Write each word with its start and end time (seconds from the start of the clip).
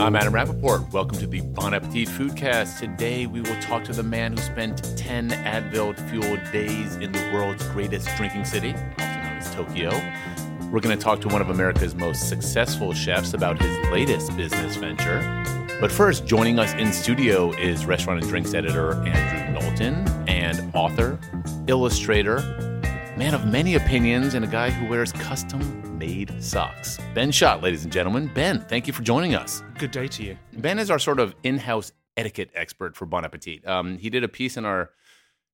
I'm 0.00 0.14
Adam 0.14 0.32
Rapoport. 0.32 0.92
Welcome 0.92 1.18
to 1.18 1.26
the 1.26 1.40
Bon 1.40 1.74
Appetit 1.74 2.06
Foodcast. 2.06 2.78
Today 2.78 3.26
we 3.26 3.40
will 3.40 3.60
talk 3.60 3.82
to 3.84 3.92
the 3.92 4.04
man 4.04 4.36
who 4.36 4.40
spent 4.40 4.96
10 4.96 5.30
Advil 5.30 5.98
fueled 6.08 6.40
days 6.52 6.94
in 6.96 7.10
the 7.10 7.30
world's 7.34 7.66
greatest 7.70 8.08
drinking 8.16 8.44
city, 8.44 8.74
also 8.74 9.00
known 9.00 9.36
as 9.38 9.54
Tokyo. 9.56 9.90
We're 10.70 10.78
going 10.78 10.96
to 10.96 11.02
talk 11.02 11.20
to 11.22 11.28
one 11.28 11.42
of 11.42 11.50
America's 11.50 11.96
most 11.96 12.28
successful 12.28 12.94
chefs 12.94 13.34
about 13.34 13.60
his 13.60 13.76
latest 13.90 14.36
business 14.36 14.76
venture. 14.76 15.18
But 15.80 15.90
first, 15.90 16.26
joining 16.26 16.60
us 16.60 16.72
in 16.74 16.92
studio 16.92 17.50
is 17.54 17.84
restaurant 17.84 18.20
and 18.20 18.30
drinks 18.30 18.54
editor 18.54 18.94
Andrew 19.04 19.60
Knowlton 19.60 20.08
and 20.28 20.70
author, 20.76 21.18
illustrator, 21.66 22.67
man 23.18 23.34
of 23.34 23.44
many 23.44 23.74
opinions, 23.74 24.34
and 24.34 24.44
a 24.44 24.48
guy 24.48 24.70
who 24.70 24.88
wears 24.88 25.10
custom 25.10 25.98
made 25.98 26.32
socks. 26.40 27.00
Ben 27.14 27.32
Schott, 27.32 27.60
ladies 27.60 27.82
and 27.82 27.92
gentlemen. 27.92 28.30
Ben, 28.32 28.60
thank 28.60 28.86
you 28.86 28.92
for 28.92 29.02
joining 29.02 29.34
us. 29.34 29.64
Good 29.76 29.90
day 29.90 30.06
to 30.06 30.22
you. 30.22 30.38
Ben 30.58 30.78
is 30.78 30.88
our 30.88 31.00
sort 31.00 31.18
of 31.18 31.34
in 31.42 31.58
house 31.58 31.90
etiquette 32.16 32.50
expert 32.54 32.94
for 32.94 33.06
Bon 33.06 33.24
Appetit. 33.24 33.66
Um, 33.66 33.98
he 33.98 34.08
did 34.08 34.22
a 34.22 34.28
piece 34.28 34.56
in 34.56 34.64
our 34.64 34.90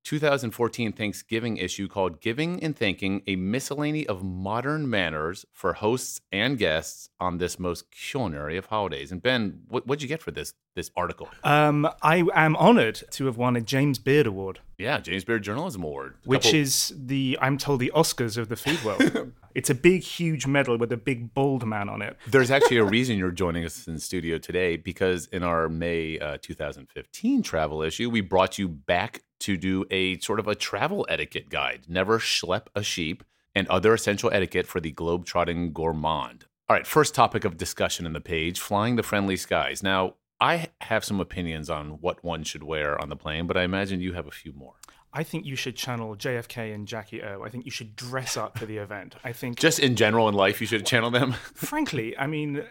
2014 0.05 0.92
Thanksgiving 0.92 1.56
issue 1.56 1.88
called 1.88 2.20
Giving 2.20 2.62
and 2.62 2.77
Thanking 2.77 3.22
A 3.27 3.36
Miscellany 3.36 4.06
of 4.06 4.22
Modern 4.22 4.88
Manners 4.88 5.46
for 5.50 5.72
Hosts 5.72 6.20
and 6.30 6.58
Guests 6.58 7.08
on 7.19 7.38
This 7.38 7.58
Most 7.58 7.91
Culinary 7.91 8.58
of 8.58 8.66
Holidays. 8.66 9.10
And 9.10 9.22
Ben, 9.22 9.62
what, 9.69 9.86
what'd 9.86 10.02
you 10.02 10.08
get 10.08 10.22
for 10.22 10.30
this 10.30 10.52
this 10.74 10.91
article? 10.94 11.28
Um, 11.42 11.88
I 12.02 12.24
am 12.34 12.56
honored 12.56 13.02
to 13.12 13.24
have 13.27 13.38
won 13.38 13.56
a 13.56 13.62
James 13.62 13.98
Beard 13.98 14.27
Award. 14.27 14.60
Yeah, 14.78 15.01
James 15.01 15.24
Beard 15.24 15.42
Journalism 15.42 15.83
Award. 15.83 16.16
Which 16.24 16.45
couple... 16.45 16.59
is 16.59 16.92
the, 16.96 17.38
I'm 17.41 17.59
told, 17.59 17.80
the 17.80 17.92
Oscars 17.95 18.37
of 18.37 18.48
the 18.48 18.56
food 18.56 18.83
world. 18.84 19.33
it's 19.55 19.70
a 19.70 19.74
big, 19.74 20.02
huge 20.02 20.47
medal 20.47 20.77
with 20.77 20.92
a 20.92 20.97
big, 20.97 21.33
bald 21.34 21.66
man 21.66 21.88
on 21.88 22.02
it. 22.02 22.16
There's 22.27 22.50
actually 22.50 22.78
a 22.78 22.84
reason 22.97 23.16
you're 23.16 23.30
joining 23.30 23.64
us 23.64 23.87
in 23.87 23.95
the 23.95 24.00
studio 24.00 24.38
today 24.38 24.77
because 24.77 25.27
in 25.27 25.42
our 25.42 25.69
May 25.69 26.19
uh, 26.19 26.39
2015 26.41 27.42
travel 27.42 27.83
issue, 27.83 28.11
we 28.11 28.20
brought 28.20 28.58
you 28.58 28.69
back 28.69 29.22
to 29.41 29.56
do 29.56 29.84
a 29.91 30.19
sort 30.19 30.41
of 30.41 30.48
a 30.48 30.55
travel 30.55 31.06
etiquette 31.08 31.50
guide. 31.50 31.83
Never 31.89 32.19
schlep 32.19 32.67
a 32.75 32.83
sheep 32.83 33.22
and 33.55 33.69
other 33.69 33.95
essential 33.95 34.30
etiquette 34.33 34.67
for 34.67 34.80
the 34.80 34.91
globe-trotting 34.91 35.72
gourmand. 35.72 36.47
All 36.69 36.77
right, 36.77 36.86
first 36.86 37.14
topic 37.14 37.45
of 37.45 37.56
discussion 37.56 38.06
in 38.06 38.14
the 38.14 38.20
page 38.20 38.58
flying 38.58 38.97
the 38.97 39.02
friendly 39.02 39.36
skies. 39.36 39.83
Now, 39.83 40.14
I 40.45 40.69
have 40.83 41.06
some 41.06 41.20
opinions 41.20 41.70
on 41.70 42.03
what 42.03 42.23
one 42.23 42.45
should 42.45 42.62
wear 42.62 43.00
on 43.00 43.09
the 43.09 43.17
plane, 43.17 43.47
but 43.47 43.56
I 43.56 43.62
imagine 43.62 44.03
you 44.03 44.12
have 44.12 44.27
a 44.27 44.31
few 44.31 44.53
more. 44.53 44.75
I 45.11 45.23
think 45.23 45.47
you 45.47 45.56
should 45.56 45.75
channel 45.75 46.14
JFK 46.17 46.75
and 46.75 46.86
Jackie 46.86 47.23
O. 47.23 47.42
I 47.42 47.48
think 47.48 47.64
you 47.64 47.70
should 47.70 47.97
dress 47.97 48.36
up 48.36 48.59
for 48.59 48.67
the 48.67 48.77
event. 48.77 49.14
I 49.25 49.33
think 49.33 49.59
just 49.59 49.78
in 49.78 49.97
general 49.97 50.28
in 50.28 50.34
life, 50.34 50.61
you 50.61 50.67
should 50.67 50.84
channel 50.84 51.11
them. 51.11 51.33
frankly, 51.55 52.14
I 52.19 52.27
mean, 52.27 52.62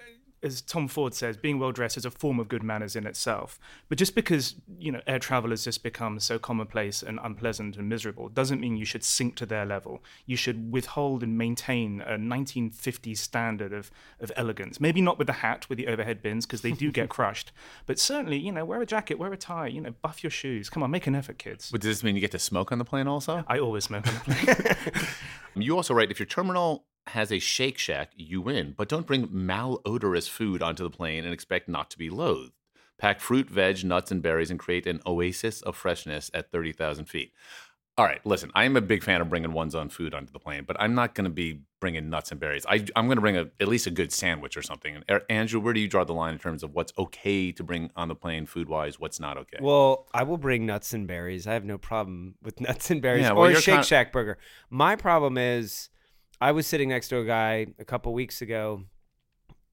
as 0.44 0.62
Tom 0.62 0.88
Ford 0.88 1.14
says, 1.14 1.38
being 1.38 1.58
well 1.58 1.72
dressed 1.72 1.98
is 1.98 2.06
a 2.06 2.12
form 2.12 2.40
of 2.40 2.48
good 2.48 2.64
manners 2.64 2.96
in 2.96 3.08
itself. 3.08 3.60
But 3.90 3.98
just 3.98 4.14
because 4.14 4.56
you 4.78 4.92
know 4.92 5.02
air 5.08 5.20
travel 5.20 5.52
has 5.52 5.64
just 5.64 5.84
become 5.84 6.20
so 6.20 6.38
commonplace 6.38 7.02
and 7.02 7.20
unpleasant 7.24 7.78
and 7.78 7.88
miserable 7.88 8.30
doesn't 8.30 8.60
mean 8.60 8.78
you 8.78 8.86
should 8.86 9.04
sink 9.04 9.36
to 9.38 9.46
their 9.46 9.66
level. 9.66 10.04
You 10.26 10.36
should 10.36 10.72
withhold 10.72 11.24
and 11.24 11.38
maintain 11.38 12.02
a 12.02 12.18
1950s 12.18 13.18
standard 13.18 13.74
of 13.74 13.92
of 14.20 14.32
elegance. 14.36 14.80
Maybe 14.80 15.02
not 15.02 15.18
with 15.18 15.28
the 15.28 15.34
hat 15.34 15.68
with 15.70 15.78
the 15.78 15.88
overhead 15.88 16.22
bins 16.22 16.46
because 16.46 16.62
they 16.62 16.72
do 16.72 16.92
get 16.92 17.10
crushed, 17.18 17.52
but 17.86 17.98
certainly 17.98 18.38
you 18.38 18.52
know 18.52 18.66
wear 18.66 18.82
a 18.82 18.86
jacket, 18.86 19.18
wear 19.18 19.32
a 19.32 19.38
tie, 19.38 19.68
you 19.68 19.82
know 19.82 19.94
buff 20.02 20.24
your 20.24 20.32
shoes. 20.32 20.70
Come 20.70 20.84
on, 20.84 20.92
make 20.92 21.08
an 21.08 21.16
effort, 21.16 21.38
kids. 21.38 21.72
But 21.72 21.82
does 21.82 21.90
this 21.90 22.04
mean 22.04 22.16
you 22.16 22.22
get 22.22 22.32
to 22.32 22.40
smoke 22.40 22.72
on 22.72 22.78
the 22.78 22.86
plane 22.86 23.08
also? 23.08 23.44
I 23.48 23.60
always 23.60 23.86
smoke 23.86 24.08
on 24.08 24.14
the 24.14 24.20
plane. 25.56 25.64
you 25.64 25.76
also 25.76 25.94
write 25.94 26.12
if 26.12 26.20
your 26.20 26.26
terminal 26.26 26.86
has 27.08 27.32
a 27.32 27.40
Shake 27.40 27.78
Shack, 27.78 28.12
you 28.16 28.42
win. 28.42 28.74
But 28.78 28.90
don't 28.90 29.08
bring 29.08 29.28
malodorous 29.28 30.30
food 30.30 30.62
onto 30.62 30.84
the 30.84 30.90
plane 30.90 31.26
and 31.26 31.34
expect 31.34 31.68
not 31.68 31.90
to 31.92 31.98
be 31.98 32.10
loathed. 32.10 32.54
Pack 32.98 33.20
fruit, 33.20 33.50
veg, 33.50 33.84
nuts, 33.84 34.12
and 34.12 34.22
berries 34.22 34.50
and 34.50 34.60
create 34.60 34.88
an 34.88 35.02
oasis 35.06 35.62
of 35.62 35.76
freshness 35.76 36.32
at 36.34 36.52
30,000 36.52 37.06
feet. 37.06 37.34
All 37.96 38.06
right, 38.06 38.26
listen, 38.26 38.50
I'm 38.56 38.76
a 38.76 38.82
big 38.82 39.04
fan 39.04 39.22
of 39.22 39.30
bringing 39.30 39.54
one's 39.54 39.76
own 39.76 39.90
food 39.90 40.16
onto 40.16 40.32
the 40.32 40.40
plane, 40.40 40.64
but 40.66 40.76
I'm 40.80 40.96
not 40.96 41.14
going 41.14 41.26
to 41.26 41.30
be 41.30 41.60
bringing 41.80 42.10
nuts 42.10 42.32
and 42.32 42.40
berries. 42.40 42.66
I, 42.68 42.86
am 42.96 43.06
going 43.06 43.18
to 43.18 43.22
bring 43.22 43.38
a, 43.38 43.52
at 43.60 43.68
least 43.68 43.86
a 43.86 43.92
good 43.92 44.12
sandwich 44.12 44.58
or 44.58 44.64
something. 44.64 44.96
And 44.96 45.06
er, 45.12 45.22
Andrew, 45.30 45.60
where 45.60 45.74
do 45.74 45.80
you 45.80 45.88
draw 45.88 46.04
the 46.04 46.14
line 46.14 46.34
in 46.34 46.40
terms 46.40 46.64
of 46.64 46.74
what's 46.74 46.92
okay 46.98 47.52
to 47.52 47.64
bring 47.64 47.92
on 47.96 48.08
the 48.08 48.16
plane 48.16 48.48
food 48.48 48.68
wise, 48.68 49.00
what's 49.00 49.20
not 49.20 49.38
okay? 49.38 49.58
Well, 49.62 50.08
I 50.12 50.24
will 50.24 50.40
bring 50.40 50.66
nuts 50.66 50.92
and 50.94 51.06
berries. 51.06 51.46
I 51.46 51.54
have 51.54 51.66
no 51.66 51.78
problem 51.78 52.34
with 52.42 52.60
nuts 52.62 52.90
and 52.90 53.00
berries 53.00 53.24
yeah, 53.24 53.34
well, 53.34 53.52
or 53.52 53.52
a 53.52 53.62
Shake 53.62 53.84
Shack 53.84 54.12
burger. 54.12 54.40
My 54.72 54.96
problem 54.96 55.38
is 55.38 55.90
I 56.44 56.52
was 56.52 56.68
sitting 56.68 56.90
next 56.90 57.08
to 57.08 57.20
a 57.20 57.24
guy 57.24 57.68
a 57.80 57.86
couple 57.86 58.14
weeks 58.14 58.42
ago 58.42 58.84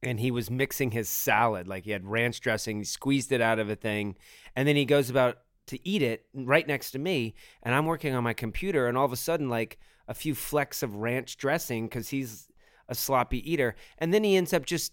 and 0.04 0.20
he 0.20 0.30
was 0.30 0.52
mixing 0.52 0.92
his 0.92 1.08
salad 1.08 1.66
like 1.66 1.84
he 1.84 1.90
had 1.90 2.06
ranch 2.06 2.40
dressing 2.40 2.78
he 2.78 2.84
squeezed 2.84 3.32
it 3.32 3.40
out 3.40 3.58
of 3.58 3.68
a 3.68 3.74
thing 3.74 4.14
and 4.54 4.68
then 4.68 4.76
he 4.76 4.84
goes 4.84 5.10
about 5.10 5.38
to 5.66 5.84
eat 5.84 6.00
it 6.00 6.26
right 6.32 6.68
next 6.68 6.92
to 6.92 7.00
me 7.00 7.34
and 7.64 7.74
i'm 7.74 7.86
working 7.86 8.14
on 8.14 8.22
my 8.22 8.32
computer 8.32 8.86
and 8.86 8.96
all 8.96 9.04
of 9.04 9.12
a 9.12 9.16
sudden 9.16 9.48
like 9.48 9.80
a 10.06 10.14
few 10.14 10.32
flecks 10.32 10.84
of 10.84 10.94
ranch 10.94 11.36
dressing 11.36 11.86
because 11.86 12.10
he's 12.10 12.46
a 12.88 12.94
sloppy 12.94 13.50
eater 13.50 13.74
and 13.98 14.14
then 14.14 14.22
he 14.22 14.36
ends 14.36 14.52
up 14.52 14.64
just 14.64 14.92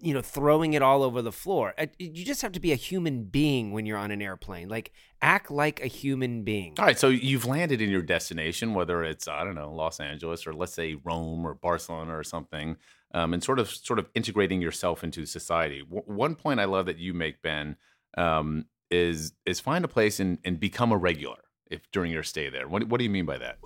you 0.00 0.14
know 0.14 0.22
throwing 0.22 0.74
it 0.74 0.82
all 0.82 1.02
over 1.02 1.22
the 1.22 1.32
floor. 1.32 1.74
Uh, 1.78 1.86
you 1.98 2.24
just 2.24 2.42
have 2.42 2.52
to 2.52 2.60
be 2.60 2.72
a 2.72 2.76
human 2.76 3.24
being 3.24 3.72
when 3.72 3.86
you're 3.86 3.98
on 3.98 4.10
an 4.10 4.22
airplane. 4.22 4.68
Like 4.68 4.92
act 5.20 5.50
like 5.50 5.82
a 5.82 5.86
human 5.86 6.44
being. 6.44 6.74
All 6.78 6.84
right 6.84 6.98
so 6.98 7.08
you've 7.08 7.44
landed 7.44 7.80
in 7.80 7.90
your 7.90 8.02
destination 8.02 8.74
whether 8.74 9.02
it's 9.02 9.26
i 9.26 9.42
don't 9.44 9.54
know 9.54 9.72
los 9.72 10.00
angeles 10.00 10.46
or 10.46 10.52
let's 10.52 10.72
say 10.72 10.96
rome 11.04 11.46
or 11.46 11.54
barcelona 11.54 12.16
or 12.16 12.22
something 12.22 12.76
um, 13.14 13.32
and 13.34 13.42
sort 13.42 13.58
of 13.58 13.70
sort 13.70 13.98
of 13.98 14.08
integrating 14.14 14.60
yourself 14.60 15.02
into 15.02 15.24
society. 15.26 15.80
W- 15.80 16.02
one 16.06 16.34
point 16.34 16.60
i 16.60 16.64
love 16.64 16.86
that 16.86 16.98
you 16.98 17.14
make 17.14 17.42
ben 17.42 17.76
um, 18.16 18.66
is 18.90 19.32
is 19.44 19.60
find 19.60 19.84
a 19.84 19.88
place 19.88 20.20
and, 20.20 20.38
and 20.44 20.60
become 20.60 20.92
a 20.92 20.96
regular 20.96 21.36
if 21.70 21.90
during 21.92 22.10
your 22.10 22.22
stay 22.22 22.48
there. 22.48 22.66
What, 22.66 22.84
what 22.84 22.98
do 22.98 23.04
you 23.04 23.10
mean 23.10 23.26
by 23.26 23.38
that 23.38 23.58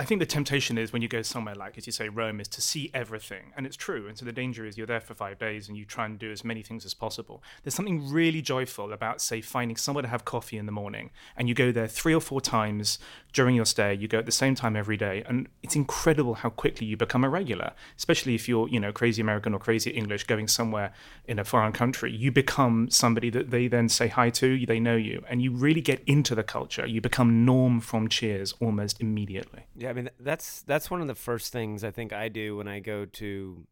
I 0.00 0.04
think 0.04 0.18
the 0.18 0.24
temptation 0.24 0.78
is 0.78 0.94
when 0.94 1.02
you 1.02 1.08
go 1.08 1.20
somewhere 1.20 1.54
like, 1.54 1.76
as 1.76 1.84
you 1.84 1.92
say, 1.92 2.08
Rome, 2.08 2.40
is 2.40 2.48
to 2.48 2.62
see 2.62 2.90
everything. 2.94 3.52
And 3.54 3.66
it's 3.66 3.76
true. 3.76 4.08
And 4.08 4.16
so 4.16 4.24
the 4.24 4.32
danger 4.32 4.64
is 4.64 4.78
you're 4.78 4.86
there 4.86 4.98
for 4.98 5.12
five 5.12 5.38
days 5.38 5.68
and 5.68 5.76
you 5.76 5.84
try 5.84 6.06
and 6.06 6.18
do 6.18 6.32
as 6.32 6.42
many 6.42 6.62
things 6.62 6.86
as 6.86 6.94
possible. 6.94 7.42
There's 7.62 7.74
something 7.74 8.10
really 8.10 8.40
joyful 8.40 8.94
about, 8.94 9.20
say, 9.20 9.42
finding 9.42 9.76
somewhere 9.76 10.00
to 10.00 10.08
have 10.08 10.24
coffee 10.24 10.56
in 10.56 10.64
the 10.64 10.72
morning. 10.72 11.10
And 11.36 11.50
you 11.50 11.54
go 11.54 11.70
there 11.70 11.86
three 11.86 12.14
or 12.14 12.20
four 12.22 12.40
times 12.40 12.98
during 13.34 13.54
your 13.54 13.66
stay. 13.66 13.92
You 13.92 14.08
go 14.08 14.18
at 14.18 14.24
the 14.24 14.32
same 14.32 14.54
time 14.54 14.74
every 14.74 14.96
day. 14.96 15.22
And 15.28 15.48
it's 15.62 15.76
incredible 15.76 16.32
how 16.32 16.48
quickly 16.48 16.86
you 16.86 16.96
become 16.96 17.22
a 17.22 17.28
regular, 17.28 17.72
especially 17.98 18.34
if 18.34 18.48
you're, 18.48 18.70
you 18.70 18.80
know, 18.80 18.92
crazy 18.92 19.20
American 19.20 19.52
or 19.52 19.58
crazy 19.58 19.90
English 19.90 20.24
going 20.24 20.48
somewhere 20.48 20.94
in 21.26 21.38
a 21.38 21.44
foreign 21.44 21.72
country. 21.72 22.10
You 22.10 22.32
become 22.32 22.88
somebody 22.88 23.28
that 23.28 23.50
they 23.50 23.68
then 23.68 23.90
say 23.90 24.08
hi 24.08 24.30
to, 24.30 24.64
they 24.64 24.80
know 24.80 24.96
you. 24.96 25.22
And 25.28 25.42
you 25.42 25.52
really 25.52 25.82
get 25.82 26.02
into 26.06 26.34
the 26.34 26.42
culture. 26.42 26.86
You 26.86 27.02
become 27.02 27.44
norm 27.44 27.80
from 27.80 28.08
cheers 28.08 28.54
almost 28.60 28.98
immediately. 29.02 29.66
Yeah. 29.76 29.89
I 29.90 29.92
mean, 29.92 30.08
that's 30.20 30.62
that's 30.62 30.90
one 30.90 31.00
of 31.00 31.08
the 31.08 31.14
first 31.14 31.52
things 31.52 31.82
I 31.82 31.90
think 31.90 32.12
I 32.12 32.28
do 32.28 32.56
when 32.56 32.68
I 32.68 32.78
go 32.78 33.04
to 33.04 33.66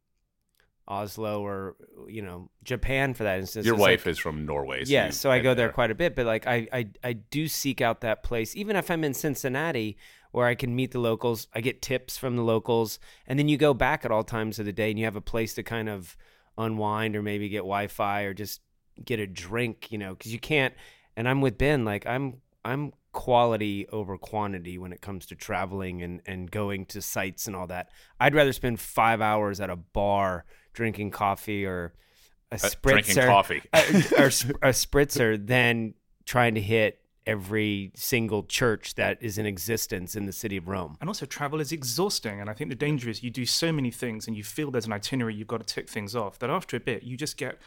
Oslo 0.88 1.44
or 1.44 1.76
you 2.08 2.22
know 2.22 2.50
Japan 2.64 3.14
for 3.14 3.22
that 3.24 3.38
instance. 3.38 3.64
Your 3.64 3.76
wife 3.76 4.04
like, 4.04 4.12
is 4.12 4.18
from 4.18 4.44
Norway. 4.44 4.84
So 4.84 4.92
yeah, 4.92 5.10
so 5.10 5.30
I 5.30 5.38
go 5.38 5.50
there, 5.50 5.66
there 5.66 5.72
quite 5.72 5.90
a 5.90 5.94
bit. 5.94 6.16
But 6.16 6.26
like 6.26 6.46
I, 6.46 6.66
I 6.72 6.88
I 7.04 7.12
do 7.12 7.46
seek 7.46 7.80
out 7.80 8.00
that 8.00 8.22
place, 8.22 8.56
even 8.56 8.74
if 8.74 8.90
I'm 8.90 9.04
in 9.04 9.14
Cincinnati, 9.14 9.96
where 10.32 10.46
I 10.46 10.54
can 10.54 10.74
meet 10.74 10.90
the 10.90 10.98
locals. 10.98 11.46
I 11.54 11.60
get 11.60 11.82
tips 11.82 12.16
from 12.16 12.36
the 12.36 12.42
locals, 12.42 12.98
and 13.26 13.38
then 13.38 13.48
you 13.48 13.56
go 13.56 13.74
back 13.74 14.04
at 14.04 14.10
all 14.10 14.24
times 14.24 14.58
of 14.58 14.66
the 14.66 14.72
day, 14.72 14.90
and 14.90 14.98
you 14.98 15.04
have 15.04 15.16
a 15.16 15.20
place 15.20 15.54
to 15.54 15.62
kind 15.62 15.88
of 15.88 16.16
unwind, 16.56 17.14
or 17.14 17.22
maybe 17.22 17.48
get 17.48 17.58
Wi-Fi, 17.58 18.22
or 18.22 18.34
just 18.34 18.60
get 19.04 19.20
a 19.20 19.26
drink. 19.26 19.92
You 19.92 19.98
know, 19.98 20.14
because 20.14 20.32
you 20.32 20.40
can't. 20.40 20.74
And 21.16 21.28
I'm 21.28 21.40
with 21.40 21.58
Ben. 21.58 21.84
Like 21.84 22.06
I'm 22.06 22.40
I'm 22.68 22.92
quality 23.12 23.86
over 23.88 24.18
quantity 24.18 24.78
when 24.78 24.92
it 24.92 25.00
comes 25.00 25.26
to 25.26 25.34
traveling 25.34 26.02
and, 26.02 26.20
and 26.26 26.50
going 26.50 26.86
to 26.86 27.00
sites 27.00 27.46
and 27.46 27.56
all 27.56 27.66
that. 27.66 27.88
I'd 28.20 28.34
rather 28.34 28.52
spend 28.52 28.78
five 28.78 29.20
hours 29.20 29.60
at 29.60 29.70
a 29.70 29.76
bar 29.76 30.44
drinking 30.74 31.10
coffee 31.10 31.64
or 31.64 31.94
a 32.52 32.56
uh, 32.56 32.58
spritzer, 32.58 32.82
drinking 32.82 33.16
coffee, 33.16 33.62
or 33.74 34.26
a 34.26 34.72
spritzer 34.72 35.44
than 35.44 35.94
trying 36.26 36.54
to 36.54 36.60
hit 36.60 37.00
every 37.26 37.92
single 37.94 38.42
church 38.42 38.94
that 38.94 39.18
is 39.20 39.36
in 39.36 39.46
existence 39.46 40.14
in 40.14 40.26
the 40.26 40.32
city 40.32 40.56
of 40.56 40.68
Rome. 40.68 40.96
And 41.00 41.08
also, 41.10 41.26
travel 41.26 41.60
is 41.60 41.72
exhausting. 41.72 42.40
And 42.40 42.48
I 42.48 42.54
think 42.54 42.70
the 42.70 42.76
danger 42.76 43.10
is 43.10 43.22
you 43.22 43.30
do 43.30 43.44
so 43.44 43.72
many 43.72 43.90
things 43.90 44.26
and 44.26 44.36
you 44.36 44.44
feel 44.44 44.70
there's 44.70 44.86
an 44.86 44.92
itinerary, 44.92 45.34
you've 45.34 45.48
got 45.48 45.66
to 45.66 45.74
tick 45.74 45.88
things 45.88 46.14
off, 46.14 46.38
that 46.38 46.50
after 46.50 46.76
a 46.76 46.80
bit, 46.80 47.02
you 47.02 47.16
just 47.16 47.36
get 47.36 47.58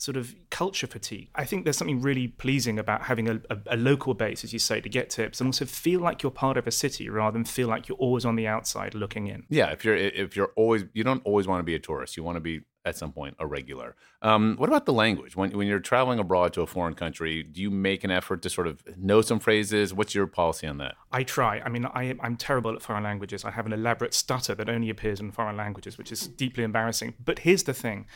sort 0.00 0.16
of 0.16 0.34
culture 0.48 0.86
fatigue. 0.86 1.28
I 1.34 1.44
think 1.44 1.64
there's 1.64 1.76
something 1.76 2.00
really 2.00 2.26
pleasing 2.26 2.78
about 2.78 3.02
having 3.02 3.28
a, 3.28 3.34
a, 3.50 3.58
a, 3.72 3.76
local 3.76 4.14
base, 4.14 4.42
as 4.44 4.50
you 4.50 4.58
say, 4.58 4.80
to 4.80 4.88
get 4.88 5.10
tips 5.10 5.42
and 5.42 5.48
also 5.48 5.66
feel 5.66 6.00
like 6.00 6.22
you're 6.22 6.32
part 6.32 6.56
of 6.56 6.66
a 6.66 6.70
city 6.70 7.10
rather 7.10 7.34
than 7.34 7.44
feel 7.44 7.68
like 7.68 7.86
you're 7.86 7.98
always 7.98 8.24
on 8.24 8.34
the 8.34 8.46
outside 8.46 8.94
looking 8.94 9.26
in. 9.26 9.44
Yeah, 9.50 9.66
if 9.72 9.84
you're 9.84 9.94
if 9.94 10.36
you're 10.36 10.52
always 10.56 10.84
you 10.94 11.04
don't 11.04 11.20
always 11.26 11.46
want 11.46 11.60
to 11.60 11.64
be 11.64 11.74
a 11.74 11.78
tourist. 11.78 12.16
You 12.16 12.24
want 12.24 12.36
to 12.36 12.40
be 12.40 12.62
at 12.86 12.96
some 12.96 13.12
point 13.12 13.36
a 13.38 13.46
regular. 13.46 13.94
Um, 14.22 14.56
what 14.56 14.70
about 14.70 14.86
the 14.86 14.92
language? 14.94 15.36
When 15.36 15.50
when 15.50 15.66
you're 15.66 15.80
traveling 15.80 16.18
abroad 16.18 16.54
to 16.54 16.62
a 16.62 16.66
foreign 16.66 16.94
country, 16.94 17.42
do 17.42 17.60
you 17.60 17.70
make 17.70 18.02
an 18.02 18.10
effort 18.10 18.40
to 18.40 18.48
sort 18.48 18.68
of 18.68 18.82
know 18.96 19.20
some 19.20 19.38
phrases? 19.38 19.92
What's 19.92 20.14
your 20.14 20.26
policy 20.26 20.66
on 20.66 20.78
that? 20.78 20.94
I 21.12 21.24
try. 21.24 21.60
I 21.60 21.68
mean, 21.68 21.84
I, 21.84 22.16
I'm 22.22 22.38
terrible 22.38 22.74
at 22.74 22.80
foreign 22.80 23.04
languages. 23.04 23.44
I 23.44 23.50
have 23.50 23.66
an 23.66 23.74
elaborate 23.74 24.14
stutter 24.14 24.54
that 24.54 24.70
only 24.70 24.88
appears 24.88 25.20
in 25.20 25.30
foreign 25.30 25.58
languages, 25.58 25.98
which 25.98 26.10
is 26.10 26.26
deeply 26.26 26.64
embarrassing. 26.64 27.16
But 27.22 27.40
here's 27.40 27.64
the 27.64 27.74
thing 27.74 28.06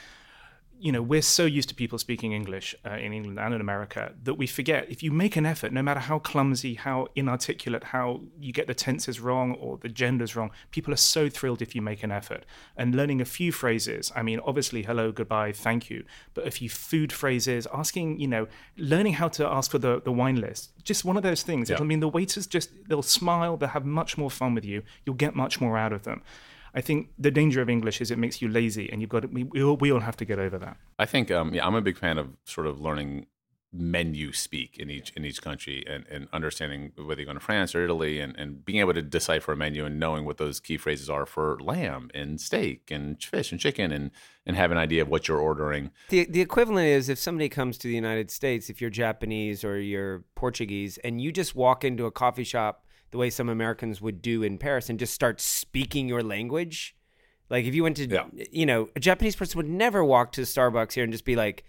you 0.84 0.92
know, 0.92 1.00
we're 1.00 1.22
so 1.22 1.46
used 1.46 1.70
to 1.70 1.74
people 1.74 1.98
speaking 1.98 2.32
English 2.32 2.74
uh, 2.84 2.90
in 2.90 3.14
England 3.14 3.40
and 3.40 3.54
in 3.54 3.60
America 3.62 4.12
that 4.22 4.34
we 4.34 4.46
forget 4.46 4.84
if 4.90 5.02
you 5.02 5.10
make 5.10 5.34
an 5.34 5.46
effort, 5.46 5.72
no 5.72 5.82
matter 5.82 5.98
how 5.98 6.18
clumsy, 6.18 6.74
how 6.74 7.08
inarticulate, 7.16 7.84
how 7.84 8.20
you 8.38 8.52
get 8.52 8.66
the 8.66 8.74
tenses 8.74 9.18
wrong 9.18 9.54
or 9.54 9.78
the 9.78 9.88
genders 9.88 10.36
wrong, 10.36 10.50
people 10.72 10.92
are 10.92 10.98
so 10.98 11.30
thrilled 11.30 11.62
if 11.62 11.74
you 11.74 11.80
make 11.80 12.02
an 12.02 12.12
effort. 12.12 12.44
And 12.76 12.94
learning 12.94 13.22
a 13.22 13.24
few 13.24 13.50
phrases, 13.50 14.12
I 14.14 14.22
mean, 14.22 14.40
obviously, 14.44 14.82
hello, 14.82 15.10
goodbye, 15.10 15.52
thank 15.52 15.88
you, 15.88 16.04
but 16.34 16.46
a 16.46 16.50
few 16.50 16.68
food 16.68 17.14
phrases, 17.14 17.66
asking, 17.72 18.20
you 18.20 18.28
know, 18.28 18.46
learning 18.76 19.14
how 19.14 19.28
to 19.28 19.46
ask 19.46 19.70
for 19.70 19.78
the, 19.78 20.02
the 20.02 20.12
wine 20.12 20.38
list, 20.38 20.72
just 20.84 21.02
one 21.02 21.16
of 21.16 21.22
those 21.22 21.42
things. 21.42 21.70
Yeah. 21.70 21.78
I 21.80 21.84
mean, 21.84 22.00
the 22.00 22.10
waiters 22.10 22.46
just, 22.46 22.68
they'll 22.90 23.00
smile, 23.00 23.56
they'll 23.56 23.70
have 23.70 23.86
much 23.86 24.18
more 24.18 24.30
fun 24.30 24.54
with 24.54 24.66
you, 24.66 24.82
you'll 25.06 25.16
get 25.16 25.34
much 25.34 25.62
more 25.62 25.78
out 25.78 25.94
of 25.94 26.02
them. 26.02 26.20
I 26.74 26.80
think 26.80 27.10
the 27.18 27.30
danger 27.30 27.62
of 27.62 27.70
English 27.70 28.00
is 28.00 28.10
it 28.10 28.18
makes 28.18 28.42
you 28.42 28.48
lazy, 28.48 28.90
and 28.90 29.00
you've 29.00 29.10
got 29.10 29.22
to, 29.22 29.28
we, 29.28 29.44
we 29.44 29.62
all, 29.62 29.76
we 29.76 29.92
all 29.92 30.00
have 30.00 30.16
to 30.16 30.24
get 30.24 30.38
over 30.38 30.58
that. 30.58 30.76
I 30.98 31.06
think 31.06 31.30
um, 31.30 31.54
yeah, 31.54 31.66
I'm 31.66 31.74
a 31.74 31.82
big 31.82 31.96
fan 31.96 32.18
of 32.18 32.28
sort 32.44 32.66
of 32.66 32.80
learning 32.80 33.26
menu 33.76 34.32
speak 34.32 34.76
in 34.78 34.88
each 34.88 35.10
in 35.16 35.24
each 35.24 35.42
country 35.42 35.84
and, 35.88 36.06
and 36.08 36.28
understanding 36.32 36.92
whether 36.96 37.20
you're 37.20 37.26
going 37.26 37.36
to 37.36 37.44
France 37.44 37.74
or 37.74 37.82
Italy 37.82 38.20
and, 38.20 38.36
and 38.38 38.64
being 38.64 38.78
able 38.78 38.94
to 38.94 39.02
decipher 39.02 39.52
a 39.52 39.56
menu 39.56 39.84
and 39.84 39.98
knowing 39.98 40.24
what 40.24 40.36
those 40.36 40.60
key 40.60 40.76
phrases 40.76 41.10
are 41.10 41.26
for 41.26 41.58
lamb 41.60 42.08
and 42.14 42.40
steak 42.40 42.90
and 42.90 43.20
fish 43.20 43.50
and 43.50 43.60
chicken 43.60 43.90
and 43.90 44.12
and 44.46 44.56
have 44.56 44.70
an 44.70 44.78
idea 44.78 45.02
of 45.02 45.08
what 45.08 45.26
you're 45.26 45.40
ordering. 45.40 45.90
The 46.08 46.26
the 46.26 46.40
equivalent 46.40 46.86
is 46.86 47.08
if 47.08 47.18
somebody 47.18 47.48
comes 47.48 47.76
to 47.78 47.88
the 47.88 47.94
United 47.94 48.30
States, 48.30 48.70
if 48.70 48.80
you're 48.80 48.90
Japanese 48.90 49.64
or 49.64 49.80
you're 49.80 50.24
Portuguese 50.36 50.98
and 50.98 51.20
you 51.20 51.32
just 51.32 51.56
walk 51.56 51.84
into 51.84 52.06
a 52.06 52.12
coffee 52.12 52.44
shop 52.44 52.83
the 53.14 53.18
way 53.18 53.30
some 53.30 53.48
Americans 53.48 54.00
would 54.00 54.20
do 54.20 54.42
in 54.42 54.58
Paris 54.58 54.90
and 54.90 54.98
just 54.98 55.14
start 55.14 55.40
speaking 55.40 56.08
your 56.08 56.20
language. 56.20 56.96
Like 57.48 57.64
if 57.64 57.72
you 57.72 57.84
went 57.84 57.96
to, 57.98 58.08
yeah. 58.08 58.24
you 58.50 58.66
know, 58.66 58.88
a 58.96 59.00
Japanese 59.00 59.36
person 59.36 59.56
would 59.56 59.68
never 59.68 60.04
walk 60.04 60.32
to 60.32 60.40
Starbucks 60.40 60.94
here 60.94 61.04
and 61.04 61.12
just 61.12 61.24
be 61.24 61.36
like, 61.36 61.62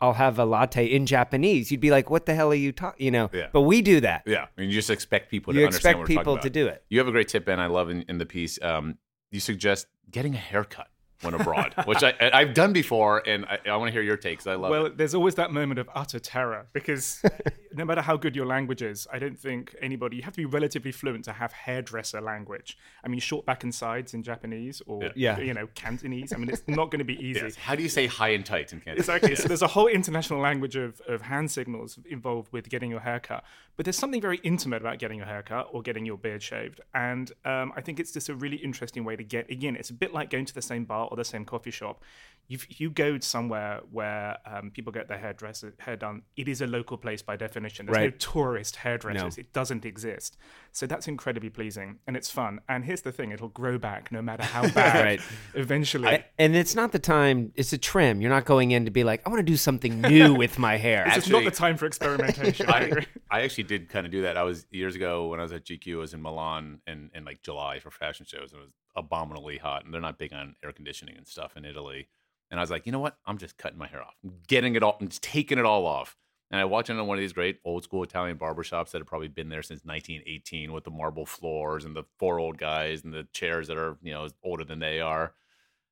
I'll 0.00 0.14
have 0.14 0.38
a 0.38 0.46
latte 0.46 0.86
in 0.86 1.04
Japanese. 1.04 1.70
You'd 1.70 1.82
be 1.82 1.90
like, 1.90 2.08
"What 2.08 2.24
the 2.24 2.34
hell 2.34 2.50
are 2.50 2.54
you 2.54 2.72
talking?" 2.72 3.04
You 3.04 3.10
know. 3.10 3.28
Yeah. 3.34 3.48
But 3.52 3.62
we 3.62 3.82
do 3.82 4.00
that. 4.00 4.22
Yeah. 4.24 4.44
I 4.44 4.60
mean, 4.60 4.70
you 4.70 4.74
just 4.74 4.88
expect 4.88 5.30
people 5.30 5.52
to 5.52 5.60
you 5.60 5.66
expect 5.66 6.06
people 6.06 6.38
to 6.38 6.48
do 6.48 6.66
it. 6.68 6.82
You 6.88 6.98
have 7.00 7.08
a 7.08 7.12
great 7.12 7.28
tip, 7.28 7.44
Ben. 7.44 7.60
I 7.60 7.66
love 7.66 7.90
in, 7.90 8.00
in 8.08 8.16
the 8.16 8.24
piece. 8.24 8.58
Um, 8.62 8.96
you 9.30 9.40
suggest 9.40 9.88
getting 10.10 10.34
a 10.34 10.38
haircut 10.38 10.88
when 11.22 11.34
abroad, 11.34 11.74
which 11.84 12.02
I, 12.02 12.14
I've 12.32 12.54
done 12.54 12.72
before, 12.72 13.22
and 13.26 13.44
I, 13.44 13.58
I 13.66 13.76
want 13.76 13.88
to 13.88 13.92
hear 13.92 14.02
your 14.02 14.16
takes. 14.16 14.46
I 14.46 14.54
love 14.54 14.70
well, 14.70 14.86
it. 14.86 14.96
there's 14.96 15.14
always 15.14 15.34
that 15.36 15.52
moment 15.52 15.78
of 15.78 15.88
utter 15.94 16.18
terror 16.18 16.66
because 16.72 17.22
no 17.74 17.84
matter 17.84 18.00
how 18.00 18.16
good 18.16 18.34
your 18.34 18.46
language 18.46 18.82
is, 18.82 19.06
I 19.12 19.18
don't 19.18 19.38
think 19.38 19.74
anybody, 19.80 20.16
you 20.16 20.22
have 20.22 20.32
to 20.34 20.38
be 20.38 20.44
relatively 20.44 20.92
fluent 20.92 21.24
to 21.26 21.32
have 21.32 21.52
hairdresser 21.52 22.20
language. 22.20 22.78
I 23.04 23.08
mean, 23.08 23.20
short 23.20 23.46
back 23.46 23.64
and 23.64 23.74
sides 23.74 24.14
in 24.14 24.22
Japanese 24.22 24.82
or, 24.86 25.10
yeah. 25.14 25.38
you 25.38 25.54
know, 25.54 25.68
Cantonese. 25.74 26.32
I 26.32 26.36
mean, 26.36 26.48
it's 26.48 26.62
not 26.66 26.90
going 26.90 26.98
to 27.00 27.04
be 27.04 27.18
easy. 27.24 27.40
Yes. 27.40 27.56
How 27.56 27.74
do 27.74 27.82
you 27.82 27.88
say 27.88 28.06
high 28.06 28.30
and 28.30 28.44
tight 28.44 28.72
in 28.72 28.80
Cantonese? 28.80 29.00
Exactly. 29.00 29.36
so 29.36 29.48
there's 29.48 29.62
a 29.62 29.68
whole 29.68 29.86
international 29.88 30.40
language 30.40 30.76
of, 30.76 31.00
of 31.06 31.22
hand 31.22 31.50
signals 31.50 31.98
involved 32.08 32.52
with 32.52 32.68
getting 32.68 32.90
your 32.90 33.00
haircut. 33.00 33.44
But 33.76 33.84
there's 33.84 33.98
something 33.98 34.20
very 34.20 34.38
intimate 34.38 34.82
about 34.82 34.98
getting 34.98 35.18
your 35.18 35.26
haircut 35.26 35.68
or 35.72 35.80
getting 35.82 36.04
your 36.04 36.18
beard 36.18 36.42
shaved. 36.42 36.80
And 36.94 37.30
um, 37.44 37.72
I 37.76 37.80
think 37.80 38.00
it's 38.00 38.12
just 38.12 38.28
a 38.28 38.34
really 38.34 38.58
interesting 38.58 39.04
way 39.04 39.16
to 39.16 39.24
get, 39.24 39.50
again, 39.50 39.76
it's 39.76 39.90
a 39.90 39.94
bit 39.94 40.12
like 40.12 40.30
going 40.30 40.44
to 40.44 40.54
the 40.54 40.62
same 40.62 40.84
bar 40.84 41.08
or 41.10 41.16
the 41.16 41.24
same 41.24 41.44
coffee 41.44 41.70
shop 41.70 41.80
shop. 41.80 42.04
If 42.48 42.80
you 42.80 42.90
go 42.90 43.16
somewhere 43.20 43.80
where 43.92 44.36
um, 44.44 44.72
people 44.72 44.92
get 44.92 45.06
their 45.06 45.18
hair 45.18 45.32
dress, 45.32 45.64
hair 45.78 45.96
done, 45.96 46.22
it 46.36 46.48
is 46.48 46.60
a 46.60 46.66
local 46.66 46.96
place 46.96 47.22
by 47.22 47.36
definition. 47.36 47.86
There's 47.86 47.96
right. 47.96 48.12
no 48.12 48.16
tourist 48.18 48.74
hairdressers. 48.74 49.36
No. 49.36 49.40
It 49.40 49.52
doesn't 49.52 49.84
exist. 49.84 50.36
So 50.72 50.86
that's 50.86 51.06
incredibly 51.06 51.50
pleasing 51.50 52.00
and 52.08 52.16
it's 52.16 52.28
fun. 52.28 52.60
And 52.68 52.84
here's 52.84 53.02
the 53.02 53.12
thing: 53.12 53.30
it'll 53.30 53.50
grow 53.50 53.78
back 53.78 54.10
no 54.10 54.20
matter 54.20 54.42
how 54.42 54.68
bad. 54.74 55.04
right. 55.04 55.20
Eventually, 55.54 56.08
I, 56.08 56.24
and 56.40 56.56
it's 56.56 56.74
not 56.74 56.90
the 56.90 56.98
time. 56.98 57.52
It's 57.54 57.72
a 57.72 57.78
trim. 57.78 58.20
You're 58.20 58.30
not 58.30 58.46
going 58.46 58.72
in 58.72 58.84
to 58.84 58.90
be 58.90 59.04
like, 59.04 59.22
I 59.24 59.30
want 59.30 59.38
to 59.38 59.52
do 59.52 59.56
something 59.56 60.00
new 60.00 60.34
with 60.44 60.58
my 60.58 60.76
hair. 60.76 61.04
It's 61.06 61.18
actually, 61.18 61.44
not 61.44 61.52
the 61.52 61.56
time 61.56 61.76
for 61.76 61.86
experimentation. 61.86 62.66
I, 62.68 63.06
I 63.30 63.42
actually 63.42 63.64
did 63.64 63.88
kind 63.88 64.06
of 64.06 64.10
do 64.10 64.22
that. 64.22 64.36
I 64.36 64.42
was 64.42 64.66
years 64.72 64.96
ago 64.96 65.28
when 65.28 65.38
I 65.38 65.44
was 65.44 65.52
at 65.52 65.64
GQ. 65.64 65.94
I 65.94 65.96
was 65.98 66.14
in 66.14 66.22
Milan 66.22 66.80
in, 66.88 67.10
in 67.14 67.24
like 67.24 67.42
July 67.42 67.78
for 67.78 67.92
fashion 67.92 68.26
shows, 68.26 68.52
and 68.52 68.60
it 68.60 68.64
was 68.64 68.72
abominably 68.96 69.58
hot, 69.58 69.84
and 69.84 69.92
they're 69.92 70.00
not 70.00 70.18
big 70.18 70.32
on 70.32 70.56
air 70.64 70.72
conditioning 70.72 71.16
and 71.16 71.26
stuff 71.26 71.56
in 71.56 71.64
Italy. 71.64 72.08
And 72.50 72.58
I 72.58 72.62
was 72.62 72.70
like, 72.70 72.86
you 72.86 72.92
know 72.92 72.98
what? 72.98 73.16
I'm 73.26 73.38
just 73.38 73.56
cutting 73.56 73.78
my 73.78 73.86
hair 73.86 74.02
off. 74.02 74.16
I'm 74.24 74.34
getting 74.48 74.74
it 74.74 74.82
all. 74.82 74.96
I'm 75.00 75.08
just 75.08 75.22
taking 75.22 75.58
it 75.58 75.64
all 75.64 75.86
off. 75.86 76.16
And 76.50 76.60
I 76.60 76.64
walked 76.64 76.90
into 76.90 77.04
one 77.04 77.16
of 77.16 77.20
these 77.20 77.32
great 77.32 77.60
old 77.64 77.84
school 77.84 78.02
Italian 78.02 78.36
barbershops 78.36 78.90
that 78.90 78.98
have 78.98 79.06
probably 79.06 79.28
been 79.28 79.48
there 79.48 79.62
since 79.62 79.84
1918 79.84 80.72
with 80.72 80.82
the 80.82 80.90
marble 80.90 81.24
floors 81.24 81.84
and 81.84 81.94
the 81.94 82.02
four 82.18 82.40
old 82.40 82.58
guys 82.58 83.04
and 83.04 83.14
the 83.14 83.28
chairs 83.32 83.68
that 83.68 83.78
are, 83.78 83.96
you 84.02 84.12
know, 84.12 84.26
older 84.42 84.64
than 84.64 84.80
they 84.80 85.00
are. 85.00 85.32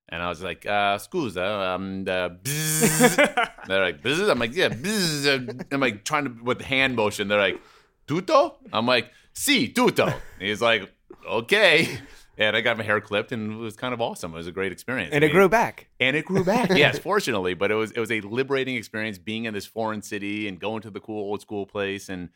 And 0.09 0.21
I 0.21 0.29
was 0.29 0.43
like, 0.43 0.67
uh, 0.67 0.99
scusa, 0.99 1.75
um, 1.75 2.01
uh, 2.09 2.31
they're 3.69 3.83
like, 3.83 4.03
bzz. 4.03 4.29
I'm 4.29 4.39
like, 4.41 4.55
yeah, 4.55 4.71
bzz. 4.71 5.67
I'm 5.71 5.81
like 5.81 6.05
trying 6.05 6.25
to, 6.25 6.43
with 6.43 6.61
hand 6.61 6.97
motion, 6.97 7.29
they're 7.29 7.39
like, 7.39 7.61
tutto? 8.09 8.57
I'm 8.73 8.87
like, 8.87 9.13
si, 9.35 9.69
tutto. 9.69 10.07
And 10.07 10.15
he's 10.41 10.63
like, 10.63 10.91
okay 11.29 12.01
and 12.39 12.57
I 12.57 12.61
got 12.61 12.79
my 12.79 12.85
hair 12.85 13.01
clipped, 13.01 13.33
and 13.33 13.53
it 13.53 13.57
was 13.57 13.77
kind 13.77 13.93
of 13.93 14.01
awesome. 14.01 14.33
It 14.33 14.37
was 14.37 14.47
a 14.47 14.53
great 14.53 14.71
experience, 14.71 15.13
and 15.13 15.25
I 15.25 15.27
mean, 15.27 15.31
it 15.31 15.39
grew 15.39 15.49
back. 15.49 15.89
And 15.99 16.17
it 16.17 16.25
grew 16.25 16.45
back. 16.45 16.71
yes, 16.75 16.99
fortunately, 16.99 17.55
but 17.55 17.71
it 17.71 17.75
was 17.75 17.91
it 17.91 18.01
was 18.01 18.13
a 18.13 18.21
liberating 18.21 18.77
experience 18.77 19.19
being 19.19 19.45
in 19.45 19.55
this 19.55 19.67
foreign 19.67 20.03
city 20.03 20.47
and 20.47 20.61
going 20.61 20.83
to 20.83 20.91
the 20.91 21.01
cool 21.01 21.21
old 21.21 21.41
school 21.41 21.67
place. 21.67 22.09
And 22.09 22.31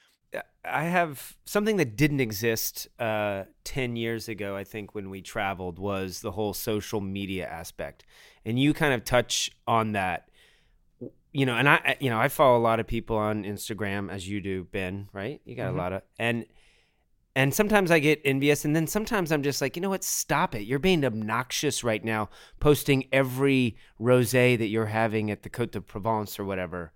I 0.64 0.84
have 0.84 1.36
something 1.44 1.76
that 1.76 1.96
didn't 1.96 2.20
exist 2.20 2.88
uh, 2.98 3.44
ten 3.62 3.94
years 3.94 4.28
ago. 4.28 4.56
I 4.56 4.64
think 4.64 4.94
when 4.94 5.08
we 5.08 5.22
traveled 5.22 5.78
was 5.78 6.20
the 6.20 6.32
whole 6.32 6.52
social 6.52 7.00
media 7.00 7.46
aspect, 7.46 8.04
and 8.44 8.58
you 8.58 8.74
kind 8.74 8.92
of 8.92 9.04
touch 9.04 9.50
on 9.66 9.92
that. 9.92 10.28
You 11.34 11.46
know, 11.46 11.56
and 11.56 11.66
I, 11.66 11.96
you 11.98 12.10
know, 12.10 12.18
I 12.18 12.28
follow 12.28 12.58
a 12.58 12.60
lot 12.60 12.78
of 12.78 12.86
people 12.86 13.16
on 13.16 13.44
Instagram 13.44 14.10
as 14.10 14.28
you 14.28 14.40
do, 14.40 14.64
Ben. 14.64 15.08
Right? 15.12 15.40
You 15.44 15.54
got 15.54 15.68
mm-hmm. 15.68 15.78
a 15.78 15.82
lot 15.82 15.92
of 15.92 16.02
and 16.18 16.44
and 17.34 17.54
sometimes 17.54 17.90
I 17.90 17.98
get 17.98 18.20
envious, 18.24 18.64
and 18.64 18.76
then 18.76 18.86
sometimes 18.86 19.32
I'm 19.32 19.42
just 19.42 19.60
like, 19.60 19.76
you 19.76 19.82
know 19.82 19.90
what? 19.90 20.04
Stop 20.04 20.54
it. 20.54 20.62
You're 20.62 20.78
being 20.78 21.04
obnoxious 21.04 21.82
right 21.82 22.04
now, 22.04 22.28
posting 22.60 23.08
every 23.12 23.76
rose 23.98 24.32
that 24.32 24.68
you're 24.68 24.86
having 24.86 25.30
at 25.30 25.42
the 25.42 25.48
Cote 25.48 25.72
de 25.72 25.80
Provence 25.80 26.38
or 26.38 26.44
whatever. 26.44 26.92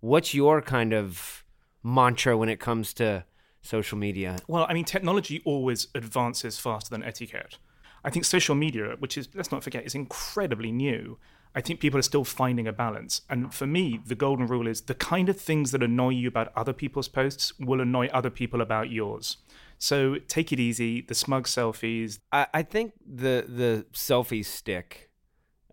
What's 0.00 0.34
your 0.34 0.62
kind 0.62 0.92
of 0.92 1.44
mantra 1.82 2.36
when 2.36 2.48
it 2.48 2.60
comes 2.60 2.92
to 2.94 3.24
social 3.62 3.98
media? 3.98 4.38
Well, 4.46 4.66
I 4.68 4.74
mean, 4.74 4.84
technology 4.84 5.42
always 5.44 5.88
advances 5.94 6.58
faster 6.58 6.90
than 6.90 7.02
etiquette. 7.02 7.58
I 8.04 8.10
think 8.10 8.24
social 8.24 8.54
media, 8.54 8.96
which 8.98 9.16
is, 9.16 9.28
let's 9.34 9.52
not 9.52 9.62
forget, 9.62 9.84
is 9.84 9.94
incredibly 9.94 10.72
new. 10.72 11.18
I 11.54 11.60
think 11.60 11.80
people 11.80 11.98
are 11.98 12.02
still 12.02 12.24
finding 12.24 12.66
a 12.66 12.72
balance. 12.72 13.20
And 13.28 13.52
for 13.54 13.66
me, 13.66 14.00
the 14.04 14.14
golden 14.14 14.46
rule 14.46 14.66
is 14.66 14.82
the 14.82 14.94
kind 14.94 15.28
of 15.28 15.40
things 15.40 15.70
that 15.70 15.82
annoy 15.82 16.10
you 16.10 16.28
about 16.28 16.52
other 16.56 16.72
people's 16.72 17.08
posts 17.08 17.52
will 17.58 17.80
annoy 17.80 18.08
other 18.08 18.30
people 18.30 18.60
about 18.60 18.90
yours. 18.90 19.36
So 19.82 20.18
take 20.28 20.52
it 20.52 20.60
easy. 20.60 21.00
The 21.00 21.14
smug 21.16 21.48
selfies. 21.48 22.20
I, 22.30 22.46
I 22.54 22.62
think 22.62 22.92
the 23.04 23.44
the 23.48 23.84
selfie 23.92 24.44
stick. 24.44 25.10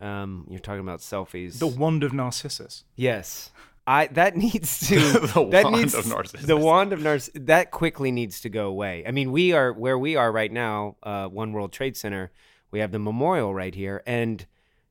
Um, 0.01 0.47
you're 0.49 0.59
talking 0.59 0.79
about 0.79 1.01
selfies. 1.01 1.59
The 1.59 1.67
wand 1.67 2.03
of 2.03 2.11
Narcissus. 2.11 2.85
Yes. 2.95 3.51
I 3.85 4.07
that 4.07 4.35
needs 4.35 4.87
to 4.87 4.95
the 4.99 5.47
that 5.51 5.65
wand 5.65 5.75
needs, 5.75 5.93
of 5.93 6.07
Narcissus. 6.07 6.47
The 6.47 6.57
wand 6.57 6.91
of 6.91 7.03
Narcissus 7.03 7.39
that 7.45 7.69
quickly 7.69 8.11
needs 8.11 8.41
to 8.41 8.49
go 8.49 8.65
away. 8.65 9.03
I 9.05 9.11
mean, 9.11 9.31
we 9.31 9.53
are 9.53 9.71
where 9.73 9.99
we 9.99 10.15
are 10.15 10.31
right 10.31 10.51
now, 10.51 10.95
uh, 11.03 11.27
One 11.27 11.53
World 11.53 11.71
Trade 11.71 11.95
Center. 11.95 12.31
We 12.71 12.79
have 12.79 12.91
the 12.91 12.97
memorial 12.97 13.53
right 13.53 13.75
here, 13.75 14.01
and 14.07 14.43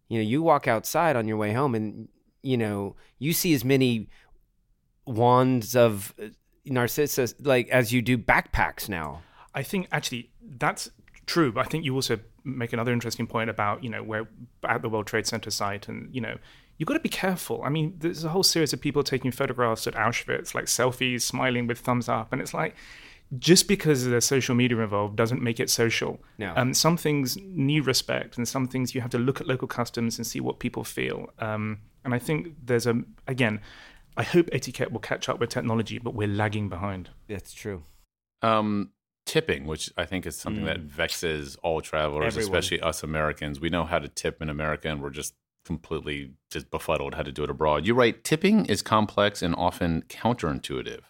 you 0.08 0.18
know, 0.18 0.24
you 0.24 0.44
walk 0.44 0.68
outside 0.68 1.16
on 1.16 1.26
your 1.26 1.38
way 1.38 1.52
home, 1.52 1.74
and 1.74 2.08
you 2.44 2.56
know, 2.56 2.94
you 3.18 3.32
see 3.32 3.52
as 3.52 3.64
many 3.64 4.10
wands 5.06 5.74
of 5.74 6.14
Narcissus 6.70 7.34
like 7.40 7.68
as 7.68 7.92
you 7.92 8.02
do 8.02 8.18
backpacks 8.18 8.88
now. 8.88 9.22
I 9.54 9.62
think 9.62 9.88
actually 9.90 10.30
that's 10.58 10.90
true, 11.26 11.52
but 11.52 11.66
I 11.66 11.68
think 11.68 11.84
you 11.84 11.94
also 11.94 12.18
make 12.44 12.72
another 12.72 12.92
interesting 12.92 13.26
point 13.26 13.50
about 13.50 13.84
you 13.84 13.90
know 13.90 14.02
where 14.02 14.28
at 14.64 14.82
the 14.82 14.88
World 14.88 15.06
Trade 15.06 15.26
Center 15.26 15.50
site, 15.50 15.88
and 15.88 16.14
you 16.14 16.20
know 16.20 16.36
you've 16.76 16.86
got 16.86 16.94
to 16.94 17.00
be 17.00 17.08
careful. 17.08 17.62
I 17.62 17.68
mean, 17.68 17.94
there's 17.98 18.24
a 18.24 18.30
whole 18.30 18.42
series 18.42 18.72
of 18.72 18.80
people 18.80 19.02
taking 19.02 19.30
photographs 19.30 19.86
at 19.86 19.94
Auschwitz, 19.94 20.54
like 20.54 20.66
selfies, 20.66 21.22
smiling 21.22 21.66
with 21.66 21.78
thumbs 21.78 22.08
up, 22.08 22.32
and 22.32 22.40
it's 22.40 22.54
like 22.54 22.74
just 23.38 23.68
because 23.68 24.06
there's 24.06 24.24
social 24.24 24.54
media 24.54 24.78
involved 24.78 25.16
doesn't 25.16 25.42
make 25.42 25.60
it 25.60 25.68
social. 25.68 26.18
No. 26.38 26.54
Um, 26.56 26.72
some 26.72 26.96
things 26.96 27.36
need 27.36 27.86
respect, 27.86 28.38
and 28.38 28.48
some 28.48 28.66
things 28.66 28.94
you 28.94 29.00
have 29.00 29.10
to 29.10 29.18
look 29.18 29.40
at 29.40 29.46
local 29.46 29.68
customs 29.68 30.18
and 30.18 30.26
see 30.26 30.40
what 30.40 30.58
people 30.58 30.84
feel. 30.84 31.30
Um, 31.38 31.80
and 32.04 32.14
I 32.14 32.18
think 32.18 32.54
there's 32.64 32.86
a 32.86 33.02
again 33.26 33.60
I 34.18 34.24
hope 34.24 34.48
etiquette 34.50 34.90
will 34.90 35.00
catch 35.00 35.28
up 35.28 35.38
with 35.38 35.48
technology, 35.48 35.98
but 35.98 36.12
we're 36.12 36.26
lagging 36.26 36.68
behind. 36.68 37.10
That's 37.28 37.54
true. 37.54 37.84
Um, 38.42 38.90
tipping, 39.26 39.64
which 39.64 39.92
I 39.96 40.06
think 40.06 40.26
is 40.26 40.36
something 40.36 40.64
mm. 40.64 40.66
that 40.66 40.80
vexes 40.80 41.56
all 41.62 41.80
travelers, 41.80 42.36
Everyone. 42.36 42.42
especially 42.42 42.80
us 42.80 43.04
Americans. 43.04 43.60
We 43.60 43.70
know 43.70 43.84
how 43.84 44.00
to 44.00 44.08
tip 44.08 44.42
in 44.42 44.50
America, 44.50 44.88
and 44.88 45.00
we're 45.00 45.10
just 45.10 45.34
completely 45.64 46.32
just 46.50 46.68
befuddled 46.68 47.14
how 47.14 47.22
to 47.22 47.30
do 47.30 47.44
it 47.44 47.50
abroad. 47.50 47.86
You 47.86 47.94
write, 47.94 48.24
tipping 48.24 48.66
is 48.66 48.82
complex 48.82 49.40
and 49.40 49.54
often 49.54 50.02
counterintuitive. 50.08 51.02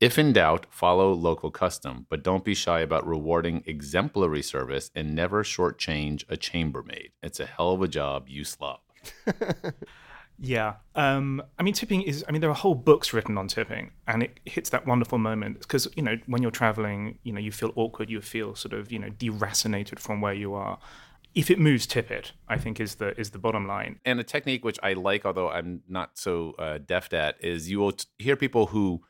If 0.00 0.18
in 0.18 0.32
doubt, 0.32 0.66
follow 0.70 1.12
local 1.12 1.50
custom, 1.50 2.06
but 2.08 2.22
don't 2.22 2.44
be 2.44 2.54
shy 2.54 2.80
about 2.80 3.06
rewarding 3.06 3.62
exemplary 3.66 4.42
service 4.42 4.90
and 4.94 5.14
never 5.14 5.42
shortchange 5.42 6.24
a 6.30 6.36
chambermaid. 6.36 7.10
It's 7.22 7.40
a 7.40 7.46
hell 7.46 7.72
of 7.72 7.82
a 7.82 7.88
job, 7.88 8.26
you 8.28 8.44
slob. 8.44 8.80
Yeah. 10.38 10.74
Um, 10.94 11.42
I 11.58 11.62
mean, 11.62 11.74
tipping 11.74 12.02
is, 12.02 12.24
I 12.28 12.32
mean, 12.32 12.40
there 12.40 12.50
are 12.50 12.54
whole 12.54 12.74
books 12.74 13.12
written 13.12 13.36
on 13.36 13.48
tipping, 13.48 13.90
and 14.06 14.22
it 14.22 14.38
hits 14.44 14.70
that 14.70 14.86
wonderful 14.86 15.18
moment 15.18 15.60
because, 15.60 15.88
you 15.96 16.02
know, 16.02 16.16
when 16.26 16.42
you're 16.42 16.50
traveling, 16.50 17.18
you 17.24 17.32
know, 17.32 17.40
you 17.40 17.50
feel 17.50 17.72
awkward, 17.74 18.08
you 18.08 18.20
feel 18.20 18.54
sort 18.54 18.72
of, 18.72 18.92
you 18.92 18.98
know, 18.98 19.10
deracinated 19.10 19.98
from 19.98 20.20
where 20.20 20.34
you 20.34 20.54
are. 20.54 20.78
If 21.34 21.50
it 21.50 21.58
moves, 21.58 21.86
tip 21.86 22.10
it. 22.10 22.32
I 22.48 22.56
think 22.56 22.80
is 22.80 22.96
the 22.96 23.18
is 23.20 23.30
the 23.30 23.38
bottom 23.38 23.66
line. 23.66 24.00
And 24.04 24.18
a 24.18 24.24
technique 24.24 24.64
which 24.64 24.78
I 24.82 24.92
like, 24.94 25.26
although 25.26 25.50
I'm 25.50 25.82
not 25.88 26.18
so 26.18 26.54
uh, 26.58 26.78
deft 26.78 27.12
at, 27.12 27.36
is 27.44 27.70
you 27.70 27.80
will 27.80 27.92
t- 27.92 28.06
hear 28.18 28.36
people 28.36 28.66
who, 28.66 29.02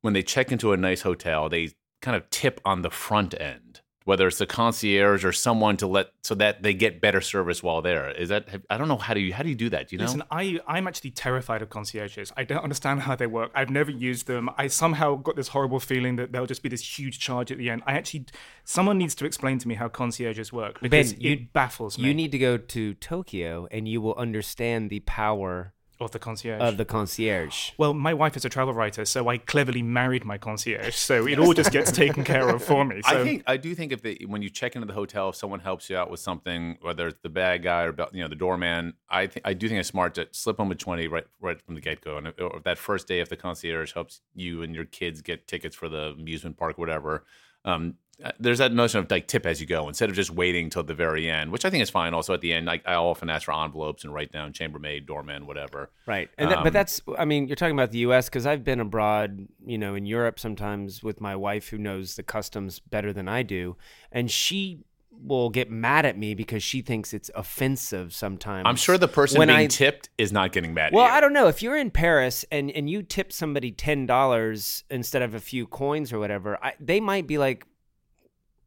when 0.00 0.14
they 0.14 0.22
check 0.22 0.50
into 0.50 0.72
a 0.72 0.76
nice 0.76 1.02
hotel, 1.02 1.48
they 1.48 1.70
kind 2.00 2.16
of 2.16 2.28
tip 2.30 2.60
on 2.64 2.82
the 2.82 2.90
front 2.90 3.38
end 3.40 3.81
whether 4.04 4.26
it's 4.26 4.38
the 4.38 4.46
concierge 4.46 5.24
or 5.24 5.32
someone 5.32 5.76
to 5.78 5.86
let 5.86 6.08
so 6.22 6.34
that 6.36 6.62
they 6.62 6.74
get 6.74 7.00
better 7.00 7.20
service 7.20 7.62
while 7.62 7.82
there. 7.82 8.10
Is 8.10 8.28
that 8.28 8.48
I 8.70 8.76
don't 8.76 8.88
know 8.88 8.96
how 8.96 9.14
do 9.14 9.20
you 9.20 9.32
how 9.32 9.42
do 9.42 9.48
you 9.48 9.54
do 9.54 9.68
that? 9.70 9.88
Do 9.88 9.96
you 9.96 9.98
know? 9.98 10.04
Listen, 10.04 10.22
I 10.30 10.60
I'm 10.66 10.86
actually 10.86 11.10
terrified 11.10 11.62
of 11.62 11.70
concierges. 11.70 12.32
I 12.36 12.44
don't 12.44 12.62
understand 12.62 13.00
how 13.00 13.16
they 13.16 13.26
work. 13.26 13.50
I've 13.54 13.70
never 13.70 13.90
used 13.90 14.26
them. 14.26 14.50
I 14.56 14.66
somehow 14.66 15.16
got 15.16 15.36
this 15.36 15.48
horrible 15.48 15.80
feeling 15.80 16.16
that 16.16 16.32
there'll 16.32 16.46
just 16.46 16.62
be 16.62 16.68
this 16.68 16.98
huge 16.98 17.18
charge 17.18 17.50
at 17.52 17.58
the 17.58 17.70
end. 17.70 17.82
I 17.86 17.94
actually 17.94 18.26
someone 18.64 18.98
needs 18.98 19.14
to 19.16 19.24
explain 19.24 19.58
to 19.58 19.68
me 19.68 19.74
how 19.74 19.88
concierges 19.88 20.52
work 20.52 20.80
because 20.80 21.12
ben, 21.12 21.20
you, 21.20 21.32
it 21.32 21.52
baffles 21.52 21.98
me. 21.98 22.08
You 22.08 22.14
need 22.14 22.32
to 22.32 22.38
go 22.38 22.56
to 22.56 22.94
Tokyo 22.94 23.68
and 23.70 23.88
you 23.88 24.00
will 24.00 24.14
understand 24.14 24.90
the 24.90 25.00
power 25.00 25.74
of 26.00 26.10
the 26.10 26.18
concierge. 26.18 26.60
Of 26.60 26.76
the 26.76 26.84
concierge. 26.84 27.70
Well, 27.78 27.94
my 27.94 28.14
wife 28.14 28.36
is 28.36 28.44
a 28.44 28.48
travel 28.48 28.74
writer, 28.74 29.04
so 29.04 29.28
I 29.28 29.38
cleverly 29.38 29.82
married 29.82 30.24
my 30.24 30.38
concierge. 30.38 30.94
So 30.94 31.26
it 31.26 31.38
all 31.38 31.52
just 31.52 31.70
gets 31.70 31.92
taken 31.92 32.24
care 32.24 32.48
of 32.48 32.62
for 32.62 32.84
me. 32.84 33.00
So. 33.12 33.20
I 33.20 33.24
think 33.24 33.42
I 33.46 33.56
do 33.56 33.74
think 33.74 33.90
if 33.90 34.00
they, 34.00 34.18
when 34.26 34.42
you 34.42 34.48
check 34.50 34.76
into 34.76 34.86
the 34.86 34.92
hotel, 34.92 35.30
if 35.30 35.36
someone 35.36 35.60
helps 35.60 35.90
you 35.90 35.96
out 35.96 36.10
with 36.10 36.20
something, 36.20 36.78
whether 36.82 37.08
it's 37.08 37.18
the 37.22 37.28
bad 37.28 37.62
guy 37.62 37.82
or 37.82 37.94
you 38.12 38.22
know 38.22 38.28
the 38.28 38.36
doorman, 38.36 38.94
I 39.08 39.26
think 39.26 39.46
I 39.46 39.54
do 39.54 39.68
think 39.68 39.80
it's 39.80 39.88
smart 39.88 40.14
to 40.14 40.28
slip 40.30 40.56
them 40.56 40.70
a 40.70 40.74
twenty 40.74 41.08
right 41.08 41.24
right 41.40 41.60
from 41.60 41.74
the 41.74 41.80
get 41.80 42.00
go. 42.00 42.16
And 42.16 42.28
if, 42.28 42.62
that 42.62 42.78
first 42.78 43.08
day, 43.08 43.20
if 43.20 43.28
the 43.28 43.36
concierge 43.36 43.92
helps 43.92 44.20
you 44.34 44.62
and 44.62 44.74
your 44.74 44.84
kids 44.84 45.20
get 45.20 45.48
tickets 45.48 45.74
for 45.74 45.88
the 45.88 46.10
amusement 46.10 46.56
park, 46.56 46.78
whatever, 46.78 47.24
um, 47.64 47.96
there's 48.38 48.58
that 48.58 48.72
notion 48.72 49.00
of 49.00 49.10
like 49.10 49.26
tip 49.26 49.46
as 49.46 49.60
you 49.60 49.66
go 49.66 49.88
instead 49.88 50.10
of 50.10 50.16
just 50.16 50.30
waiting 50.30 50.70
till 50.70 50.82
the 50.82 50.94
very 50.94 51.28
end, 51.30 51.50
which 51.50 51.64
I 51.64 51.70
think 51.70 51.82
is 51.82 51.90
fine. 51.90 52.14
Also, 52.14 52.34
at 52.34 52.40
the 52.40 52.52
end, 52.52 52.70
I, 52.70 52.80
I 52.84 52.94
often 52.94 53.30
ask 53.30 53.44
for 53.44 53.52
envelopes 53.52 54.04
and 54.04 54.14
write 54.14 54.32
down 54.32 54.52
chambermaid, 54.52 55.06
doorman, 55.06 55.46
whatever. 55.46 55.90
Right, 56.06 56.28
and 56.38 56.52
um, 56.52 56.64
but 56.64 56.72
that's 56.72 57.00
I 57.18 57.24
mean, 57.24 57.48
you're 57.48 57.56
talking 57.56 57.74
about 57.74 57.90
the 57.90 57.98
U.S. 57.98 58.28
because 58.28 58.46
I've 58.46 58.64
been 58.64 58.80
abroad, 58.80 59.46
you 59.64 59.78
know, 59.78 59.94
in 59.94 60.06
Europe 60.06 60.38
sometimes 60.38 61.02
with 61.02 61.20
my 61.20 61.36
wife 61.36 61.68
who 61.68 61.78
knows 61.78 62.16
the 62.16 62.22
customs 62.22 62.78
better 62.78 63.12
than 63.12 63.28
I 63.28 63.42
do, 63.42 63.76
and 64.10 64.30
she 64.30 64.84
will 65.24 65.50
get 65.50 65.70
mad 65.70 66.04
at 66.04 66.18
me 66.18 66.34
because 66.34 66.62
she 66.62 66.82
thinks 66.82 67.12
it's 67.12 67.30
offensive 67.34 68.14
sometimes. 68.14 68.64
I'm 68.66 68.76
sure 68.76 68.98
the 68.98 69.08
person 69.08 69.38
when 69.38 69.48
being 69.48 69.58
I, 69.60 69.66
tipped 69.66 70.08
is 70.18 70.32
not 70.32 70.52
getting 70.52 70.74
mad 70.74 70.92
well, 70.92 71.04
I 71.04 71.20
don't 71.20 71.32
know. 71.32 71.48
If 71.48 71.62
you're 71.62 71.76
in 71.76 71.90
Paris 71.90 72.44
and, 72.50 72.70
and 72.70 72.88
you 72.90 73.02
tip 73.02 73.32
somebody 73.32 73.70
$10 73.72 74.82
instead 74.90 75.22
of 75.22 75.34
a 75.34 75.40
few 75.40 75.66
coins 75.66 76.12
or 76.12 76.18
whatever, 76.18 76.58
I, 76.62 76.74
they 76.80 76.98
might 76.98 77.26
be 77.26 77.38
like, 77.38 77.66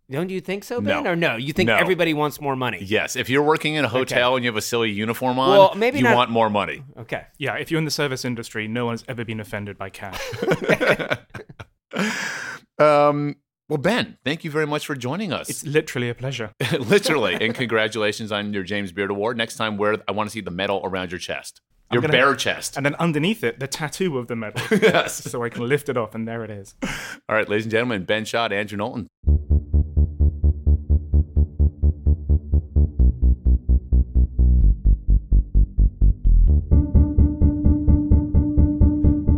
don't 0.10 0.30
you 0.30 0.42
think 0.42 0.64
so, 0.64 0.82
Ben? 0.82 1.04
No. 1.04 1.12
Or 1.12 1.16
no? 1.16 1.36
You 1.36 1.54
think 1.54 1.68
no. 1.68 1.76
everybody 1.76 2.14
wants 2.14 2.40
more 2.40 2.56
money? 2.56 2.80
Yes. 2.82 3.16
If 3.16 3.30
you're 3.30 3.44
working 3.44 3.76
in 3.76 3.86
a 3.86 3.90
hotel 3.90 4.32
okay. 4.32 4.36
and 4.38 4.46
you 4.46 4.50
have 4.50 4.58
a 4.58 4.62
silly 4.62 4.92
uniform 4.92 5.40
on, 5.40 5.50
well, 5.50 5.76
maybe 5.76 5.98
you 5.98 6.04
not... 6.04 6.16
want 6.16 6.32
more 6.32 6.50
money. 6.50 6.84
Okay. 6.98 7.26
Yeah. 7.38 7.56
If 7.56 7.72
you're 7.72 7.80
in 7.80 7.86
the 7.86 7.92
service 7.92 8.24
industry, 8.24 8.68
no 8.68 8.86
one's 8.86 9.04
ever 9.08 9.26
been 9.26 9.40
offended 9.40 9.78
by 9.78 9.90
cash. 9.90 10.22
um, 12.80 13.36
well, 13.68 13.78
Ben, 13.80 14.20
thank 14.24 14.44
you 14.44 14.52
very 14.52 14.68
much 14.68 14.86
for 14.86 14.96
joining 14.96 15.34
us. 15.34 15.50
It's 15.50 15.66
literally 15.66 16.10
a 16.10 16.16
pleasure. 16.16 16.52
literally. 16.80 17.34
And 17.34 17.56
congratulations 17.56 18.32
on 18.32 18.54
your 18.54 18.64
James 18.64 18.92
Beard 18.92 19.10
Award. 19.10 19.38
Next 19.38 19.56
time, 19.56 19.78
where 19.78 19.98
I 20.08 20.12
want 20.12 20.30
to 20.30 20.32
see 20.32 20.42
the 20.42 20.52
medal 20.52 20.82
around 20.84 21.12
your 21.12 21.20
chest. 21.20 21.62
Your 21.92 22.02
gonna, 22.02 22.12
bare 22.12 22.36
chest. 22.36 22.78
And 22.78 22.86
then 22.86 22.96
underneath 22.96 23.44
it, 23.44 23.60
the 23.60 23.68
tattoo 23.68 24.18
of 24.20 24.28
the 24.28 24.36
medal. 24.36 24.62
yes. 24.72 25.16
So 25.16 25.44
I 25.44 25.50
can 25.50 25.68
lift 25.68 25.90
it 25.90 25.98
off, 25.98 26.14
and 26.14 26.28
there 26.28 26.44
it 26.44 26.52
is. 26.52 26.76
All 26.84 27.36
right, 27.36 27.48
ladies 27.48 27.66
and 27.66 27.72
gentlemen, 27.72 28.06
Ben 28.06 28.26
Schott, 28.26 28.52
Andrew 28.52 28.78
Knowlton. 28.78 29.08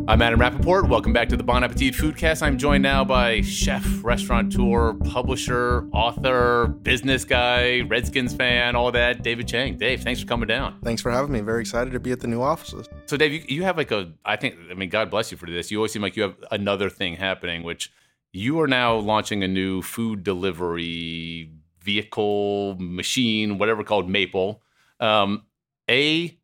I'm 0.10 0.22
Adam 0.22 0.40
Rapoport. 0.40 0.88
Welcome 0.88 1.12
back 1.12 1.28
to 1.28 1.36
the 1.36 1.44
Bon 1.44 1.66
Appetit 1.66 1.94
Foodcast. 1.94 2.42
I'm 2.42 2.58
joined 2.58 2.82
now 2.82 3.04
by 3.04 3.42
chef, 3.42 3.86
restaurateur, 4.06 4.94
publisher, 4.94 5.86
author, 5.92 6.68
business 6.68 7.26
guy, 7.26 7.82
Redskins 7.82 8.34
fan, 8.34 8.78
all 8.78 8.90
that, 8.94 9.22
David 9.22 9.50
Chang. 9.50 9.76
Dave, 9.76 10.04
thanks 10.04 10.22
for 10.22 10.26
coming 10.26 10.48
down. 10.48 10.80
Thanks 10.82 11.02
for 11.02 11.12
having 11.12 11.34
me. 11.34 11.42
Very 11.42 11.60
excited 11.60 11.92
to 11.92 12.00
be 12.00 12.14
at 12.14 12.22
the 12.22 12.28
new 12.28 12.42
offices. 12.42 12.88
So, 13.08 13.18
Dave, 13.18 13.34
you, 13.34 13.44
you 13.50 13.64
have 13.64 13.76
like 13.76 13.92
a, 13.92 14.14
I 14.24 14.38
think, 14.38 14.56
I 14.72 14.76
mean, 14.76 14.88
God 14.88 15.10
bless 15.10 15.30
you 15.30 15.38
for 15.38 15.46
this. 15.46 15.72
You 15.72 15.80
always 15.80 15.92
seem 15.92 16.04
like 16.04 16.16
you 16.16 16.24
have 16.24 16.38
another 16.52 16.90
thing 16.90 17.18
happening, 17.18 17.64
which 17.64 17.92
you 18.32 18.62
are 18.62 18.68
now 18.68 18.96
launching 18.96 19.44
a 19.44 19.48
new 19.48 19.82
food 19.82 20.24
delivery 20.24 21.52
vehicle, 21.82 22.78
machine, 22.80 23.58
whatever 23.58 23.84
called 23.84 24.10
Maple. 24.10 24.62
Um, 25.02 25.44
a, 25.90 26.37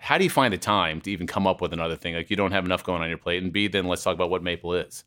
how 0.00 0.16
do 0.16 0.24
you 0.24 0.30
find 0.30 0.52
the 0.52 0.58
time 0.58 1.00
to 1.02 1.10
even 1.10 1.26
come 1.26 1.46
up 1.46 1.60
with 1.60 1.74
another 1.74 1.94
thing? 1.94 2.14
Like 2.14 2.30
you 2.30 2.36
don't 2.36 2.52
have 2.52 2.64
enough 2.64 2.82
going 2.82 3.02
on 3.02 3.08
your 3.10 3.18
plate. 3.18 3.42
And 3.42 3.52
B, 3.52 3.68
then 3.68 3.86
let's 3.86 4.02
talk 4.02 4.14
about 4.14 4.30
what 4.30 4.42
Maple 4.42 4.74
is. 4.74 5.04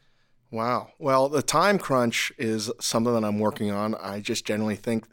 Wow. 0.51 0.89
Well, 0.99 1.29
the 1.29 1.41
time 1.41 1.79
crunch 1.79 2.31
is 2.37 2.71
something 2.79 3.11
that 3.11 3.23
I'm 3.23 3.39
working 3.39 3.71
on. 3.71 3.95
I 3.95 4.19
just 4.19 4.45
generally 4.45 4.75
think 4.75 5.05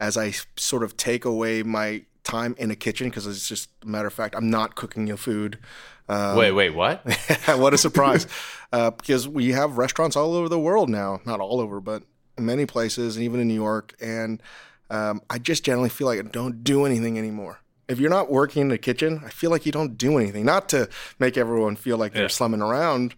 as 0.00 0.16
I 0.16 0.32
sort 0.56 0.82
of 0.82 0.96
take 0.96 1.24
away 1.24 1.62
my 1.62 2.02
time 2.24 2.56
in 2.58 2.72
a 2.72 2.76
kitchen, 2.76 3.08
because 3.08 3.28
it's 3.28 3.48
just 3.48 3.70
a 3.84 3.86
matter 3.86 4.08
of 4.08 4.12
fact, 4.12 4.34
I'm 4.34 4.50
not 4.50 4.74
cooking 4.74 5.06
your 5.06 5.16
food. 5.16 5.60
Um, 6.08 6.36
wait, 6.36 6.50
wait, 6.50 6.70
what? 6.70 7.02
what 7.46 7.72
a 7.72 7.78
surprise. 7.78 8.26
uh, 8.72 8.90
because 8.90 9.28
we 9.28 9.52
have 9.52 9.78
restaurants 9.78 10.16
all 10.16 10.34
over 10.34 10.48
the 10.48 10.58
world 10.58 10.88
now, 10.88 11.20
not 11.24 11.38
all 11.38 11.60
over, 11.60 11.80
but 11.80 12.02
many 12.36 12.66
places, 12.66 13.14
and 13.14 13.24
even 13.24 13.38
in 13.38 13.46
New 13.46 13.54
York. 13.54 13.94
And 14.00 14.42
um, 14.90 15.22
I 15.30 15.38
just 15.38 15.64
generally 15.64 15.90
feel 15.90 16.08
like 16.08 16.18
I 16.18 16.22
don't 16.22 16.64
do 16.64 16.84
anything 16.84 17.18
anymore 17.18 17.60
if 17.88 17.98
you're 17.98 18.10
not 18.10 18.30
working 18.30 18.62
in 18.62 18.68
the 18.68 18.78
kitchen, 18.78 19.22
I 19.24 19.30
feel 19.30 19.50
like 19.50 19.64
you 19.64 19.72
don't 19.72 19.96
do 19.96 20.18
anything. 20.18 20.44
Not 20.44 20.68
to 20.70 20.88
make 21.18 21.36
everyone 21.36 21.76
feel 21.76 21.96
like 21.96 22.12
they're 22.12 22.28
slumming 22.28 22.60
around, 22.60 23.14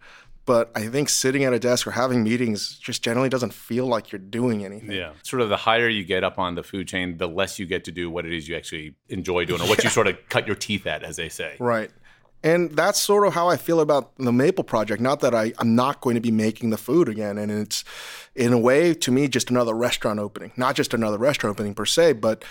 but 0.47 0.71
I 0.75 0.87
think 0.87 1.09
sitting 1.09 1.45
at 1.45 1.53
a 1.53 1.59
desk 1.59 1.87
or 1.87 1.91
having 1.91 2.23
meetings 2.23 2.79
just 2.79 3.03
generally 3.03 3.29
doesn't 3.29 3.53
feel 3.53 3.87
like 3.87 4.11
you're 4.11 4.21
doing 4.21 4.65
anything. 4.65 4.93
Yeah. 4.93 5.13
Sort 5.23 5.43
of 5.43 5.49
the 5.49 5.57
higher 5.57 5.89
you 5.89 6.05
get 6.05 6.25
up 6.25 6.39
on 6.39 6.55
the 6.55 6.63
food 6.63 6.89
chain, 6.89 7.19
the 7.19 7.29
less 7.29 7.59
you 7.59 7.67
get 7.67 7.85
to 7.85 7.93
do 7.93 8.11
what 8.11 8.27
it 8.27 8.33
is 8.33 8.49
you 8.49 8.57
actually 8.57 8.95
enjoy 9.09 9.45
doing 9.45 9.61
or 9.61 9.69
what 9.69 9.79
yeah. 9.79 9.85
you 9.85 9.91
sort 9.91 10.07
of 10.07 10.17
cut 10.29 10.47
your 10.47 10.57
teeth 10.57 10.87
at, 10.87 11.03
as 11.03 11.17
they 11.17 11.29
say. 11.29 11.57
Right. 11.59 11.91
And 12.43 12.71
that's 12.71 12.99
sort 12.99 13.27
of 13.27 13.35
how 13.35 13.49
I 13.49 13.59
feel 13.59 13.81
about 13.81 14.17
the 14.17 14.33
Maple 14.33 14.65
Project. 14.65 15.03
Not 15.03 15.21
that 15.21 15.35
I, 15.35 15.53
I'm 15.59 15.75
not 15.75 16.01
going 16.01 16.15
to 16.15 16.23
be 16.23 16.31
making 16.31 16.71
the 16.71 16.79
food 16.79 17.09
again. 17.09 17.37
And 17.37 17.53
it's, 17.53 17.85
in 18.35 18.53
a 18.53 18.59
way, 18.59 18.95
to 18.95 19.13
me, 19.13 19.29
just 19.29 19.51
another 19.51 19.75
restaurant 19.75 20.19
opening. 20.19 20.53
Not 20.57 20.75
just 20.75 20.95
another 20.95 21.19
restaurant 21.19 21.55
opening 21.55 21.75
per 21.75 21.85
se, 21.85 22.15
but 22.15 22.45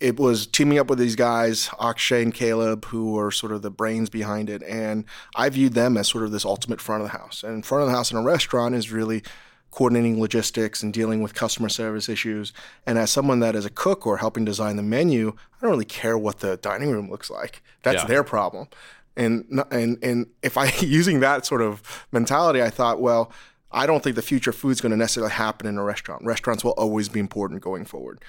it 0.00 0.18
was 0.18 0.46
teaming 0.46 0.78
up 0.78 0.88
with 0.88 0.98
these 0.98 1.16
guys, 1.16 1.70
Akshay 1.80 2.22
and 2.22 2.32
Caleb, 2.32 2.84
who 2.86 3.12
were 3.12 3.30
sort 3.30 3.52
of 3.52 3.62
the 3.62 3.70
brains 3.70 4.08
behind 4.08 4.48
it. 4.48 4.62
And 4.62 5.04
I 5.34 5.48
viewed 5.48 5.74
them 5.74 5.96
as 5.96 6.08
sort 6.08 6.24
of 6.24 6.30
this 6.30 6.44
ultimate 6.44 6.80
front 6.80 7.02
of 7.02 7.10
the 7.10 7.18
house. 7.18 7.42
And 7.42 7.66
front 7.66 7.82
of 7.82 7.88
the 7.88 7.94
house 7.94 8.12
in 8.12 8.16
a 8.16 8.22
restaurant 8.22 8.74
is 8.74 8.92
really 8.92 9.22
coordinating 9.70 10.20
logistics 10.20 10.82
and 10.82 10.94
dealing 10.94 11.20
with 11.20 11.34
customer 11.34 11.68
service 11.68 12.08
issues. 12.08 12.52
And 12.86 12.96
as 12.96 13.10
someone 13.10 13.40
that 13.40 13.56
is 13.56 13.66
a 13.66 13.70
cook 13.70 14.06
or 14.06 14.18
helping 14.18 14.44
design 14.44 14.76
the 14.76 14.82
menu, 14.82 15.34
I 15.36 15.60
don't 15.60 15.70
really 15.70 15.84
care 15.84 16.16
what 16.16 16.38
the 16.38 16.56
dining 16.56 16.90
room 16.90 17.10
looks 17.10 17.28
like. 17.28 17.62
That's 17.82 18.02
yeah. 18.02 18.06
their 18.06 18.24
problem. 18.24 18.68
And 19.16 19.62
and 19.72 19.98
and 20.02 20.26
if 20.42 20.56
I 20.56 20.70
using 20.80 21.20
that 21.20 21.44
sort 21.44 21.60
of 21.60 22.06
mentality, 22.12 22.62
I 22.62 22.70
thought, 22.70 23.00
well, 23.00 23.32
I 23.70 23.84
don't 23.86 24.02
think 24.02 24.16
the 24.16 24.22
future 24.22 24.52
food 24.52 24.70
is 24.70 24.80
going 24.80 24.90
to 24.90 24.96
necessarily 24.96 25.32
happen 25.32 25.66
in 25.66 25.76
a 25.76 25.82
restaurant. 25.82 26.24
Restaurants 26.24 26.64
will 26.64 26.72
always 26.72 27.08
be 27.08 27.20
important 27.20 27.60
going 27.60 27.84
forward 27.84 28.20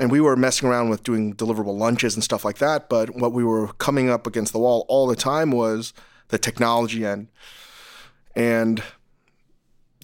and 0.00 0.10
we 0.10 0.20
were 0.20 0.36
messing 0.36 0.68
around 0.68 0.88
with 0.88 1.02
doing 1.02 1.34
deliverable 1.34 1.76
lunches 1.76 2.14
and 2.14 2.24
stuff 2.24 2.44
like 2.44 2.58
that. 2.58 2.88
But 2.88 3.14
what 3.14 3.32
we 3.32 3.44
were 3.44 3.68
coming 3.74 4.10
up 4.10 4.26
against 4.26 4.52
the 4.52 4.58
wall 4.58 4.84
all 4.88 5.06
the 5.06 5.16
time 5.16 5.50
was 5.50 5.92
the 6.28 6.38
technology 6.38 7.04
end 7.06 7.28
and 8.34 8.82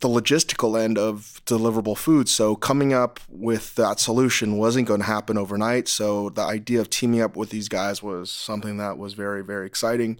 the 0.00 0.08
logistical 0.08 0.80
end 0.80 0.96
of 0.96 1.42
deliverable 1.44 1.96
food. 1.96 2.28
So 2.28 2.56
coming 2.56 2.92
up 2.92 3.20
with 3.28 3.74
that 3.74 4.00
solution 4.00 4.56
wasn't 4.56 4.88
going 4.88 5.00
to 5.00 5.06
happen 5.06 5.36
overnight. 5.36 5.88
So 5.88 6.30
the 6.30 6.42
idea 6.42 6.80
of 6.80 6.88
teaming 6.88 7.20
up 7.20 7.36
with 7.36 7.50
these 7.50 7.68
guys 7.68 8.02
was 8.02 8.30
something 8.30 8.78
that 8.78 8.96
was 8.96 9.14
very, 9.14 9.44
very 9.44 9.66
exciting. 9.66 10.18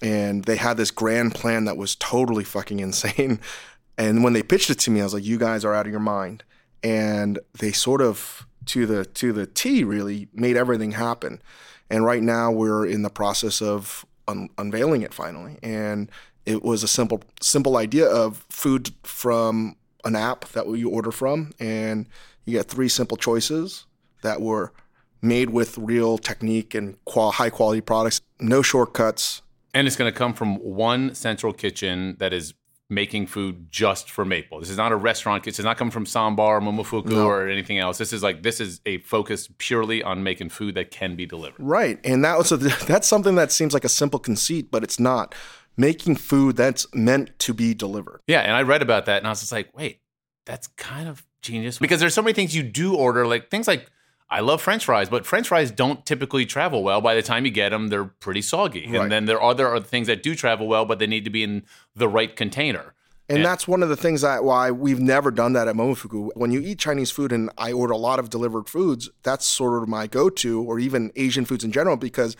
And 0.00 0.44
they 0.44 0.56
had 0.56 0.76
this 0.76 0.90
grand 0.90 1.34
plan 1.34 1.66
that 1.66 1.76
was 1.76 1.94
totally 1.96 2.44
fucking 2.44 2.80
insane. 2.80 3.40
And 3.98 4.24
when 4.24 4.32
they 4.32 4.42
pitched 4.42 4.70
it 4.70 4.78
to 4.80 4.90
me, 4.90 5.02
I 5.02 5.04
was 5.04 5.12
like, 5.12 5.22
you 5.22 5.38
guys 5.38 5.66
are 5.66 5.74
out 5.74 5.84
of 5.84 5.92
your 5.92 6.00
mind. 6.00 6.44
And 6.82 7.38
they 7.58 7.72
sort 7.72 8.00
of 8.00 8.46
to 8.66 8.86
the 8.86 9.04
to 9.04 9.32
the 9.32 9.46
T 9.46 9.84
really 9.84 10.28
made 10.32 10.56
everything 10.56 10.92
happen. 10.92 11.42
And 11.90 12.04
right 12.04 12.22
now 12.22 12.50
we're 12.50 12.86
in 12.86 13.02
the 13.02 13.10
process 13.10 13.60
of 13.60 14.06
un- 14.28 14.48
unveiling 14.58 15.02
it 15.02 15.12
finally. 15.12 15.58
And 15.62 16.10
it 16.46 16.62
was 16.62 16.82
a 16.82 16.88
simple 16.88 17.22
simple 17.40 17.76
idea 17.76 18.06
of 18.06 18.46
food 18.48 18.90
from 19.02 19.76
an 20.04 20.16
app 20.16 20.46
that 20.50 20.68
you 20.76 20.88
order 20.88 21.12
from, 21.12 21.52
and 21.60 22.06
you 22.44 22.58
get 22.58 22.68
three 22.68 22.88
simple 22.88 23.16
choices 23.16 23.86
that 24.22 24.40
were 24.40 24.72
made 25.20 25.50
with 25.50 25.78
real 25.78 26.18
technique 26.18 26.74
and 26.74 27.02
qual- 27.04 27.32
high 27.32 27.50
quality 27.50 27.80
products. 27.80 28.20
No 28.40 28.62
shortcuts. 28.62 29.42
And 29.72 29.86
it's 29.86 29.96
going 29.96 30.12
to 30.12 30.16
come 30.16 30.34
from 30.34 30.56
one 30.56 31.14
central 31.14 31.52
kitchen 31.52 32.16
that 32.18 32.32
is 32.32 32.54
making 32.92 33.26
food 33.26 33.66
just 33.70 34.10
for 34.10 34.24
Maple. 34.24 34.60
This 34.60 34.70
is 34.70 34.76
not 34.76 34.92
a 34.92 34.96
restaurant. 34.96 35.44
This 35.44 35.58
is 35.58 35.64
not 35.64 35.76
coming 35.76 35.90
from 35.90 36.04
Ssäm 36.04 36.36
Bar, 36.36 36.60
Momofuku, 36.60 37.06
no. 37.06 37.26
or 37.26 37.48
anything 37.48 37.78
else. 37.78 37.98
This 37.98 38.12
is 38.12 38.22
like 38.22 38.42
this 38.42 38.60
is 38.60 38.80
a 38.86 38.98
focus 38.98 39.48
purely 39.58 40.02
on 40.02 40.22
making 40.22 40.50
food 40.50 40.74
that 40.74 40.90
can 40.90 41.16
be 41.16 41.26
delivered. 41.26 41.60
Right, 41.60 41.98
and 42.04 42.24
that 42.24 42.38
was 42.38 42.52
a, 42.52 42.56
that's 42.86 43.08
something 43.08 43.34
that 43.36 43.50
seems 43.50 43.74
like 43.74 43.84
a 43.84 43.88
simple 43.88 44.18
conceit, 44.18 44.70
but 44.70 44.82
it's 44.84 45.00
not. 45.00 45.34
Making 45.74 46.16
food 46.16 46.56
that's 46.56 46.86
meant 46.94 47.38
to 47.38 47.54
be 47.54 47.72
delivered. 47.72 48.20
Yeah, 48.26 48.40
and 48.40 48.52
I 48.52 48.60
read 48.60 48.82
about 48.82 49.06
that, 49.06 49.18
and 49.18 49.26
I 49.26 49.30
was 49.30 49.40
just 49.40 49.52
like, 49.52 49.74
wait, 49.74 50.00
that's 50.44 50.66
kind 50.76 51.08
of 51.08 51.24
genius 51.40 51.78
because 51.78 51.98
there's 51.98 52.14
so 52.14 52.20
many 52.20 52.34
things 52.34 52.54
you 52.54 52.62
do 52.62 52.94
order, 52.94 53.26
like 53.26 53.50
things 53.50 53.66
like 53.66 53.90
I 54.32 54.40
love 54.40 54.62
French 54.62 54.86
fries, 54.86 55.10
but 55.10 55.26
French 55.26 55.48
fries 55.48 55.70
don't 55.70 56.06
typically 56.06 56.46
travel 56.46 56.82
well. 56.82 57.02
By 57.02 57.14
the 57.14 57.20
time 57.20 57.44
you 57.44 57.50
get 57.50 57.68
them, 57.68 57.88
they're 57.88 58.06
pretty 58.06 58.40
soggy. 58.40 58.86
Right. 58.86 59.02
And 59.02 59.12
then 59.12 59.26
there 59.26 59.40
are 59.40 59.50
other 59.50 59.78
things 59.80 60.06
that 60.06 60.22
do 60.22 60.34
travel 60.34 60.66
well, 60.66 60.86
but 60.86 60.98
they 60.98 61.06
need 61.06 61.24
to 61.24 61.30
be 61.30 61.42
in 61.42 61.64
the 61.94 62.08
right 62.08 62.34
container. 62.34 62.94
And, 63.28 63.38
and 63.38 63.44
that's 63.44 63.68
one 63.68 63.82
of 63.82 63.90
the 63.90 63.96
things 63.96 64.22
that 64.22 64.42
why 64.42 64.70
we've 64.70 64.98
never 64.98 65.30
done 65.30 65.52
that 65.52 65.68
at 65.68 65.76
Momofuku. 65.76 66.30
When 66.34 66.50
you 66.50 66.60
eat 66.60 66.78
Chinese 66.78 67.10
food, 67.10 67.30
and 67.30 67.50
I 67.58 67.72
order 67.72 67.92
a 67.92 67.98
lot 67.98 68.18
of 68.18 68.30
delivered 68.30 68.70
foods, 68.70 69.10
that's 69.22 69.44
sort 69.44 69.82
of 69.82 69.88
my 69.88 70.06
go-to, 70.06 70.62
or 70.62 70.78
even 70.78 71.12
Asian 71.14 71.44
foods 71.44 71.62
in 71.62 71.70
general, 71.70 71.98
because 71.98 72.34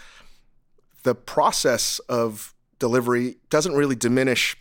the 1.02 1.14
process 1.14 1.99
of 2.08 2.54
delivery 2.78 3.37
doesn't 3.50 3.75
really 3.75 3.96
diminish 3.96 4.56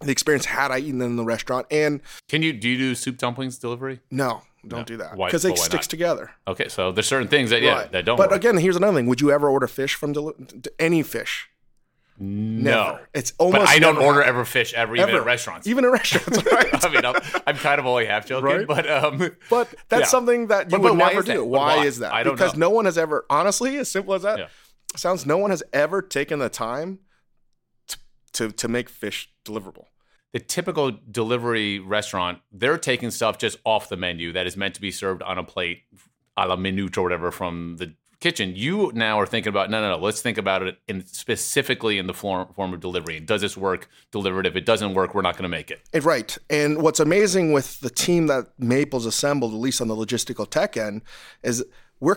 the 0.00 0.10
experience 0.10 0.46
had 0.46 0.72
I 0.72 0.78
eaten 0.78 0.98
them 0.98 1.10
in 1.10 1.16
the 1.16 1.24
restaurant. 1.24 1.66
And 1.70 2.00
can 2.28 2.42
you 2.42 2.52
do 2.52 2.68
you 2.68 2.76
do 2.76 2.94
soup 2.96 3.18
dumplings 3.18 3.56
delivery? 3.56 4.00
No, 4.10 4.42
don't 4.66 4.80
no. 4.80 4.84
do 4.84 4.96
that 4.98 5.16
because 5.16 5.44
it 5.44 5.58
sticks 5.58 5.86
not? 5.86 5.90
together. 5.90 6.30
Okay, 6.46 6.68
so 6.68 6.92
there's 6.92 7.08
certain 7.08 7.28
things 7.28 7.50
that 7.50 7.62
yeah 7.62 7.74
right. 7.74 7.92
that 7.92 8.04
don't. 8.04 8.16
But 8.16 8.30
work. 8.30 8.38
again, 8.38 8.58
here's 8.58 8.76
another 8.76 8.96
thing: 8.96 9.06
Would 9.06 9.20
you 9.20 9.32
ever 9.32 9.48
order 9.48 9.66
fish 9.66 9.94
from 9.94 10.12
deli- 10.12 10.34
any 10.78 11.02
fish? 11.02 11.48
No, 12.18 12.92
never. 12.92 13.08
it's 13.14 13.32
almost. 13.38 13.64
But 13.64 13.68
I 13.68 13.80
don't 13.80 13.96
order 13.96 14.20
happened. 14.20 14.28
ever 14.28 14.44
fish 14.44 14.72
ever, 14.74 14.94
ever, 14.94 15.08
even 15.08 15.20
at 15.20 15.24
restaurants. 15.26 15.66
Even 15.66 15.84
at 15.84 15.90
restaurants, 15.90 16.44
right? 16.52 16.84
I 16.84 16.88
mean, 16.90 17.04
I'm, 17.04 17.14
I'm, 17.46 17.56
kind 17.56 17.80
of 17.80 17.86
only 17.86 18.06
half 18.06 18.26
joking, 18.26 18.44
right? 18.44 18.66
but 18.66 18.88
um, 18.88 19.18
but 19.50 19.74
that's 19.88 20.02
yeah. 20.02 20.06
something 20.06 20.46
that 20.46 20.66
you 20.70 20.78
but, 20.78 20.82
would 20.82 20.98
but 20.98 21.08
never 21.08 21.22
do. 21.22 21.44
Why, 21.44 21.78
why, 21.78 21.84
is 21.86 21.98
that? 21.98 22.12
I 22.12 22.22
don't 22.22 22.34
because 22.34 22.54
know. 22.54 22.68
no 22.68 22.70
one 22.70 22.84
has 22.84 22.96
ever, 22.96 23.24
honestly, 23.28 23.76
as 23.78 23.90
simple 23.90 24.14
as 24.14 24.22
that 24.22 24.38
yeah. 24.38 24.46
sounds. 24.94 25.26
No 25.26 25.38
one 25.38 25.50
has 25.50 25.64
ever 25.72 26.00
taken 26.02 26.38
the 26.38 26.48
time 26.48 27.00
to 27.88 27.98
to, 28.34 28.52
to 28.52 28.68
make 28.68 28.88
fish 28.88 29.28
deliverable 29.44 29.86
the 30.32 30.40
typical 30.40 30.90
delivery 31.10 31.78
restaurant, 31.78 32.38
they're 32.50 32.78
taking 32.78 33.10
stuff 33.10 33.38
just 33.38 33.58
off 33.64 33.88
the 33.88 33.96
menu 33.96 34.32
that 34.32 34.46
is 34.46 34.56
meant 34.56 34.74
to 34.74 34.80
be 34.80 34.90
served 34.90 35.22
on 35.22 35.38
a 35.38 35.44
plate 35.44 35.82
a 36.36 36.48
la 36.48 36.56
minute 36.56 36.96
or 36.96 37.02
whatever 37.02 37.30
from 37.30 37.76
the 37.76 37.94
kitchen. 38.20 38.54
You 38.56 38.90
now 38.94 39.20
are 39.20 39.26
thinking 39.26 39.50
about, 39.50 39.68
no, 39.68 39.82
no, 39.82 39.90
no, 39.90 40.02
let's 40.02 40.22
think 40.22 40.38
about 40.38 40.62
it 40.62 40.78
in 40.88 41.04
specifically 41.04 41.98
in 41.98 42.06
the 42.06 42.14
form, 42.14 42.48
form 42.54 42.72
of 42.72 42.80
delivery. 42.80 43.20
Does 43.20 43.42
this 43.42 43.56
work 43.56 43.88
delivered? 44.10 44.46
If 44.46 44.56
it 44.56 44.64
doesn't 44.64 44.94
work, 44.94 45.14
we're 45.14 45.22
not 45.22 45.34
going 45.34 45.42
to 45.42 45.48
make 45.48 45.70
it. 45.70 45.82
Right. 46.02 46.38
And 46.48 46.80
what's 46.80 47.00
amazing 47.00 47.52
with 47.52 47.80
the 47.80 47.90
team 47.90 48.28
that 48.28 48.46
Maple's 48.58 49.06
assembled, 49.06 49.52
at 49.52 49.58
least 49.58 49.80
on 49.80 49.88
the 49.88 49.96
logistical 49.96 50.48
tech 50.48 50.76
end, 50.76 51.02
is 51.42 51.64
we're 52.02 52.16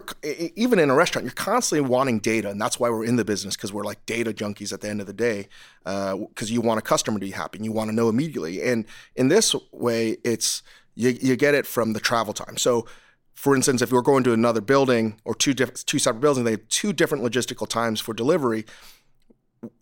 even 0.56 0.80
in 0.80 0.90
a 0.90 0.96
restaurant, 0.96 1.26
you're 1.26 1.32
constantly 1.34 1.88
wanting 1.88 2.18
data, 2.18 2.50
and 2.50 2.60
that's 2.60 2.80
why 2.80 2.90
we're 2.90 3.06
in 3.06 3.18
the 3.18 3.24
business 3.24 3.56
because 3.56 3.72
we're 3.72 3.84
like 3.84 4.04
data 4.08 4.34
junkies 4.34 4.74
at 4.74 4.82
the 4.82 4.90
end 4.90 5.00
of 5.00 5.06
the 5.06 5.14
day. 5.14 5.48
Because 5.84 6.50
uh, 6.50 6.54
you 6.54 6.60
want 6.60 6.80
a 6.80 6.82
customer 6.82 7.20
to 7.20 7.24
be 7.24 7.30
happy, 7.30 7.60
and 7.60 7.66
you 7.66 7.72
want 7.72 7.92
to 7.92 7.96
know 7.96 8.10
immediately. 8.10 8.64
And 8.64 8.86
in 9.16 9.28
this 9.28 9.56
way, 9.72 10.18
it's 10.24 10.64
you, 10.96 11.10
you 11.10 11.36
get 11.36 11.54
it 11.54 11.68
from 11.68 11.94
the 11.94 12.00
travel 12.00 12.34
time. 12.34 12.58
So, 12.58 12.88
for 13.36 13.56
instance, 13.56 13.84
if 13.84 13.92
we're 13.92 14.02
going 14.02 14.24
to 14.24 14.34
another 14.34 14.60
building 14.60 15.22
or 15.24 15.36
two 15.36 15.54
different 15.54 15.86
two 15.86 16.00
separate 16.00 16.22
buildings, 16.22 16.46
they 16.46 16.52
have 16.52 16.68
two 16.68 16.92
different 16.92 17.24
logistical 17.24 17.68
times 17.68 18.02
for 18.02 18.16
delivery 18.16 18.66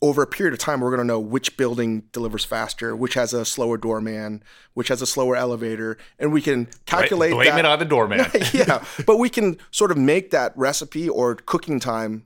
over 0.02 0.22
a 0.22 0.28
period 0.28 0.54
of 0.54 0.60
time, 0.60 0.82
we're 0.82 0.90
going 0.90 1.00
to 1.00 1.06
know 1.06 1.20
which 1.20 1.58
building 1.58 2.04
delivers 2.12 2.46
faster, 2.46 2.96
which 2.96 3.14
has 3.14 3.34
a 3.34 3.46
slower 3.46 3.78
doorman, 3.78 4.44
which 4.74 4.88
has 4.88 5.02
a 5.02 5.08
slower 5.08 5.36
elevator, 5.36 5.98
and 6.20 6.32
we 6.32 6.42
can 6.42 6.68
calculate. 6.86 7.32
Blame 7.32 7.52
that. 7.52 7.60
it 7.60 7.66
on 7.66 7.80
the 7.80 7.86
doorman. 7.86 8.26
yeah, 8.54 8.84
but 9.06 9.18
we 9.18 9.30
can 9.30 9.58
sort 9.72 9.92
of 9.92 9.98
make 9.98 10.32
that 10.32 10.54
recipe 10.58 11.08
or 11.10 11.36
cooking 11.36 11.80
time 11.80 12.26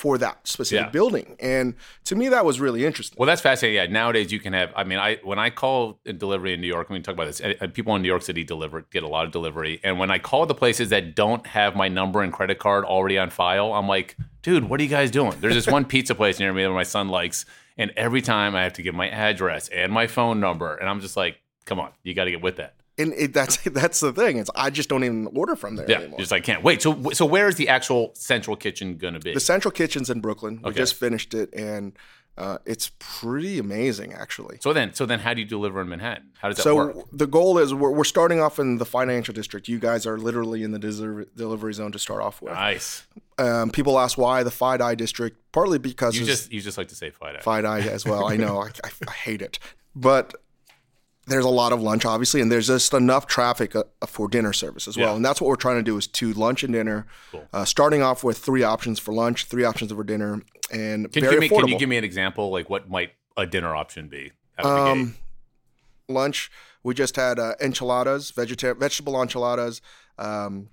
for 0.00 0.16
that 0.16 0.48
specific 0.48 0.86
yeah. 0.86 0.90
building. 0.90 1.36
And 1.40 1.74
to 2.04 2.16
me, 2.16 2.28
that 2.28 2.42
was 2.42 2.58
really 2.58 2.86
interesting. 2.86 3.16
Well, 3.18 3.26
that's 3.26 3.42
fascinating. 3.42 3.76
Yeah, 3.76 3.86
nowadays 3.92 4.32
you 4.32 4.40
can 4.40 4.54
have. 4.54 4.72
I 4.74 4.82
mean, 4.82 4.98
I 4.98 5.16
when 5.22 5.38
I 5.38 5.50
call 5.50 6.00
delivery 6.16 6.54
in 6.54 6.62
New 6.62 6.66
York, 6.66 6.86
I 6.88 6.94
mean, 6.94 7.02
talk 7.02 7.12
about 7.12 7.26
this. 7.26 7.42
People 7.74 7.94
in 7.96 8.00
New 8.00 8.08
York 8.08 8.22
City 8.22 8.42
deliver 8.42 8.80
get 8.80 9.02
a 9.02 9.08
lot 9.08 9.26
of 9.26 9.30
delivery, 9.30 9.78
and 9.84 9.98
when 9.98 10.10
I 10.10 10.18
call 10.18 10.46
the 10.46 10.54
places 10.54 10.88
that 10.88 11.14
don't 11.14 11.46
have 11.46 11.76
my 11.76 11.88
number 11.88 12.22
and 12.22 12.32
credit 12.32 12.58
card 12.58 12.86
already 12.86 13.18
on 13.18 13.28
file, 13.28 13.74
I'm 13.74 13.86
like, 13.86 14.16
dude, 14.40 14.70
what 14.70 14.80
are 14.80 14.82
you 14.82 14.88
guys 14.88 15.10
doing? 15.10 15.34
There's 15.38 15.54
this 15.54 15.66
one 15.66 15.84
pizza 15.94 16.14
place 16.14 16.38
near 16.38 16.54
me 16.54 16.62
that 16.62 16.70
my 16.70 16.82
son 16.82 17.10
likes, 17.10 17.44
and 17.76 17.92
every 17.94 18.22
time 18.22 18.56
I 18.56 18.62
have 18.62 18.72
to 18.74 18.82
give 18.82 18.94
my 18.94 19.10
address 19.10 19.68
and 19.68 19.92
my 19.92 20.06
phone 20.06 20.40
number, 20.40 20.76
and 20.76 20.88
I'm 20.88 21.02
just 21.02 21.18
like, 21.18 21.42
come 21.66 21.78
on, 21.78 21.90
you 22.04 22.14
got 22.14 22.24
to 22.24 22.30
get 22.30 22.40
with 22.40 22.56
that 22.56 22.79
and 23.00 23.12
it, 23.14 23.32
that's 23.32 23.56
that's 23.64 24.00
the 24.00 24.12
thing. 24.12 24.38
It's 24.38 24.50
I 24.54 24.70
just 24.70 24.88
don't 24.88 25.04
even 25.04 25.28
order 25.34 25.56
from 25.56 25.76
there 25.76 25.90
yeah, 25.90 25.98
anymore. 25.98 26.18
Just 26.20 26.32
I 26.32 26.40
can't 26.40 26.62
wait. 26.62 26.82
So 26.82 27.10
so 27.10 27.26
where 27.26 27.48
is 27.48 27.56
the 27.56 27.68
actual 27.68 28.12
central 28.14 28.56
kitchen 28.56 28.96
going 28.96 29.14
to 29.14 29.20
be? 29.20 29.34
The 29.34 29.40
central 29.40 29.72
kitchen's 29.72 30.10
in 30.10 30.20
Brooklyn. 30.20 30.60
We 30.62 30.72
just 30.72 30.94
finished 30.94 31.34
it, 31.34 31.52
and 31.54 31.92
uh, 32.40 32.58
it's 32.64 32.90
pretty 32.98 33.58
amazing 33.58 34.14
actually. 34.14 34.58
So 34.60 34.72
then 34.72 34.94
so 34.94 35.04
then 35.04 35.18
how 35.18 35.34
do 35.34 35.40
you 35.40 35.46
deliver 35.46 35.80
in 35.80 35.88
Manhattan? 35.88 36.30
How 36.40 36.48
does 36.48 36.56
that 36.56 36.62
so 36.62 36.76
work? 36.76 36.94
So 36.94 37.08
the 37.12 37.26
goal 37.26 37.58
is 37.58 37.74
we're, 37.74 37.90
we're 37.90 38.04
starting 38.04 38.40
off 38.40 38.58
in 38.58 38.78
the 38.78 38.86
financial 38.86 39.34
district. 39.34 39.68
You 39.68 39.78
guys 39.78 40.06
are 40.06 40.18
literally 40.18 40.62
in 40.62 40.72
the 40.72 40.78
delivery 40.78 41.74
zone 41.74 41.92
to 41.92 41.98
start 41.98 42.22
off 42.22 42.40
with. 42.40 42.54
Nice. 42.54 43.06
Um, 43.38 43.70
people 43.70 43.98
ask 43.98 44.16
why 44.16 44.42
the 44.42 44.50
FiDi 44.50 44.96
district, 44.96 45.36
partly 45.52 45.78
because 45.78 46.16
you 46.16 46.24
just 46.24 46.52
you 46.52 46.60
just 46.60 46.78
like 46.78 46.88
to 46.88 46.94
say 46.94 47.10
FiDi. 47.10 47.42
FiDi 47.42 47.86
as 47.86 48.04
well. 48.06 48.26
I 48.26 48.36
know 48.36 48.60
I, 48.62 48.68
I, 48.84 48.90
I 49.08 49.12
hate 49.12 49.42
it, 49.42 49.58
but 49.94 50.34
there's 51.30 51.44
a 51.44 51.50
lot 51.50 51.72
of 51.72 51.80
lunch, 51.80 52.04
obviously, 52.04 52.40
and 52.40 52.50
there's 52.50 52.66
just 52.66 52.92
enough 52.92 53.26
traffic 53.26 53.76
uh, 53.76 53.84
for 54.06 54.28
dinner 54.28 54.52
service 54.52 54.88
as 54.88 54.96
well. 54.96 55.10
Yeah. 55.10 55.16
And 55.16 55.24
that's 55.24 55.40
what 55.40 55.48
we're 55.48 55.56
trying 55.56 55.76
to 55.76 55.82
do 55.82 55.96
is 55.96 56.06
to 56.08 56.32
lunch 56.32 56.64
and 56.64 56.72
dinner, 56.72 57.06
cool. 57.30 57.46
uh, 57.52 57.64
starting 57.64 58.02
off 58.02 58.24
with 58.24 58.38
three 58.38 58.62
options 58.62 58.98
for 58.98 59.12
lunch, 59.12 59.44
three 59.44 59.64
options 59.64 59.92
for 59.92 60.04
dinner, 60.04 60.42
and 60.72 61.10
can, 61.12 61.22
very 61.22 61.38
me, 61.38 61.48
affordable. 61.48 61.60
Can 61.60 61.68
you 61.68 61.78
give 61.78 61.88
me 61.88 61.96
an 61.96 62.04
example, 62.04 62.50
like 62.50 62.68
what 62.68 62.88
might 62.90 63.12
a 63.36 63.46
dinner 63.46 63.74
option 63.74 64.08
be? 64.08 64.32
Um, 64.58 65.16
lunch, 66.08 66.50
we 66.82 66.94
just 66.94 67.16
had 67.16 67.38
uh, 67.38 67.54
enchiladas, 67.60 68.32
vegeta- 68.32 68.78
vegetable 68.78 69.20
enchiladas. 69.20 69.80
Um, 70.18 70.68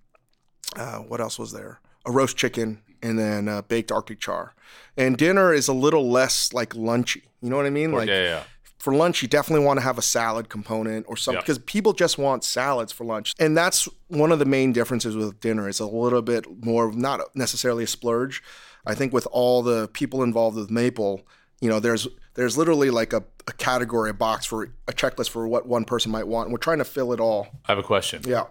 uh, 0.76 0.98
what 0.98 1.22
else 1.22 1.40
was 1.40 1.54
there? 1.54 1.80
A 2.06 2.12
roast 2.12 2.36
chicken 2.36 2.82
and 3.02 3.18
then 3.18 3.48
uh, 3.48 3.62
baked 3.62 3.92
Arctic 3.92 4.20
char. 4.20 4.54
And 4.98 5.18
dinner 5.18 5.54
is 5.54 5.68
a 5.68 5.74
little 5.74 6.10
less 6.10 6.52
like 6.52 6.72
lunchy. 6.72 7.24
You 7.42 7.50
know 7.50 7.56
what 7.56 7.66
I 7.66 7.70
mean? 7.70 7.92
Like, 7.92 8.10
yeah, 8.10 8.24
yeah 8.24 8.44
for 8.78 8.94
lunch, 8.94 9.22
you 9.22 9.28
definitely 9.28 9.66
want 9.66 9.80
to 9.80 9.84
have 9.84 9.98
a 9.98 10.02
salad 10.04 10.50
component 10.50 11.06
or 11.10 11.18
something 11.18 11.42
because 11.42 11.60
people 11.60 11.94
just 11.94 12.18
want 12.18 12.44
salads 12.44 12.92
for 12.92 13.06
lunch. 13.06 13.34
And 13.40 13.58
that's 13.58 13.90
one 14.08 14.32
of 14.32 14.40
the 14.40 14.46
main 14.46 14.72
differences 14.72 15.16
with 15.16 15.40
dinner 15.40 15.68
is 15.68 15.80
a 15.80 15.88
little 15.88 16.22
bit 16.22 16.46
more, 16.64 16.92
not 16.92 17.22
necessarily 17.36 17.84
a 17.84 17.88
splurge. 17.88 18.44
I 18.86 18.96
think 18.96 19.14
with 19.14 19.28
all 19.32 19.64
the 19.64 19.88
people 19.90 20.24
involved 20.24 20.58
with 20.58 20.70
Maple, 20.70 21.22
you 21.60 21.70
know, 21.70 21.80
there's 21.80 22.08
there's 22.36 22.56
literally 22.56 22.92
like 22.92 23.14
a, 23.14 23.24
a 23.48 23.54
category, 23.54 24.12
a 24.12 24.14
box 24.14 24.46
for 24.46 24.70
a 24.88 24.94
checklist 24.94 25.30
for 25.30 25.48
what 25.48 25.68
one 25.68 25.84
person 25.84 26.12
might 26.12 26.28
want. 26.28 26.48
And 26.48 26.54
we're 26.54 26.60
trying 26.60 26.78
to 26.78 26.86
fill 26.86 27.12
it 27.14 27.20
all. 27.20 27.48
I 27.66 27.72
have 27.72 27.80
a 27.80 27.84
question. 27.84 28.22
Yeah. 28.26 28.46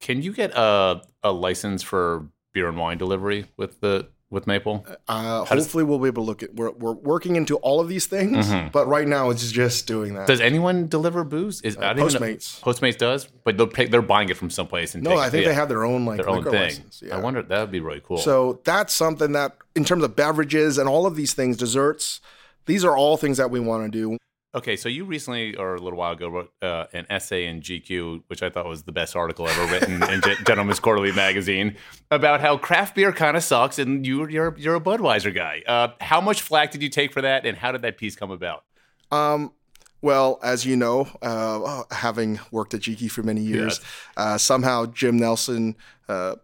Can 0.00 0.20
you 0.20 0.34
get 0.34 0.52
a, 0.54 1.00
a 1.22 1.32
license 1.32 1.82
for 1.82 2.26
beer 2.52 2.68
and 2.68 2.76
wine 2.76 2.98
delivery 2.98 3.46
with 3.56 3.80
the 3.80 4.08
with 4.32 4.46
Maple? 4.46 4.84
Uh, 5.06 5.44
hopefully, 5.44 5.84
does, 5.84 5.88
we'll 5.88 5.98
be 5.98 6.08
able 6.08 6.24
to 6.24 6.26
look 6.26 6.42
at. 6.42 6.54
We're, 6.54 6.70
we're 6.72 6.92
working 6.94 7.36
into 7.36 7.56
all 7.58 7.78
of 7.80 7.88
these 7.88 8.06
things, 8.06 8.46
mm-hmm. 8.46 8.68
but 8.70 8.88
right 8.88 9.06
now 9.06 9.30
it's 9.30 9.52
just 9.52 9.86
doing 9.86 10.14
that. 10.14 10.26
Does 10.26 10.40
anyone 10.40 10.88
deliver 10.88 11.22
booze? 11.22 11.60
Is 11.60 11.76
uh, 11.76 11.94
Postmates? 11.94 12.60
Postmates 12.60 12.96
does, 12.96 13.26
but 13.44 13.56
they're, 13.56 13.66
pay, 13.66 13.86
they're 13.86 14.02
buying 14.02 14.30
it 14.30 14.36
from 14.36 14.50
someplace. 14.50 14.94
And 14.94 15.04
no, 15.04 15.16
I 15.16 15.30
think 15.30 15.44
they 15.44 15.54
have 15.54 15.68
their 15.68 15.84
own 15.84 16.06
like 16.06 16.16
their 16.16 16.30
own 16.30 16.42
thing. 16.42 16.54
License. 16.54 17.02
Yeah. 17.06 17.16
I 17.16 17.20
wonder 17.20 17.42
that 17.42 17.60
would 17.60 17.70
be 17.70 17.80
really 17.80 18.02
cool. 18.02 18.16
So 18.16 18.60
that's 18.64 18.94
something 18.94 19.32
that, 19.32 19.56
in 19.76 19.84
terms 19.84 20.02
of 20.02 20.16
beverages 20.16 20.78
and 20.78 20.88
all 20.88 21.06
of 21.06 21.14
these 21.14 21.34
things, 21.34 21.56
desserts, 21.56 22.20
these 22.66 22.84
are 22.84 22.96
all 22.96 23.16
things 23.16 23.36
that 23.36 23.50
we 23.50 23.60
want 23.60 23.84
to 23.84 23.90
do. 23.90 24.16
Okay, 24.54 24.76
so 24.76 24.90
you 24.90 25.06
recently, 25.06 25.56
or 25.56 25.76
a 25.76 25.80
little 25.80 25.98
while 25.98 26.12
ago, 26.12 26.28
wrote 26.28 26.52
uh, 26.60 26.84
an 26.92 27.06
essay 27.08 27.46
in 27.46 27.62
GQ, 27.62 28.24
which 28.26 28.42
I 28.42 28.50
thought 28.50 28.66
was 28.66 28.82
the 28.82 28.92
best 28.92 29.16
article 29.16 29.48
ever 29.48 29.72
written 29.72 30.02
in 30.02 30.20
Gentleman's 30.46 30.78
Quarterly 30.78 31.12
magazine, 31.12 31.76
about 32.10 32.42
how 32.42 32.58
craft 32.58 32.94
beer 32.94 33.12
kind 33.12 33.34
of 33.34 33.42
sucks, 33.42 33.78
and 33.78 34.06
you, 34.06 34.28
you're 34.28 34.54
you're 34.58 34.74
a 34.74 34.80
Budweiser 34.80 35.34
guy. 35.34 35.62
Uh, 35.66 35.88
how 36.02 36.20
much 36.20 36.42
flack 36.42 36.70
did 36.70 36.82
you 36.82 36.90
take 36.90 37.14
for 37.14 37.22
that, 37.22 37.46
and 37.46 37.56
how 37.56 37.72
did 37.72 37.80
that 37.80 37.96
piece 37.96 38.14
come 38.14 38.30
about? 38.30 38.64
Um, 39.10 39.52
well, 40.02 40.38
as 40.42 40.66
you 40.66 40.76
know, 40.76 41.08
uh, 41.22 41.84
having 41.90 42.38
worked 42.50 42.74
at 42.74 42.80
GQ 42.80 43.10
for 43.10 43.22
many 43.22 43.40
years, 43.40 43.80
yes. 43.80 43.90
Uh, 44.18 44.36
somehow 44.36 44.84
Jim 44.84 45.16
Nelson, 45.16 45.76
uh, 46.10 46.36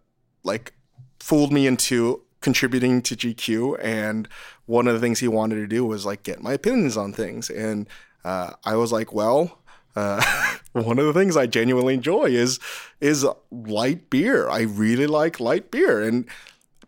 like, 0.43 0.73
fooled 1.19 1.53
me 1.53 1.67
into 1.67 2.23
contributing 2.41 3.01
to 3.03 3.15
GQ, 3.15 3.77
and 3.81 4.27
one 4.65 4.87
of 4.87 4.93
the 4.93 4.99
things 4.99 5.19
he 5.19 5.27
wanted 5.27 5.55
to 5.55 5.67
do 5.67 5.85
was 5.85 6.05
like 6.05 6.23
get 6.23 6.41
my 6.41 6.53
opinions 6.53 6.97
on 6.97 7.13
things, 7.13 7.49
and 7.49 7.87
uh, 8.23 8.51
I 8.63 8.75
was 8.75 8.91
like, 8.91 9.13
well. 9.13 9.57
Uh, 9.95 10.21
one 10.73 10.99
of 10.99 11.05
the 11.05 11.13
things 11.13 11.35
I 11.35 11.47
genuinely 11.47 11.95
enjoy 11.95 12.25
is 12.25 12.59
is 13.01 13.25
light 13.51 14.09
beer. 14.11 14.47
I 14.47 14.61
really 14.61 15.07
like 15.07 15.39
light 15.39 15.71
beer, 15.71 16.01
and 16.01 16.25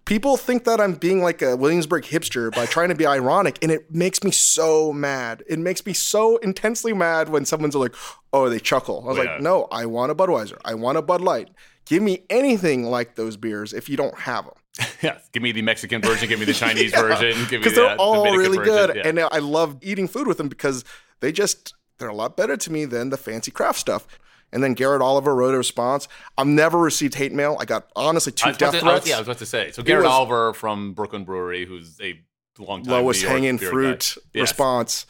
people 0.05 0.37
think 0.37 0.65
that 0.65 0.81
I'm 0.81 0.95
being 0.95 1.21
like 1.21 1.41
a 1.41 1.55
Williamsburg 1.55 2.03
hipster 2.03 2.53
by 2.53 2.65
trying 2.65 2.89
to 2.89 2.95
be 2.95 3.05
ironic, 3.05 3.57
and 3.61 3.71
it 3.71 3.93
makes 3.93 4.23
me 4.23 4.31
so 4.31 4.91
mad. 4.91 5.43
It 5.47 5.59
makes 5.59 5.85
me 5.85 5.93
so 5.93 6.37
intensely 6.37 6.93
mad 6.93 7.29
when 7.29 7.45
someone's 7.45 7.75
like, 7.75 7.95
"Oh, 8.33 8.49
they 8.49 8.59
chuckle." 8.59 9.03
I 9.05 9.07
was 9.07 9.17
yeah. 9.17 9.23
like, 9.23 9.41
"No, 9.41 9.67
I 9.71 9.85
want 9.85 10.11
a 10.11 10.15
Budweiser. 10.15 10.57
I 10.65 10.73
want 10.73 10.97
a 10.97 11.01
Bud 11.01 11.21
Light. 11.21 11.49
Give 11.85 12.03
me 12.03 12.23
anything 12.29 12.85
like 12.85 13.15
those 13.15 13.37
beers 13.37 13.73
if 13.73 13.89
you 13.89 13.97
don't 13.97 14.19
have 14.19 14.45
them." 14.45 14.55
yeah, 15.01 15.17
give 15.31 15.43
me 15.43 15.51
the 15.51 15.61
Mexican 15.61 16.01
version, 16.01 16.29
give 16.29 16.39
me 16.39 16.45
the 16.45 16.53
Chinese 16.53 16.91
yeah. 16.93 17.01
version, 17.01 17.45
because 17.49 17.75
they're 17.75 17.95
all 17.97 18.23
Dominican 18.23 18.39
really 18.39 18.57
version. 18.57 18.73
good, 18.73 18.95
yeah. 18.95 19.07
and 19.07 19.19
I 19.19 19.39
love 19.39 19.77
eating 19.81 20.07
food 20.07 20.27
with 20.27 20.37
them 20.37 20.47
because 20.47 20.85
they 21.19 21.31
just 21.31 21.73
they're 21.97 22.09
a 22.09 22.15
lot 22.15 22.37
better 22.37 22.57
to 22.57 22.71
me 22.71 22.85
than 22.85 23.09
the 23.09 23.17
fancy 23.17 23.51
craft 23.51 23.79
stuff. 23.79 24.07
And 24.53 24.61
then 24.61 24.73
Garrett 24.73 25.01
Oliver 25.01 25.33
wrote 25.33 25.53
a 25.53 25.57
response. 25.57 26.09
I've 26.37 26.47
never 26.47 26.77
received 26.77 27.15
hate 27.15 27.31
mail. 27.31 27.55
I 27.59 27.65
got 27.65 27.89
honestly 27.95 28.33
two 28.33 28.51
death 28.53 28.73
to, 28.73 28.79
threats. 28.79 29.01
Was, 29.01 29.07
yeah, 29.07 29.15
I 29.15 29.19
was 29.19 29.27
about 29.27 29.37
to 29.37 29.45
say. 29.45 29.71
So 29.71 29.81
Garrett 29.81 30.05
Oliver 30.05 30.53
from 30.53 30.93
Brooklyn 30.93 31.23
Brewery, 31.23 31.65
who's 31.65 31.99
a 32.01 32.19
long 32.59 32.83
time 32.83 32.91
lowest 32.91 33.23
hanging 33.23 33.57
fruit 33.57 34.17
yes. 34.33 34.41
response. 34.41 35.05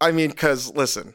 I 0.00 0.12
mean, 0.12 0.30
because 0.30 0.72
listen, 0.74 1.14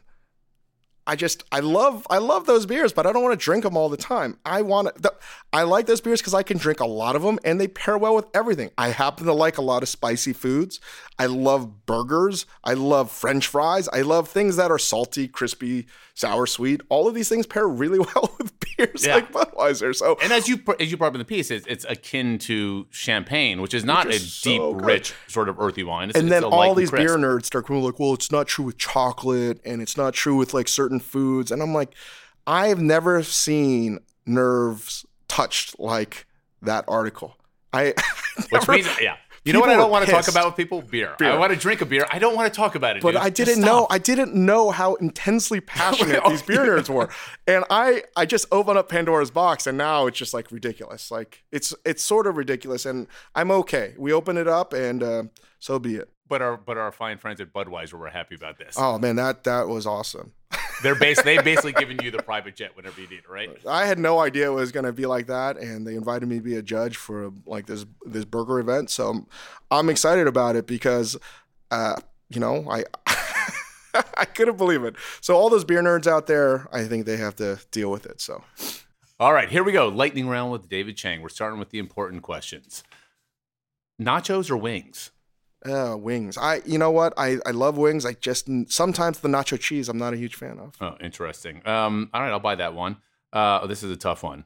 I 1.06 1.16
just 1.16 1.44
I 1.52 1.60
love 1.60 2.08
I 2.10 2.18
love 2.20 2.46
those 2.46 2.66
beers, 2.66 2.94
but 2.94 3.06
I 3.06 3.12
don't 3.12 3.24
want 3.24 3.38
to 3.38 3.44
drink 3.44 3.63
them 3.63 3.76
all 3.76 3.89
the 3.89 3.98
time. 3.98 4.38
I 4.46 4.62
want 4.62 5.04
to. 5.04 5.13
I 5.52 5.63
like 5.63 5.86
those 5.86 6.02
beers 6.02 6.22
because 6.22 6.34
I 6.34 6.44
can 6.44 6.58
drink 6.58 6.80
a 6.80 6.86
lot 6.86 7.16
of 7.16 7.22
them, 7.22 7.39
and 7.44 7.60
they 7.60 7.68
pair 7.68 7.98
well 7.98 8.16
with 8.16 8.26
everything. 8.34 8.72
I 8.78 8.89
happen 8.89 9.26
to 9.26 9.34
like 9.34 9.58
a 9.58 9.62
lot 9.62 9.84
of 9.84 9.89
spicy 9.89 10.34
foods. 10.34 10.80
I 11.20 11.28
love 11.28 11.86
burgers. 11.86 12.46
I 12.63 12.74
love 12.74 13.12
French 13.12 13.48
fries. 13.48 13.88
I 13.89 14.02
love 14.02 14.30
things 14.30 14.56
that 14.56 14.72
are 14.72 14.80
salty, 14.80 15.28
crispy, 15.28 15.86
sour, 16.16 16.48
sweet. 16.48 16.82
All 16.89 17.08
of 17.08 17.13
these 17.13 17.30
things 17.30 17.46
pair 17.46 17.68
really 17.68 18.00
well 18.16 18.36
with 18.38 18.54
beers 18.78 19.06
yeah. 19.06 19.16
like 19.16 19.32
Budweiser. 19.32 19.96
So, 19.96 20.18
and 20.24 20.32
as 20.32 20.48
you 20.48 20.60
as 20.80 20.89
you 20.89 20.98
brought 20.98 21.10
up 21.10 21.16
in 21.16 21.20
the 21.20 21.26
piece, 21.26 21.52
it's, 21.52 21.68
it's 21.68 21.86
akin 21.86 22.39
to 22.39 22.88
champagne, 22.89 23.62
which 23.62 23.74
is 23.74 23.84
not 23.84 24.08
which 24.08 24.16
is 24.16 24.24
a 24.24 24.28
so 24.28 24.50
deep, 24.50 24.78
good. 24.80 24.86
rich 24.86 25.13
sort 25.28 25.50
of 25.50 25.60
earthy 25.60 25.84
wine. 25.84 26.10
It's, 26.10 26.18
and 26.18 26.32
then 26.32 26.44
all 26.44 26.74
these 26.74 26.92
beer 26.92 27.18
nerds 27.18 27.46
start 27.46 27.68
going 27.68 27.84
like, 27.84 28.00
"Well, 28.00 28.13
it's 28.13 28.32
not 28.32 28.48
true 28.48 28.66
with 28.66 28.78
chocolate, 28.78 29.60
and 29.66 29.82
it's 29.82 29.98
not 29.98 30.13
true 30.13 30.36
with 30.36 30.54
like 30.54 30.68
certain 30.68 30.92
foods." 30.99 31.51
And 31.51 31.62
I'm 31.62 31.73
like, 31.73 31.93
I've 32.45 32.82
never 32.82 33.23
seen 33.23 33.99
nerves 34.25 35.06
touched 35.27 35.79
like 35.79 36.25
that 36.62 36.86
article. 36.88 37.38
I 37.71 37.93
never, 38.51 38.65
which 38.65 38.67
means 38.67 39.01
yeah 39.01 39.17
you 39.45 39.51
know 39.51 39.60
what 39.60 39.69
I 39.69 39.75
don't 39.75 39.91
want 39.91 40.06
to 40.06 40.12
talk 40.12 40.27
about 40.29 40.45
with 40.45 40.56
people? 40.56 40.82
Beer. 40.82 41.15
beer. 41.19 41.32
I 41.32 41.38
want 41.38 41.51
to 41.51 41.60
drink 41.60 41.82
a 41.82 41.86
beer. 41.86 42.06
I 42.10 42.17
don't 42.17 42.36
want 42.36 42.51
to 42.51 42.56
talk 42.56 42.75
about 42.75 42.95
it. 42.95 43.03
But 43.03 43.12
dude. 43.12 43.21
I 43.21 43.29
didn't 43.29 43.60
know. 43.60 43.88
I 43.89 43.97
didn't 43.97 44.34
know 44.34 44.71
how 44.71 44.95
intensely 44.95 45.60
passionate 45.62 46.23
these 46.27 46.41
beer 46.41 46.60
nerds 46.60 46.89
were, 46.89 47.10
and 47.47 47.65
I 47.69 48.03
I 48.15 48.25
just 48.25 48.45
opened 48.51 48.77
up 48.77 48.89
Pandora's 48.89 49.32
box, 49.32 49.67
and 49.67 49.77
now 49.77 50.08
it's 50.08 50.17
just 50.17 50.34
like 50.34 50.51
ridiculous. 50.51 51.12
Like 51.12 51.43
it's 51.51 51.73
it's 51.86 52.01
sort 52.01 52.25
of 52.25 52.38
ridiculous, 52.38 52.86
and 52.86 53.08
I'm 53.36 53.51
okay. 53.51 53.95
We 53.97 54.13
open 54.13 54.38
it 54.38 54.47
up, 54.47 54.71
and 54.71 55.03
uh, 55.03 55.23
so 55.60 55.77
be 55.77 55.95
it. 55.95 56.10
But 56.29 56.41
our 56.41 56.56
but 56.56 56.77
our 56.77 56.93
fine 56.93 57.17
friends 57.17 57.41
at 57.41 57.51
Budweiser 57.51 57.93
were 57.93 58.10
happy 58.10 58.36
about 58.36 58.58
this. 58.58 58.75
Oh 58.77 58.97
man, 58.97 59.17
that 59.17 59.43
that 59.43 59.67
was 59.67 59.86
awesome. 59.86 60.32
They're 60.84 60.96
base 60.96 61.22
they 61.22 61.41
basically 61.41 61.72
giving 61.74 62.00
you 62.04 62.12
the 62.12 62.22
private 62.22 62.56
jet 62.56 62.76
whenever 62.76 63.02
you 63.02 63.08
need 63.08 63.19
it, 63.19 63.30
right? 63.30 63.50
I 63.65 63.86
had 63.86 63.98
no 63.98 64.19
idea 64.19 64.52
it 64.52 64.54
was 64.54 64.72
going 64.72 64.86
to 64.86 64.93
be 64.93 65.06
like 65.06 65.28
that, 65.28 65.58
and 65.58 65.88
they 65.88 65.96
invited 65.96 66.28
me 66.28 66.36
to 66.36 66.41
be 66.41 66.56
a 66.56 66.62
judge 66.62 66.98
for 66.98 67.32
like 67.46 67.65
this 67.65 67.86
this 68.06 68.26
burger 68.26 68.60
event. 68.60 68.89
So 68.89 69.10
I'm, 69.10 69.28
I'm 69.72 69.89
excited 69.89 70.28
about 70.28 70.56
it 70.56 70.67
because, 70.67 71.17
uh, 71.72 71.96
you 72.30 72.39
know, 72.39 72.67
I. 72.69 72.84
I 74.17 74.26
couldn't 74.26 74.58
believe 74.58 74.84
it. 74.84 74.96
So 75.22 75.36
all 75.36 75.52
those 75.52 75.63
beer 75.63 75.84
nerds 75.84 76.08
out 76.08 76.26
there, 76.26 76.67
I 76.74 76.86
think 76.86 77.06
they 77.06 77.17
have 77.17 77.36
to 77.36 77.60
deal 77.69 77.91
with 77.91 78.08
it. 78.08 78.22
So, 78.22 78.43
all 79.19 79.34
right, 79.34 79.48
here 79.48 79.63
we 79.63 79.72
go. 79.72 79.88
Lightning 79.88 80.28
round 80.28 80.52
with 80.52 80.67
David 80.67 80.98
Chang. 80.98 81.22
We're 81.22 81.30
starting 81.30 81.60
with 81.60 81.69
the 81.69 81.78
important 81.78 82.24
questions. 82.24 82.84
Nachos 84.02 84.50
or 84.50 84.58
wings? 84.58 85.12
Uh, 85.65 85.95
wings. 85.97 86.38
I, 86.38 86.62
you 86.65 86.78
know 86.78 86.91
what? 86.91 87.13
I, 87.17 87.38
I 87.45 87.52
love 87.52 87.78
wings. 87.78 88.06
I 88.06 88.13
just 88.13 88.49
sometimes 88.67 89.19
the 89.19 89.30
nacho 89.30 89.60
cheese 89.60 89.88
I'm 89.88 89.97
not 89.97 90.13
a 90.13 90.17
huge 90.17 90.36
fan 90.36 90.60
of. 90.60 90.76
Oh, 90.82 90.97
interesting. 90.99 91.65
Um, 91.65 92.10
all 92.13 92.21
right, 92.21 92.32
I'll 92.32 92.39
buy 92.39 92.56
that 92.56 92.73
one. 92.73 92.97
Uh, 93.32 93.62
oh, 93.63 93.67
this 93.67 93.82
is 93.82 93.89
a 93.89 93.95
tough 93.95 94.23
one. 94.23 94.43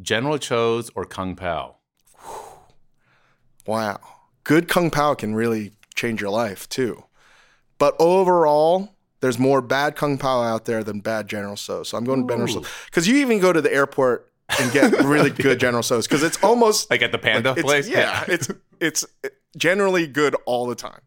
General 0.00 0.38
Tso's 0.38 0.90
or 0.94 1.04
Kung 1.04 1.36
Pao? 1.36 1.76
Wow, 3.66 4.00
good 4.44 4.68
Kung 4.68 4.90
Pao 4.90 5.14
can 5.14 5.34
really 5.34 5.72
change 5.94 6.20
your 6.20 6.30
life 6.30 6.68
too. 6.68 7.04
But 7.78 7.94
overall, 7.98 8.96
there's 9.20 9.38
more 9.38 9.60
bad 9.60 9.96
Kung 9.96 10.18
Pao 10.18 10.42
out 10.42 10.64
there 10.64 10.82
than 10.82 11.00
bad 11.00 11.28
General 11.28 11.56
Tso. 11.56 11.82
So 11.82 11.96
I'm 11.96 12.04
going 12.04 12.24
Ooh. 12.24 12.26
to 12.26 12.32
General 12.32 12.48
Tso 12.48 12.70
because 12.86 13.06
you 13.06 13.16
even 13.16 13.38
go 13.38 13.52
to 13.52 13.60
the 13.60 13.72
airport 13.72 14.30
and 14.58 14.72
get 14.72 14.92
really 15.04 15.30
good 15.30 15.60
General 15.60 15.82
Tso's 15.82 16.06
because 16.06 16.22
it's 16.22 16.42
almost 16.42 16.90
like 16.90 17.02
at 17.02 17.12
the 17.12 17.18
Panda 17.18 17.52
like 17.52 17.62
place. 17.62 17.88
Yeah, 17.88 18.24
it's 18.28 18.50
it's 18.80 19.04
generally 19.56 20.06
good 20.06 20.36
all 20.46 20.66
the 20.66 20.74
time. 20.74 21.00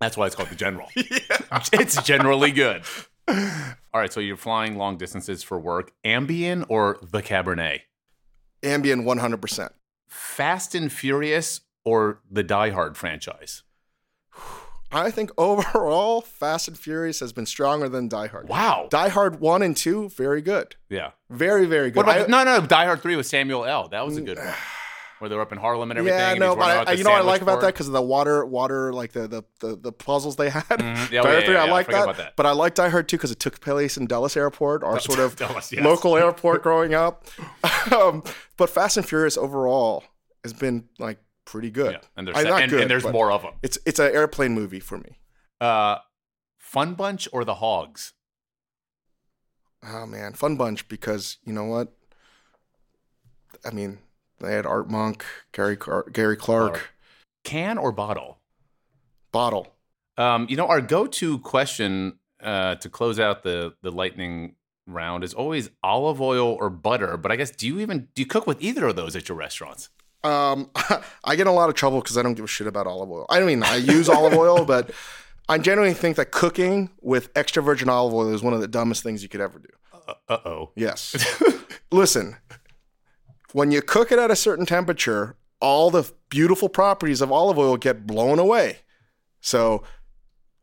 That's 0.00 0.16
why 0.16 0.26
it's 0.26 0.34
called 0.34 0.48
the 0.48 0.56
General. 0.56 0.88
yeah. 0.96 1.62
It's 1.72 2.02
generally 2.02 2.52
good. 2.52 2.82
All 3.28 4.00
right, 4.00 4.12
so 4.12 4.20
you're 4.20 4.36
flying 4.36 4.76
long 4.76 4.96
distances 4.96 5.42
for 5.42 5.58
work. 5.58 5.92
Ambien 6.04 6.64
or 6.68 6.98
the 7.02 7.22
Cabernet? 7.22 7.80
Ambien 8.62 9.04
100%. 9.04 9.70
Fast 10.08 10.74
and 10.74 10.92
Furious 10.92 11.60
or 11.84 12.20
the 12.30 12.42
Die 12.42 12.70
Hard 12.70 12.96
franchise? 12.96 13.62
I 14.92 15.10
think 15.10 15.30
overall, 15.38 16.20
Fast 16.20 16.68
and 16.68 16.78
Furious 16.78 17.20
has 17.20 17.32
been 17.32 17.46
stronger 17.46 17.88
than 17.88 18.08
Die 18.08 18.26
Hard. 18.28 18.48
Wow. 18.48 18.88
Die 18.90 19.08
Hard 19.08 19.40
1 19.40 19.62
and 19.62 19.76
2, 19.76 20.08
very 20.10 20.42
good. 20.42 20.76
Yeah. 20.88 21.10
Very, 21.28 21.66
very 21.66 21.90
good. 21.90 22.02
About, 22.04 22.22
I, 22.22 22.26
no, 22.26 22.44
no, 22.44 22.66
Die 22.66 22.84
Hard 22.84 23.02
3 23.02 23.16
with 23.16 23.26
Samuel 23.26 23.64
L. 23.64 23.88
That 23.88 24.04
was 24.04 24.16
a 24.16 24.20
good 24.22 24.38
one 24.38 24.46
where 25.20 25.28
they're 25.28 25.40
up 25.40 25.52
in 25.52 25.58
Harlem 25.58 25.90
and 25.90 25.98
everything. 25.98 26.18
Yeah, 26.18 26.34
no, 26.34 26.56
but 26.56 26.88
I, 26.88 26.92
you 26.92 27.04
know 27.04 27.10
what 27.10 27.22
I 27.22 27.24
like 27.24 27.42
about 27.42 27.60
that 27.60 27.68
because 27.74 27.86
of 27.86 27.92
the 27.92 28.02
water, 28.02 28.44
water, 28.44 28.92
like 28.92 29.12
the 29.12 29.28
the 29.28 29.42
the, 29.60 29.76
the 29.76 29.92
puzzles 29.92 30.36
they 30.36 30.50
had. 30.50 30.64
Mm-hmm. 30.64 31.12
Yeah, 31.12 31.22
yeah, 31.40 31.50
yeah, 31.50 31.62
I 31.62 31.68
like 31.68 31.88
that. 31.88 32.16
that. 32.16 32.36
But 32.36 32.46
I 32.46 32.52
liked 32.52 32.76
Die 32.76 32.88
Hard 32.88 33.08
2 33.08 33.16
because 33.16 33.30
it 33.30 33.38
took 33.38 33.60
place 33.60 33.96
in 33.96 34.06
Dulles 34.06 34.36
Airport, 34.36 34.82
our 34.82 34.98
sort 35.00 35.18
of 35.18 35.36
Dulles, 35.36 35.72
yes. 35.72 35.84
local 35.84 36.16
airport 36.16 36.62
growing 36.62 36.94
up. 36.94 37.26
um, 37.92 38.22
but 38.56 38.70
Fast 38.70 38.96
and 38.96 39.06
Furious 39.06 39.36
overall 39.36 40.04
has 40.42 40.52
been 40.52 40.88
like 40.98 41.18
pretty 41.44 41.70
good. 41.70 41.92
Yeah, 41.92 42.00
and 42.16 42.26
there's, 42.26 42.36
I, 42.36 42.60
and, 42.62 42.70
good, 42.70 42.80
and 42.82 42.90
there's 42.90 43.06
more 43.06 43.30
of 43.30 43.42
them. 43.42 43.54
It's 43.62 43.78
it's 43.84 43.98
an 43.98 44.12
airplane 44.14 44.54
movie 44.54 44.80
for 44.80 44.98
me. 44.98 45.18
Uh, 45.60 45.98
Fun 46.56 46.94
Bunch 46.94 47.28
or 47.32 47.44
the 47.44 47.56
Hogs? 47.56 48.14
Oh 49.86 50.06
man, 50.06 50.32
Fun 50.32 50.56
Bunch 50.56 50.88
because 50.88 51.38
you 51.44 51.52
know 51.52 51.64
what? 51.64 51.92
I 53.64 53.70
mean, 53.70 53.98
they 54.40 54.52
had 54.52 54.66
Art 54.66 54.90
Monk, 54.90 55.24
Gary 55.52 55.76
Car- 55.76 56.06
Gary 56.12 56.36
Clark. 56.36 56.92
Can 57.44 57.78
or 57.78 57.92
bottle? 57.92 58.38
Bottle. 59.32 59.74
Um, 60.18 60.46
you 60.50 60.56
know, 60.56 60.66
our 60.66 60.80
go-to 60.80 61.38
question 61.38 62.18
uh, 62.42 62.74
to 62.76 62.88
close 62.88 63.18
out 63.18 63.42
the 63.42 63.74
the 63.82 63.90
lightning 63.90 64.56
round 64.86 65.24
is 65.24 65.34
always 65.34 65.70
olive 65.82 66.20
oil 66.20 66.56
or 66.60 66.68
butter. 66.68 67.16
But 67.16 67.32
I 67.32 67.36
guess 67.36 67.50
do 67.50 67.66
you 67.66 67.80
even 67.80 68.08
do 68.14 68.22
you 68.22 68.26
cook 68.26 68.46
with 68.46 68.60
either 68.62 68.86
of 68.86 68.96
those 68.96 69.16
at 69.16 69.28
your 69.28 69.38
restaurants? 69.38 69.88
Um, 70.22 70.70
I 71.24 71.36
get 71.36 71.42
in 71.42 71.46
a 71.46 71.52
lot 71.52 71.68
of 71.68 71.74
trouble 71.74 72.00
because 72.00 72.18
I 72.18 72.22
don't 72.22 72.34
give 72.34 72.44
a 72.44 72.48
shit 72.48 72.66
about 72.66 72.86
olive 72.86 73.10
oil. 73.10 73.26
I 73.30 73.40
mean, 73.40 73.62
I 73.62 73.76
use 73.76 74.08
olive 74.08 74.34
oil, 74.34 74.64
but 74.66 74.90
I 75.48 75.58
generally 75.58 75.94
think 75.94 76.16
that 76.16 76.30
cooking 76.30 76.90
with 77.00 77.30
extra 77.34 77.62
virgin 77.62 77.88
olive 77.88 78.12
oil 78.12 78.32
is 78.34 78.42
one 78.42 78.52
of 78.52 78.60
the 78.60 78.68
dumbest 78.68 79.02
things 79.02 79.22
you 79.22 79.28
could 79.28 79.40
ever 79.40 79.58
do. 79.58 79.68
Uh 80.28 80.38
oh. 80.44 80.70
Yes. 80.74 81.40
Listen, 81.92 82.36
when 83.52 83.70
you 83.70 83.82
cook 83.82 84.12
it 84.12 84.18
at 84.18 84.30
a 84.30 84.36
certain 84.36 84.66
temperature, 84.66 85.36
all 85.60 85.90
the 85.90 86.10
beautiful 86.28 86.68
properties 86.68 87.20
of 87.20 87.30
olive 87.30 87.58
oil 87.58 87.76
get 87.76 88.06
blown 88.06 88.38
away. 88.38 88.78
So 89.40 89.82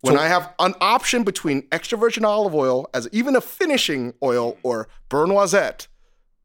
when 0.01 0.15
so, 0.15 0.21
I 0.21 0.27
have 0.27 0.53
an 0.59 0.73
option 0.79 1.23
between 1.23 1.67
extra 1.71 1.97
virgin 1.97 2.25
olive 2.25 2.53
oil 2.53 2.87
as 2.93 3.07
even 3.11 3.35
a 3.35 3.41
finishing 3.41 4.13
oil 4.23 4.57
or 4.63 4.87
beurre 5.09 5.27
noisette, 5.27 5.87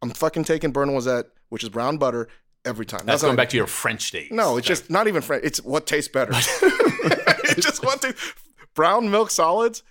I'm 0.00 0.10
fucking 0.10 0.44
taking 0.44 0.72
beurre 0.72 0.86
noisette, 0.86 1.26
which 1.48 1.62
is 1.62 1.68
brown 1.68 1.98
butter, 1.98 2.28
every 2.64 2.86
time. 2.86 2.98
That's, 2.98 3.06
That's 3.06 3.22
going 3.22 3.36
back 3.36 3.50
to 3.50 3.56
your 3.56 3.66
French 3.66 4.10
days. 4.10 4.30
No, 4.30 4.56
it's 4.56 4.66
just 4.66 4.90
not 4.90 5.08
even 5.08 5.22
French. 5.22 5.44
It's 5.44 5.62
what 5.62 5.86
tastes 5.86 6.10
better. 6.10 6.32
it's 6.34 7.64
just 7.64 7.84
what 7.84 8.02
tastes. 8.02 8.34
Brown 8.74 9.10
milk 9.10 9.30
solids 9.30 9.82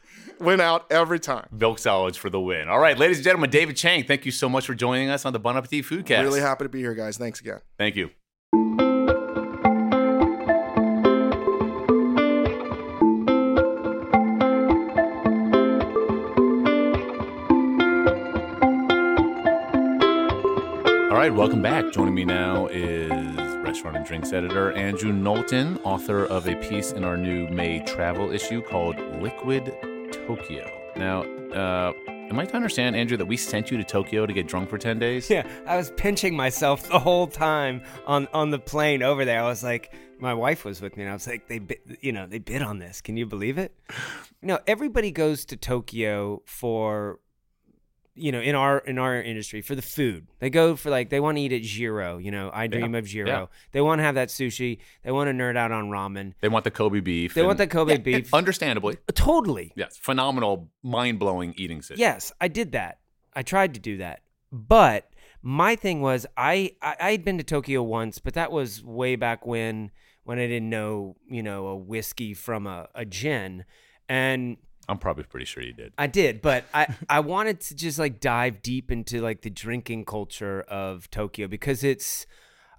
win 0.42 0.60
out 0.60 0.92
every 0.92 1.20
time. 1.20 1.48
Milk 1.52 1.80
solids 1.80 2.18
for 2.18 2.30
the 2.30 2.40
win. 2.40 2.68
All 2.68 2.80
right, 2.80 2.98
ladies 2.98 3.18
and 3.18 3.24
gentlemen, 3.24 3.50
David 3.50 3.78
Chang, 3.78 4.04
thank 4.04 4.26
you 4.26 4.32
so 4.32 4.50
much 4.50 4.66
for 4.66 4.74
joining 4.74 5.10
us 5.10 5.26
on 5.26 5.34
the 5.34 5.40
Bon 5.40 5.56
Appetit 5.56 5.86
Foodcast. 5.86 6.24
Really 6.24 6.40
happy 6.40 6.66
to 6.66 6.70
be 6.70 6.80
here, 6.80 6.94
guys. 6.94 7.18
Thanks 7.18 7.40
again. 7.40 7.60
Thank 7.78 7.96
you. 7.96 8.10
All 21.10 21.18
right, 21.18 21.34
welcome 21.34 21.62
back. 21.62 21.92
Joining 21.94 22.16
me 22.16 22.26
now 22.26 22.68
is 22.68 23.12
restaurant 23.58 23.96
and 23.96 24.06
drinks 24.06 24.34
editor 24.34 24.72
Andrew 24.74 25.14
Knowlton, 25.14 25.78
author 25.84 26.26
of 26.26 26.48
a 26.48 26.56
piece 26.56 26.92
in 26.92 27.04
our 27.04 27.16
new 27.16 27.48
May 27.48 27.86
travel 27.86 28.32
issue 28.32 28.62
called 28.62 28.98
Liquid 29.22 29.74
Tokyo. 30.28 30.70
Now, 30.96 31.24
uh, 31.54 31.94
am 32.08 32.40
I 32.40 32.46
to 32.46 32.56
understand, 32.56 32.96
Andrew, 32.96 33.18
that 33.18 33.26
we 33.26 33.38
sent 33.38 33.72
you 33.72 33.78
to 33.78 33.84
Tokyo 33.84 34.26
to 34.26 34.34
get 34.34 34.48
drunk 34.48 34.70
for 34.70 34.78
10 34.78 35.00
days? 35.00 35.30
Yeah, 35.30 35.48
I 35.66 35.78
was 35.78 35.92
pinching 35.92 36.36
myself 36.36 36.88
the 36.88 37.00
whole 37.00 37.28
time 37.28 37.84
on, 38.06 38.28
on 38.34 38.52
the 38.52 38.60
plane 38.60 39.04
over 39.04 39.26
there. 39.26 39.42
I 39.42 39.48
was 39.48 39.64
like, 39.64 39.94
my 40.20 40.34
wife 40.34 40.66
was 40.66 40.82
with 40.82 40.98
me, 40.98 41.04
and 41.04 41.10
I 41.10 41.14
was 41.14 41.28
like, 41.28 41.48
they, 41.48 41.60
bid, 41.60 41.80
you 42.02 42.12
know, 42.12 42.28
they 42.28 42.40
bid 42.40 42.62
on 42.62 42.80
this. 42.80 43.02
Can 43.02 43.18
you 43.18 43.26
believe 43.26 43.58
it? 43.58 43.76
No, 44.42 44.60
everybody 44.68 45.12
goes 45.12 45.46
to 45.46 45.58
Tokyo 45.58 46.42
for 46.46 47.20
you 48.15 48.32
know, 48.32 48.41
in 48.41 48.56
our 48.56 48.80
in 48.80 48.97
our 48.97 49.21
industry 49.21 49.62
for 49.62 49.76
the 49.76 49.82
food. 49.82 50.28
They 50.39 50.50
go 50.50 50.76
for 50.76 50.89
like 50.89 51.10
they 51.10 51.19
want 51.19 51.38
to 51.38 51.41
eat 51.41 51.54
at 51.54 51.62
Jiro. 51.62 52.17
You 52.17 52.32
know, 52.32 52.52
I 52.54 52.67
dream 52.67 52.93
yeah. 52.93 53.00
of 53.00 53.06
Jiro. 53.06 53.28
Yeah. 53.28 53.45
They 53.71 53.82
want 53.82 54.00
to 54.00 54.04
have 54.04 54.15
that 54.15 54.30
sushi. 54.30 54.80
They 55.04 55.12
want 55.12 55.30
to 55.30 55.34
nerd 55.34 55.56
out 55.56 55.71
on 55.71 55.89
ramen. 55.89 56.34
They 56.41 56.50
want 56.50 56.65
the 56.65 56.71
Kobe 56.71 57.00
beef. 57.00 57.34
They 57.34 57.41
and, 57.41 57.47
want 57.47 57.58
the 57.58 57.67
Kobe 57.67 57.93
yeah, 57.93 58.00
beef. 58.00 58.34
Understandably, 58.34 58.97
totally. 59.13 59.71
Yes, 59.76 59.97
phenomenal, 59.97 60.69
mind 60.84 61.19
blowing 61.19 61.54
eating 61.58 61.82
system. 61.82 62.00
Yes, 62.00 62.32
I 62.41 62.47
did 62.47 62.74
that. 62.74 63.00
I 63.34 63.43
tried 63.43 63.74
to 63.76 63.80
do 63.80 63.97
that, 63.97 64.21
but 64.52 65.10
my 65.41 65.76
thing 65.76 66.02
was 66.02 66.26
I 66.36 66.76
I 66.82 67.12
had 67.12 67.24
been 67.24 67.38
to 67.38 67.43
Tokyo 67.43 67.82
once, 67.82 68.19
but 68.19 68.34
that 68.34 68.52
was 68.52 68.84
way 68.84 69.15
back 69.15 69.45
when 69.45 69.91
when 70.24 70.38
I 70.38 70.47
didn't 70.47 70.69
know 70.69 71.15
you 71.30 71.41
know 71.41 71.67
a 71.67 71.76
whiskey 71.78 72.34
from 72.34 72.67
a, 72.67 72.89
a 72.93 73.06
gin, 73.06 73.63
and 74.10 74.58
I'm 74.92 74.98
probably 74.98 75.24
pretty 75.24 75.46
sure 75.46 75.64
you 75.64 75.72
did. 75.72 75.94
I 75.98 76.08
did, 76.08 76.42
but 76.42 76.66
I 76.74 76.94
I 77.10 77.22
wanted 77.22 77.62
to 77.62 77.76
just 77.76 77.98
like 77.98 78.20
dive 78.20 78.62
deep 78.62 78.92
into 78.92 79.22
like 79.22 79.42
the 79.42 79.50
drinking 79.50 80.04
culture 80.04 80.62
of 80.68 81.10
Tokyo 81.10 81.48
because 81.48 81.84
it's 81.84 82.28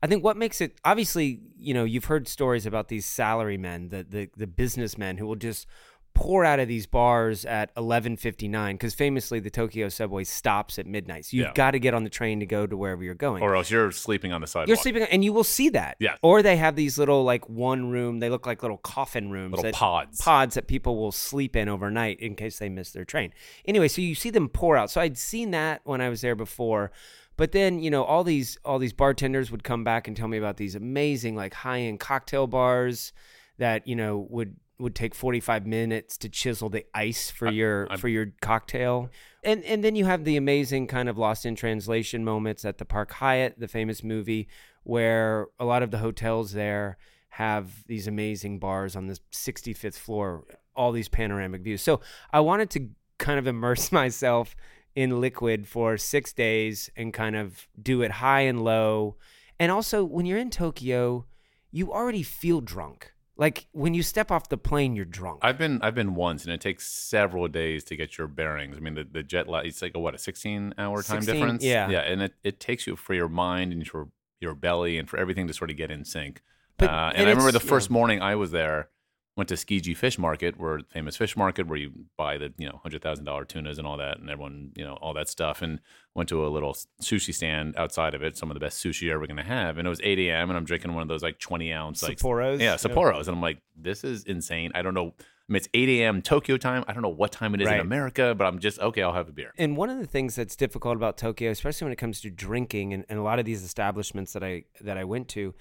I 0.02 0.08
think 0.08 0.22
what 0.22 0.36
makes 0.36 0.60
it 0.60 0.78
obviously, 0.84 1.40
you 1.58 1.72
know, 1.72 1.84
you've 1.84 2.04
heard 2.04 2.28
stories 2.28 2.66
about 2.66 2.88
these 2.88 3.06
salary 3.06 3.56
men, 3.56 3.88
the 3.88 4.04
the 4.04 4.28
the 4.36 4.46
businessmen 4.46 5.16
who 5.16 5.26
will 5.26 5.36
just 5.36 5.66
pour 6.14 6.44
out 6.44 6.60
of 6.60 6.68
these 6.68 6.86
bars 6.86 7.44
at 7.44 7.74
11:59 7.74 8.78
cuz 8.78 8.94
famously 8.94 9.40
the 9.40 9.50
Tokyo 9.50 9.88
subway 9.88 10.24
stops 10.24 10.78
at 10.78 10.86
midnight. 10.86 11.24
So 11.26 11.36
you've 11.36 11.46
yeah. 11.46 11.52
got 11.54 11.72
to 11.72 11.78
get 11.78 11.94
on 11.94 12.04
the 12.04 12.10
train 12.10 12.40
to 12.40 12.46
go 12.46 12.66
to 12.66 12.76
wherever 12.76 13.02
you're 13.02 13.14
going. 13.14 13.42
Or 13.42 13.56
else 13.56 13.70
you're 13.70 13.90
sleeping 13.90 14.32
on 14.32 14.40
the 14.40 14.46
sidewalk. 14.46 14.68
You're 14.68 14.76
sleeping 14.76 15.02
and 15.02 15.24
you 15.24 15.32
will 15.32 15.44
see 15.44 15.68
that. 15.70 15.96
Yeah. 15.98 16.16
Or 16.22 16.42
they 16.42 16.56
have 16.56 16.76
these 16.76 16.98
little 16.98 17.24
like 17.24 17.48
one 17.48 17.90
room, 17.90 18.20
they 18.20 18.30
look 18.30 18.46
like 18.46 18.62
little 18.62 18.78
coffin 18.78 19.30
rooms, 19.30 19.52
little 19.52 19.64
that, 19.64 19.74
pods. 19.74 20.20
Pods 20.20 20.54
that 20.54 20.66
people 20.66 20.96
will 20.96 21.12
sleep 21.12 21.56
in 21.56 21.68
overnight 21.68 22.20
in 22.20 22.34
case 22.34 22.58
they 22.58 22.68
miss 22.68 22.92
their 22.92 23.04
train. 23.04 23.32
Anyway, 23.64 23.88
so 23.88 24.02
you 24.02 24.14
see 24.14 24.30
them 24.30 24.48
pour 24.48 24.76
out. 24.76 24.90
So 24.90 25.00
I'd 25.00 25.18
seen 25.18 25.50
that 25.52 25.80
when 25.84 26.00
I 26.00 26.08
was 26.08 26.20
there 26.20 26.34
before. 26.34 26.92
But 27.36 27.52
then, 27.52 27.78
you 27.78 27.90
know, 27.90 28.04
all 28.04 28.24
these 28.24 28.58
all 28.64 28.78
these 28.78 28.92
bartenders 28.92 29.50
would 29.50 29.64
come 29.64 29.84
back 29.84 30.06
and 30.06 30.16
tell 30.16 30.28
me 30.28 30.38
about 30.38 30.58
these 30.58 30.74
amazing 30.74 31.34
like 31.34 31.54
high-end 31.54 32.00
cocktail 32.00 32.46
bars 32.46 33.12
that, 33.58 33.86
you 33.86 33.96
know, 33.96 34.26
would 34.30 34.56
would 34.78 34.94
take 34.94 35.14
45 35.14 35.66
minutes 35.66 36.16
to 36.18 36.28
chisel 36.28 36.68
the 36.68 36.84
ice 36.94 37.30
for 37.30 37.48
I, 37.48 37.50
your 37.52 37.86
I'm, 37.90 37.98
for 37.98 38.08
your 38.08 38.32
cocktail. 38.40 39.10
And 39.44 39.64
and 39.64 39.82
then 39.82 39.96
you 39.96 40.04
have 40.04 40.24
the 40.24 40.36
amazing 40.36 40.86
kind 40.86 41.08
of 41.08 41.18
lost 41.18 41.46
in 41.46 41.54
translation 41.54 42.24
moments 42.24 42.64
at 42.64 42.78
the 42.78 42.84
Park 42.84 43.12
Hyatt, 43.12 43.58
the 43.58 43.68
famous 43.68 44.02
movie 44.02 44.48
where 44.84 45.46
a 45.60 45.64
lot 45.64 45.82
of 45.82 45.90
the 45.90 45.98
hotels 45.98 46.52
there 46.52 46.96
have 47.30 47.84
these 47.86 48.06
amazing 48.06 48.58
bars 48.58 48.94
on 48.96 49.06
the 49.06 49.18
65th 49.32 49.94
floor, 49.94 50.44
all 50.74 50.92
these 50.92 51.08
panoramic 51.08 51.62
views. 51.62 51.80
So 51.80 52.00
I 52.32 52.40
wanted 52.40 52.68
to 52.70 52.90
kind 53.18 53.38
of 53.38 53.46
immerse 53.54 53.92
myself 53.92 54.54
in 54.94 55.20
liquid 55.20 55.66
for 55.66 55.96
6 55.96 56.32
days 56.34 56.90
and 56.96 57.14
kind 57.14 57.36
of 57.36 57.68
do 57.80 58.02
it 58.02 58.10
high 58.10 58.42
and 58.42 58.62
low. 58.62 59.16
And 59.58 59.72
also 59.72 60.04
when 60.04 60.26
you're 60.26 60.38
in 60.38 60.50
Tokyo, 60.50 61.24
you 61.70 61.92
already 61.92 62.22
feel 62.22 62.60
drunk 62.60 63.12
like 63.42 63.66
when 63.72 63.92
you 63.92 64.04
step 64.04 64.30
off 64.30 64.48
the 64.48 64.56
plane, 64.56 64.94
you're 64.94 65.04
drunk. 65.04 65.40
I've 65.42 65.58
been 65.58 65.82
I've 65.82 65.96
been 65.96 66.14
once, 66.14 66.44
and 66.44 66.54
it 66.54 66.60
takes 66.60 66.86
several 66.86 67.48
days 67.48 67.82
to 67.84 67.96
get 67.96 68.16
your 68.16 68.28
bearings. 68.28 68.76
I 68.76 68.80
mean, 68.80 68.94
the, 68.94 69.02
the 69.02 69.24
jet 69.24 69.48
lag. 69.48 69.66
It's 69.66 69.82
like 69.82 69.96
a 69.96 69.98
what 69.98 70.14
a 70.14 70.18
16 70.18 70.74
hour 70.78 71.02
time 71.02 71.22
16, 71.22 71.34
difference. 71.34 71.64
Yeah, 71.64 71.90
yeah, 71.90 72.02
and 72.02 72.22
it, 72.22 72.34
it 72.44 72.60
takes 72.60 72.86
you 72.86 72.94
for 72.94 73.14
your 73.14 73.28
mind 73.28 73.72
and 73.72 73.84
your 73.84 74.10
your 74.40 74.54
belly 74.54 74.96
and 74.96 75.10
for 75.10 75.16
everything 75.16 75.48
to 75.48 75.54
sort 75.54 75.72
of 75.72 75.76
get 75.76 75.90
in 75.90 76.04
sync. 76.04 76.40
But, 76.76 76.90
uh, 76.90 77.10
and, 77.10 77.18
and 77.18 77.26
I 77.26 77.30
remember 77.30 77.50
the 77.50 77.58
first 77.58 77.90
yeah. 77.90 77.94
morning 77.94 78.22
I 78.22 78.36
was 78.36 78.52
there 78.52 78.90
went 79.36 79.48
to 79.48 79.54
Tsukiji 79.54 79.96
Fish 79.96 80.18
Market, 80.18 80.58
where 80.58 80.80
famous 80.90 81.16
fish 81.16 81.36
market 81.36 81.66
where 81.66 81.78
you 81.78 81.92
buy 82.16 82.38
the 82.38 82.52
you 82.58 82.68
know 82.68 82.80
hundred 82.82 83.02
thousand 83.02 83.24
dollar 83.24 83.44
tunas 83.44 83.78
and 83.78 83.86
all 83.86 83.96
that, 83.96 84.18
and 84.18 84.28
everyone 84.28 84.72
you 84.76 84.84
know 84.84 84.94
all 84.94 85.14
that 85.14 85.28
stuff. 85.28 85.62
And 85.62 85.80
went 86.14 86.28
to 86.28 86.44
a 86.44 86.48
little 86.48 86.76
sushi 87.00 87.32
stand 87.32 87.74
outside 87.76 88.14
of 88.14 88.22
it, 88.22 88.36
some 88.36 88.50
of 88.50 88.54
the 88.54 88.60
best 88.60 88.82
sushi 88.82 89.02
you're 89.02 89.14
ever 89.14 89.26
gonna 89.26 89.42
have. 89.42 89.78
And 89.78 89.86
it 89.86 89.90
was 89.90 90.00
8 90.02 90.18
a.m. 90.18 90.50
and 90.50 90.56
I'm 90.56 90.64
drinking 90.64 90.92
one 90.92 91.02
of 91.02 91.08
those 91.08 91.22
like 91.22 91.38
20 91.38 91.72
ounce 91.72 92.02
like 92.02 92.18
Sapporos. 92.18 92.60
Yeah, 92.60 92.74
Sapporos, 92.74 93.28
and 93.28 93.36
I'm 93.36 93.40
like, 93.40 93.58
this 93.76 94.04
is 94.04 94.24
insane. 94.24 94.72
I 94.74 94.82
don't 94.82 94.94
know. 94.94 95.14
I 95.48 95.52
mean, 95.52 95.56
it's 95.56 95.68
8 95.74 95.88
a.m. 95.88 96.22
Tokyo 96.22 96.56
time. 96.56 96.84
I 96.86 96.92
don't 96.92 97.02
know 97.02 97.08
what 97.08 97.32
time 97.32 97.54
it 97.54 97.60
is 97.60 97.66
right. 97.66 97.76
in 97.76 97.80
America, 97.80 98.34
but 98.36 98.46
I'm 98.46 98.58
just 98.58 98.78
okay. 98.78 99.02
I'll 99.02 99.14
have 99.14 99.28
a 99.28 99.32
beer. 99.32 99.52
And 99.58 99.76
one 99.76 99.90
of 99.90 99.98
the 99.98 100.06
things 100.06 100.34
that's 100.34 100.56
difficult 100.56 100.96
about 100.96 101.16
Tokyo, 101.16 101.50
especially 101.50 101.86
when 101.86 101.92
it 101.92 101.96
comes 101.96 102.20
to 102.20 102.30
drinking, 102.30 102.92
and, 102.92 103.04
and 103.08 103.18
a 103.18 103.22
lot 103.22 103.38
of 103.38 103.44
these 103.44 103.62
establishments 103.64 104.34
that 104.34 104.44
I 104.44 104.64
that 104.82 104.98
I 104.98 105.04
went 105.04 105.28
to 105.28 105.54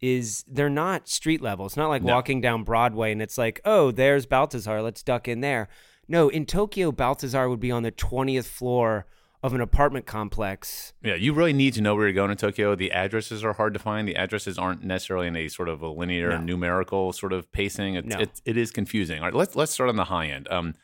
is 0.00 0.44
they're 0.46 0.68
not 0.68 1.08
street 1.08 1.40
level. 1.40 1.66
It's 1.66 1.76
not 1.76 1.88
like 1.88 2.02
no. 2.02 2.14
walking 2.14 2.40
down 2.40 2.64
Broadway 2.64 3.12
and 3.12 3.22
it's 3.22 3.38
like, 3.38 3.60
oh, 3.64 3.90
there's 3.90 4.26
Balthazar. 4.26 4.82
Let's 4.82 5.02
duck 5.02 5.28
in 5.28 5.40
there. 5.40 5.68
No, 6.08 6.28
in 6.28 6.46
Tokyo, 6.46 6.92
Balthazar 6.92 7.48
would 7.48 7.60
be 7.60 7.70
on 7.70 7.82
the 7.82 7.92
20th 7.92 8.46
floor 8.46 9.06
of 9.42 9.54
an 9.54 9.60
apartment 9.60 10.06
complex. 10.06 10.92
Yeah, 11.02 11.14
you 11.14 11.32
really 11.32 11.52
need 11.52 11.74
to 11.74 11.80
know 11.80 11.94
where 11.94 12.06
you're 12.06 12.14
going 12.14 12.30
in 12.30 12.36
Tokyo. 12.36 12.74
The 12.74 12.92
addresses 12.92 13.44
are 13.44 13.52
hard 13.52 13.74
to 13.74 13.80
find. 13.80 14.06
The 14.08 14.16
addresses 14.16 14.58
aren't 14.58 14.82
necessarily 14.82 15.26
in 15.28 15.36
a 15.36 15.48
sort 15.48 15.68
of 15.68 15.82
a 15.82 15.88
linear 15.88 16.30
no. 16.30 16.38
numerical 16.38 17.12
sort 17.12 17.32
of 17.32 17.50
pacing. 17.52 17.94
It's, 17.94 18.08
no. 18.08 18.18
it, 18.18 18.40
it 18.44 18.56
is 18.56 18.70
confusing. 18.70 19.18
All 19.18 19.26
right, 19.26 19.34
let's 19.34 19.54
let's 19.54 19.72
start 19.72 19.88
on 19.88 19.96
the 19.96 20.04
high 20.04 20.26
end. 20.26 20.48
Um, 20.50 20.74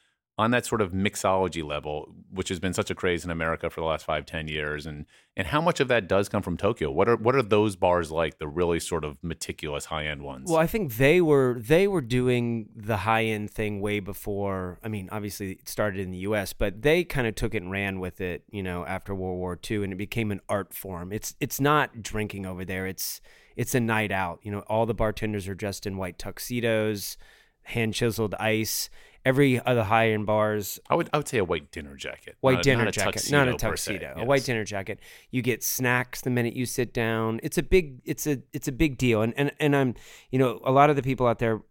on 0.43 0.51
that 0.51 0.67
sort 0.67 0.81
of 0.81 0.91
mixology 0.93 1.65
level, 1.65 2.13
which 2.31 2.49
has 2.49 2.59
been 2.59 2.75
such 2.75 2.91
a 2.91 2.95
craze 2.97 3.25
in 3.25 3.31
America 3.31 3.71
for 3.71 3.81
the 3.81 3.87
last 3.87 4.05
five, 4.05 4.27
ten 4.27 4.49
years, 4.49 4.87
and 4.87 5.07
and 5.37 5.47
how 5.47 5.61
much 5.61 5.79
of 5.79 5.87
that 5.87 6.09
does 6.09 6.29
come 6.29 6.43
from 6.43 6.57
Tokyo? 6.57 6.91
What 6.91 7.09
are 7.09 7.17
what 7.17 7.37
are 7.37 7.43
those 7.43 7.77
bars 7.77 8.11
like? 8.11 8.39
The 8.39 8.49
really 8.49 8.81
sort 8.81 9.05
of 9.05 9.23
meticulous 9.23 9.87
high 9.87 10.07
end 10.07 10.23
ones. 10.23 10.51
Well, 10.51 10.59
I 10.59 10.67
think 10.67 10.97
they 10.97 11.21
were 11.21 11.61
they 11.61 11.87
were 11.87 12.01
doing 12.01 12.69
the 12.75 12.99
high 12.99 13.25
end 13.25 13.51
thing 13.51 13.81
way 13.81 14.01
before. 14.01 14.81
I 14.83 14.89
mean, 14.89 15.09
obviously 15.13 15.53
it 15.53 15.69
started 15.69 16.01
in 16.01 16.11
the 16.11 16.19
U.S., 16.19 16.53
but 16.53 16.83
they 16.83 17.05
kind 17.05 17.29
of 17.29 17.37
took 17.37 17.55
it 17.55 17.63
and 17.63 17.71
ran 17.71 18.01
with 18.01 18.21
it. 18.21 18.43
You 18.51 18.65
know, 18.65 18.85
after 18.85 19.15
World 19.15 19.39
War 19.39 19.59
II, 19.71 19.85
and 19.85 19.93
it 19.93 19.97
became 19.97 20.33
an 20.33 20.41
art 20.49 20.75
form. 20.75 21.13
It's 21.13 21.37
it's 21.39 21.61
not 21.61 22.03
drinking 22.03 22.47
over 22.47 22.65
there. 22.65 22.87
It's 22.89 23.21
it's 23.57 23.77
a 23.77 23.81
night 23.81 24.11
out. 24.11 24.41
You 24.43 24.51
know, 24.51 24.65
all 24.67 24.87
the 24.87 24.95
bartenders 24.95 25.47
are 25.47 25.55
dressed 25.55 25.87
in 25.87 25.97
white 25.97 26.19
tuxedos, 26.19 27.17
hand 27.63 27.95
chiseled 27.95 28.35
ice 28.41 28.91
every 29.25 29.65
other 29.65 29.85
high 29.85 30.11
end 30.11 30.27
bars. 30.27 30.79
I 30.89 30.95
would 30.95 31.09
I 31.13 31.19
would 31.19 31.29
say 31.29 31.39
a 31.39 31.45
white 31.45 31.71
dinner 31.71 31.95
jacket. 31.97 32.37
White 32.41 32.55
not 32.55 32.63
dinner 32.65 32.85
not 32.85 32.95
jacket, 32.95 33.31
not 33.31 33.49
a 33.49 33.55
tuxedo. 33.55 34.13
Yes. 34.17 34.23
A 34.23 34.25
white 34.25 34.45
dinner 34.45 34.65
jacket. 34.65 35.01
You 35.31 35.43
get 35.43 35.63
snacks 35.63 36.21
the 36.21 36.31
minute 36.31 36.55
you 36.55 36.67
sit 36.67 36.93
down. 36.93 37.41
It's 37.43 37.59
a 37.59 37.63
big 37.63 38.01
it's 38.05 38.27
a 38.27 38.39
it's 38.53 38.69
a 38.69 38.73
big 38.73 38.99
deal. 38.99 39.23
And 39.23 39.35
and 39.37 39.53
and 39.61 39.77
I'm 39.77 39.95
you 40.31 40.39
know 40.39 40.61
a 40.65 40.73
lot 40.73 40.91
of 40.91 40.97
the 40.97 41.03
people 41.03 41.27
out 41.27 41.39
there 41.39 41.63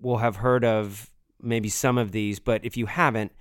will 0.00 0.18
have 0.18 0.36
heard 0.36 0.64
of 0.64 1.10
maybe 1.40 1.68
some 1.68 1.98
of 1.98 2.12
these, 2.12 2.38
but 2.38 2.64
if 2.64 2.76
you 2.76 2.86
haven't, 2.86 3.32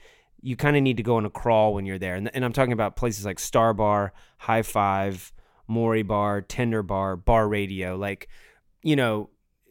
you 0.42 0.56
kind 0.56 0.78
of 0.78 0.84
need 0.84 0.98
to 0.98 1.04
go 1.04 1.18
on 1.18 1.26
a 1.26 1.30
crawl 1.30 1.74
when 1.74 1.86
you're 1.86 1.98
there. 1.98 2.16
And, 2.16 2.34
and 2.34 2.46
I'm 2.46 2.54
talking 2.54 2.74
about 2.74 2.96
places 2.96 3.26
like 3.26 3.40
Star 3.40 3.74
Bar, 3.74 4.14
High 4.38 4.62
Five, 4.62 5.34
Mori 5.68 6.04
Bar, 6.04 6.42
Tender 6.42 6.84
Bar, 6.84 7.16
Bar 7.16 7.48
Radio. 7.48 7.96
Like, 7.96 8.30
you 8.84 8.96
know, 8.96 9.30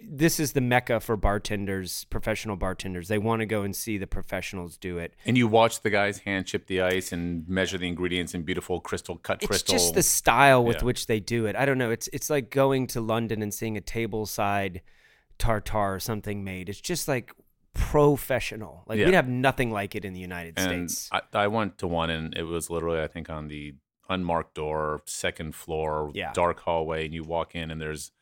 this 0.09 0.40
is 0.40 0.53
the 0.53 0.61
mecca 0.61 1.01
for 1.01 1.17
bartenders, 1.17 2.05
professional 2.11 2.57
bartenders. 2.57 3.09
They 3.09 3.19
want 3.19 3.40
to 3.40 3.47
go 3.47 3.62
and 3.62 3.75
see 3.75 3.99
the 3.99 4.07
professionals 4.07 4.77
do 4.77 4.99
it. 4.99 5.14
And 5.25 5.37
you 5.37 5.49
watch 5.49 5.83
the 5.83 5.90
guys 5.90 6.19
hand 6.19 6.47
chip 6.47 6.67
the 6.67 6.83
ice 6.83 7.12
and 7.12 7.49
measure 7.49 7.79
the 7.79 7.88
ingredients 7.88 8.35
in 8.35 8.43
beautiful 8.43 8.81
crystal 8.81 9.17
cut 9.17 9.38
it's 9.38 9.47
crystal. 9.47 9.75
It's 9.75 9.85
just 9.85 9.95
the 9.95 10.03
style 10.03 10.64
with 10.64 10.79
yeah. 10.79 10.85
which 10.85 11.07
they 11.07 11.21
do 11.21 11.47
it. 11.47 11.57
I 11.57 11.64
don't 11.64 11.79
know. 11.79 11.90
It's 11.90 12.09
it's 12.12 12.31
like 12.31 12.51
going 12.51 12.87
to 12.88 13.01
London 13.01 13.43
and 13.43 13.53
seeing 13.53 13.77
a 13.77 13.81
tableside 13.81 14.81
tartar 15.38 15.95
or 15.95 16.01
something 16.01 16.45
made. 16.45 16.69
It's 16.69 16.81
just 16.81 17.09
like 17.09 17.33
professional. 17.75 18.85
Like 18.87 18.99
yeah. 18.99 19.07
we'd 19.07 19.14
have 19.14 19.29
nothing 19.29 19.71
like 19.71 19.95
it 19.95 20.05
in 20.05 20.12
the 20.12 20.21
United 20.21 20.55
and 20.57 20.90
States. 20.90 21.09
I, 21.12 21.45
I 21.45 21.47
went 21.49 21.79
to 21.79 21.87
one 21.87 22.11
and 22.11 22.35
it 22.37 22.45
was 22.45 22.71
literally 22.71 23.01
I 23.01 23.09
think 23.09 23.31
on 23.31 23.49
the 23.49 23.75
unmarked 24.09 24.55
door, 24.55 25.03
second 25.07 25.55
floor, 25.55 26.11
yeah. 26.14 26.33
dark 26.33 26.61
hallway, 26.61 27.05
and 27.05 27.14
you 27.14 27.25
walk 27.25 27.55
in 27.55 27.71
and 27.71 27.81
there's 27.81 28.12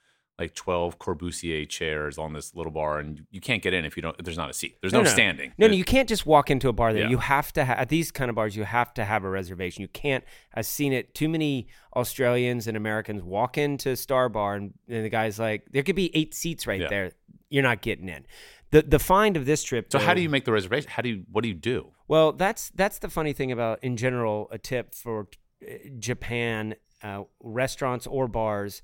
like 0.42 0.54
12 0.54 0.98
Corbusier 0.98 1.68
chairs 1.68 2.18
on 2.18 2.32
this 2.32 2.54
little 2.54 2.72
bar 2.72 2.98
and 2.98 3.24
you 3.30 3.40
can't 3.40 3.62
get 3.62 3.72
in 3.72 3.84
if 3.84 3.96
you 3.96 4.02
don't 4.02 4.22
there's 4.24 4.36
not 4.36 4.50
a 4.50 4.52
seat. 4.52 4.76
There's 4.80 4.92
no, 4.92 5.00
no, 5.00 5.04
no. 5.04 5.10
standing. 5.10 5.52
No, 5.56 5.68
no, 5.68 5.72
you 5.72 5.84
can't 5.84 6.08
just 6.08 6.26
walk 6.26 6.50
into 6.50 6.68
a 6.68 6.72
bar 6.72 6.92
there. 6.92 7.04
Yeah. 7.04 7.10
You 7.10 7.18
have 7.18 7.52
to 7.52 7.64
have 7.64 7.78
at 7.78 7.88
these 7.88 8.10
kind 8.10 8.28
of 8.28 8.34
bars 8.34 8.56
you 8.56 8.64
have 8.64 8.92
to 8.94 9.04
have 9.04 9.22
a 9.22 9.30
reservation. 9.30 9.82
You 9.82 9.88
can't 9.88 10.24
I've 10.52 10.66
seen 10.66 10.92
it 10.92 11.14
too 11.14 11.28
many 11.28 11.68
Australians 11.94 12.66
and 12.66 12.76
Americans 12.76 13.22
walk 13.22 13.56
into 13.56 13.94
Star 13.94 14.28
Bar 14.28 14.56
and, 14.56 14.74
and 14.88 15.04
the 15.04 15.08
guy's 15.08 15.38
like 15.38 15.66
there 15.70 15.84
could 15.84 15.96
be 15.96 16.14
8 16.14 16.34
seats 16.34 16.66
right 16.66 16.80
yeah. 16.80 16.88
there. 16.88 17.12
You're 17.48 17.62
not 17.62 17.82
getting 17.82 18.08
in. 18.08 18.26
The 18.72 18.82
the 18.82 18.98
find 18.98 19.36
of 19.36 19.46
this 19.46 19.62
trip 19.62 19.92
So 19.92 19.98
though, 19.98 20.04
how 20.04 20.14
do 20.14 20.20
you 20.20 20.28
make 20.28 20.44
the 20.44 20.52
reservation? 20.52 20.90
How 20.90 21.02
do 21.02 21.10
you 21.10 21.24
what 21.30 21.42
do 21.42 21.48
you 21.48 21.54
do? 21.54 21.92
Well, 22.08 22.32
that's 22.32 22.70
that's 22.74 22.98
the 22.98 23.08
funny 23.08 23.32
thing 23.32 23.52
about 23.52 23.78
in 23.84 23.96
general 23.96 24.48
a 24.50 24.58
tip 24.58 24.94
for 24.94 25.28
uh, 25.62 25.74
Japan 25.98 26.74
uh, 27.02 27.22
restaurants 27.40 28.06
or 28.06 28.26
bars 28.26 28.82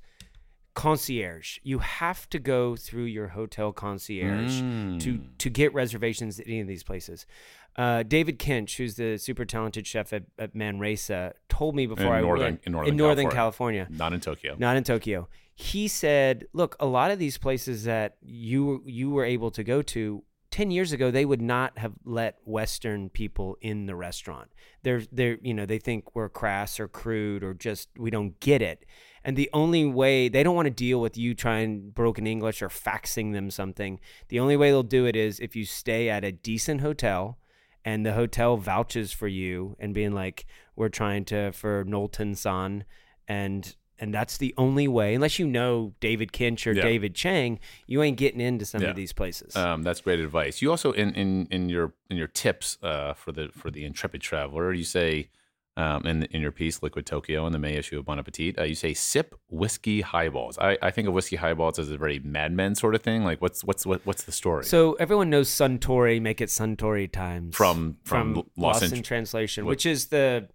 concierge. 0.78 1.58
You 1.64 1.80
have 1.80 2.30
to 2.30 2.38
go 2.38 2.76
through 2.76 3.06
your 3.06 3.28
hotel 3.28 3.72
concierge 3.72 4.60
mm. 4.62 5.00
to 5.00 5.20
to 5.38 5.50
get 5.50 5.74
reservations 5.74 6.38
at 6.38 6.46
any 6.46 6.60
of 6.60 6.68
these 6.68 6.84
places. 6.84 7.26
Uh, 7.74 8.04
David 8.04 8.38
Kinch, 8.38 8.76
who's 8.76 8.94
the 8.94 9.18
super 9.18 9.44
talented 9.44 9.88
chef 9.88 10.12
at, 10.12 10.24
at 10.38 10.54
Manresa, 10.54 11.32
told 11.48 11.74
me 11.74 11.86
before 11.86 12.06
in 12.06 12.12
I 12.12 12.20
northern, 12.20 12.44
went 12.44 12.60
in 12.64 12.72
northern, 12.72 12.90
in 12.92 12.96
northern 12.96 13.30
California. 13.30 13.86
California, 13.86 13.98
not 13.98 14.12
in 14.12 14.20
Tokyo, 14.20 14.54
not 14.56 14.76
in 14.76 14.84
Tokyo. 14.84 15.28
He 15.56 15.88
said, 15.88 16.46
"Look, 16.52 16.76
a 16.78 16.86
lot 16.86 17.10
of 17.10 17.18
these 17.18 17.38
places 17.38 17.82
that 17.84 18.16
you 18.22 18.84
you 18.86 19.10
were 19.10 19.24
able 19.24 19.50
to 19.50 19.64
go 19.64 19.82
to 19.82 20.22
10 20.50 20.70
years 20.70 20.92
ago 20.92 21.10
they 21.10 21.26
would 21.26 21.42
not 21.42 21.76
have 21.76 21.92
let 22.06 22.38
western 22.44 23.10
people 23.10 23.58
in 23.60 23.84
the 23.84 23.94
restaurant 23.94 24.50
they're 24.82 25.02
they're 25.12 25.36
you 25.42 25.52
know 25.52 25.66
they 25.66 25.78
think 25.78 26.14
we're 26.14 26.30
crass 26.30 26.80
or 26.80 26.88
crude 26.88 27.44
or 27.44 27.52
just 27.52 27.90
we 27.98 28.10
don't 28.10 28.40
get 28.40 28.62
it 28.62 28.86
and 29.28 29.36
the 29.36 29.50
only 29.52 29.84
way 29.84 30.30
they 30.30 30.42
don't 30.42 30.56
want 30.56 30.64
to 30.64 30.70
deal 30.70 31.02
with 31.02 31.18
you 31.18 31.34
trying 31.34 31.90
broken 31.90 32.26
English 32.26 32.62
or 32.62 32.70
faxing 32.70 33.34
them 33.34 33.50
something, 33.50 34.00
the 34.28 34.40
only 34.40 34.56
way 34.56 34.70
they'll 34.70 34.82
do 34.82 35.04
it 35.04 35.14
is 35.14 35.38
if 35.38 35.54
you 35.54 35.66
stay 35.66 36.08
at 36.08 36.24
a 36.24 36.32
decent 36.32 36.80
hotel 36.80 37.36
and 37.84 38.06
the 38.06 38.14
hotel 38.14 38.56
vouches 38.56 39.12
for 39.12 39.28
you 39.28 39.76
and 39.78 39.92
being 39.92 40.12
like, 40.12 40.46
we're 40.76 40.88
trying 40.88 41.26
to 41.26 41.52
for 41.52 41.84
Knowlton 41.86 42.36
San 42.36 42.84
and 43.28 43.76
and 43.98 44.14
that's 44.14 44.38
the 44.38 44.54
only 44.56 44.88
way 44.88 45.12
unless 45.14 45.40
you 45.40 45.46
know 45.46 45.92
david 45.98 46.30
kinch 46.30 46.68
or 46.68 46.72
yeah. 46.72 46.82
david 46.82 47.16
chang 47.16 47.58
you 47.88 48.00
ain't 48.00 48.16
getting 48.16 48.40
into 48.40 48.64
some 48.64 48.80
yeah. 48.80 48.90
of 48.90 48.94
these 48.94 49.12
places 49.12 49.56
um, 49.56 49.82
that's 49.82 50.00
great 50.00 50.20
advice 50.20 50.62
you 50.62 50.70
also 50.70 50.92
in, 50.92 51.12
in, 51.14 51.48
in 51.50 51.68
your 51.68 51.92
in 52.08 52.16
your 52.16 52.28
tips 52.28 52.78
uh, 52.84 53.12
for 53.12 53.32
the 53.32 53.48
for 53.48 53.72
the 53.72 53.84
intrepid 53.84 54.20
traveler 54.20 54.72
you 54.72 54.84
say 54.84 55.28
um, 55.78 56.04
in, 56.06 56.24
in 56.24 56.42
your 56.42 56.50
piece, 56.50 56.82
Liquid 56.82 57.06
Tokyo, 57.06 57.46
in 57.46 57.52
the 57.52 57.58
May 57.58 57.74
issue 57.74 58.00
of 58.00 58.04
Bon 58.04 58.18
Appetit, 58.18 58.58
uh, 58.58 58.64
you 58.64 58.74
say 58.74 58.92
sip 58.92 59.36
whiskey 59.48 60.00
highballs. 60.00 60.58
I, 60.58 60.76
I 60.82 60.90
think 60.90 61.06
of 61.06 61.14
whiskey 61.14 61.36
highballs 61.36 61.78
as 61.78 61.88
a 61.88 61.96
very 61.96 62.18
Mad 62.18 62.52
Men 62.52 62.74
sort 62.74 62.96
of 62.96 63.02
thing. 63.02 63.22
Like, 63.22 63.40
what's 63.40 63.62
what's 63.62 63.86
what, 63.86 64.04
what's 64.04 64.24
the 64.24 64.32
story? 64.32 64.64
So 64.64 64.94
everyone 64.94 65.30
knows 65.30 65.48
Suntory, 65.48 66.20
make 66.20 66.40
it 66.40 66.48
Suntory 66.48 67.10
times 67.10 67.54
from 67.54 67.96
from, 68.02 68.34
from 68.34 68.50
Lost, 68.56 68.82
in, 68.82 68.92
in 68.92 69.02
Translation, 69.04 69.64
what? 69.64 69.70
which 69.70 69.86
is 69.86 70.06
the 70.06 70.48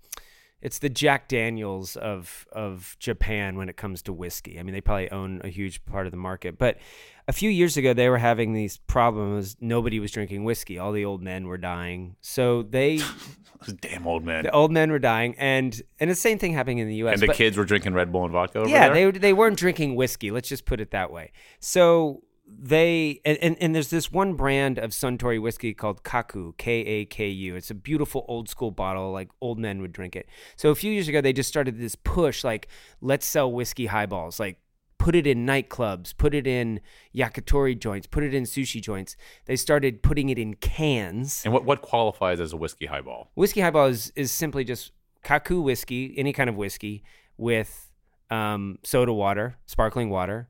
it's 0.61 0.79
the 0.79 0.89
Jack 0.89 1.29
Daniels 1.29 1.95
of 1.95 2.45
of 2.51 2.97
Japan 2.99 3.55
when 3.55 3.69
it 3.69 3.77
comes 3.77 4.01
to 4.03 4.13
whiskey. 4.13 4.59
I 4.59 4.63
mean, 4.63 4.73
they 4.73 4.81
probably 4.81 5.09
own 5.09 5.39
a 5.45 5.49
huge 5.49 5.85
part 5.85 6.05
of 6.05 6.11
the 6.11 6.17
market. 6.17 6.57
But 6.57 6.79
a 7.27 7.33
few 7.33 7.49
years 7.49 7.77
ago, 7.77 7.93
they 7.93 8.09
were 8.09 8.17
having 8.17 8.53
these 8.53 8.77
problems. 8.77 9.55
Nobody 9.59 9.99
was 9.99 10.11
drinking 10.11 10.43
whiskey. 10.43 10.77
All 10.77 10.91
the 10.91 11.05
old 11.05 11.21
men 11.21 11.47
were 11.47 11.57
dying. 11.57 12.15
So 12.21 12.63
they, 12.63 12.99
damn 13.81 14.05
old 14.07 14.25
men, 14.25 14.43
the 14.43 14.51
old 14.51 14.71
men 14.71 14.91
were 14.91 14.99
dying, 14.99 15.35
and 15.37 15.81
and 15.99 16.09
the 16.09 16.15
same 16.15 16.37
thing 16.37 16.53
happening 16.53 16.79
in 16.79 16.87
the 16.87 16.95
U.S. 16.95 17.13
And 17.13 17.21
the 17.21 17.27
but, 17.27 17.35
kids 17.35 17.57
were 17.57 17.65
drinking 17.65 17.93
Red 17.93 18.11
Bull 18.11 18.23
and 18.23 18.31
vodka. 18.31 18.65
yeah, 18.67 18.89
there? 18.89 19.11
they 19.11 19.19
they 19.19 19.33
weren't 19.33 19.57
drinking 19.57 19.95
whiskey. 19.95 20.31
Let's 20.31 20.49
just 20.49 20.65
put 20.65 20.81
it 20.81 20.91
that 20.91 21.11
way. 21.11 21.31
So 21.59 22.23
they 22.45 23.21
and, 23.23 23.37
and, 23.41 23.57
and, 23.61 23.73
there's 23.73 23.89
this 23.89 24.11
one 24.11 24.33
brand 24.33 24.77
of 24.77 24.91
Suntory 24.91 25.41
whiskey 25.41 25.73
called 25.73 26.03
Kaku, 26.03 26.57
K 26.57 26.73
A 26.81 27.05
K 27.05 27.29
U. 27.29 27.55
It's 27.55 27.71
a 27.71 27.75
beautiful 27.75 28.25
old 28.27 28.49
school 28.49 28.71
bottle, 28.71 29.11
like 29.11 29.29
old 29.39 29.59
men 29.59 29.81
would 29.81 29.93
drink 29.93 30.15
it. 30.15 30.27
So 30.55 30.69
a 30.69 30.75
few 30.75 30.91
years 30.91 31.07
ago, 31.07 31.21
they 31.21 31.33
just 31.33 31.49
started 31.49 31.79
this 31.79 31.95
push, 31.95 32.43
like 32.43 32.67
let's 33.01 33.25
sell 33.25 33.51
whiskey 33.51 33.85
highballs, 33.85 34.39
like 34.39 34.59
put 35.03 35.15
it 35.15 35.27
in 35.27 35.45
nightclubs, 35.45 36.15
put 36.15 36.33
it 36.33 36.47
in 36.47 36.79
yakitori 37.13 37.77
joints, 37.77 38.07
put 38.07 38.23
it 38.23 38.33
in 38.33 38.43
sushi 38.43 38.81
joints. 38.81 39.17
They 39.47 39.57
started 39.57 40.01
putting 40.01 40.29
it 40.29 40.39
in 40.39 40.53
cans. 40.53 41.41
And 41.43 41.53
what 41.53 41.65
what 41.65 41.81
qualifies 41.81 42.39
as 42.39 42.53
a 42.53 42.57
whiskey 42.57 42.85
highball? 42.85 43.29
Whiskey 43.35 43.59
highball 43.59 43.87
is 43.87 44.13
is 44.15 44.31
simply 44.31 44.63
just 44.63 44.93
Kaku 45.25 45.61
whiskey, 45.61 46.13
any 46.17 46.31
kind 46.31 46.49
of 46.49 46.55
whiskey 46.55 47.03
with 47.37 47.91
um, 48.29 48.79
soda 48.83 49.11
water, 49.11 49.57
sparkling 49.65 50.09
water, 50.09 50.47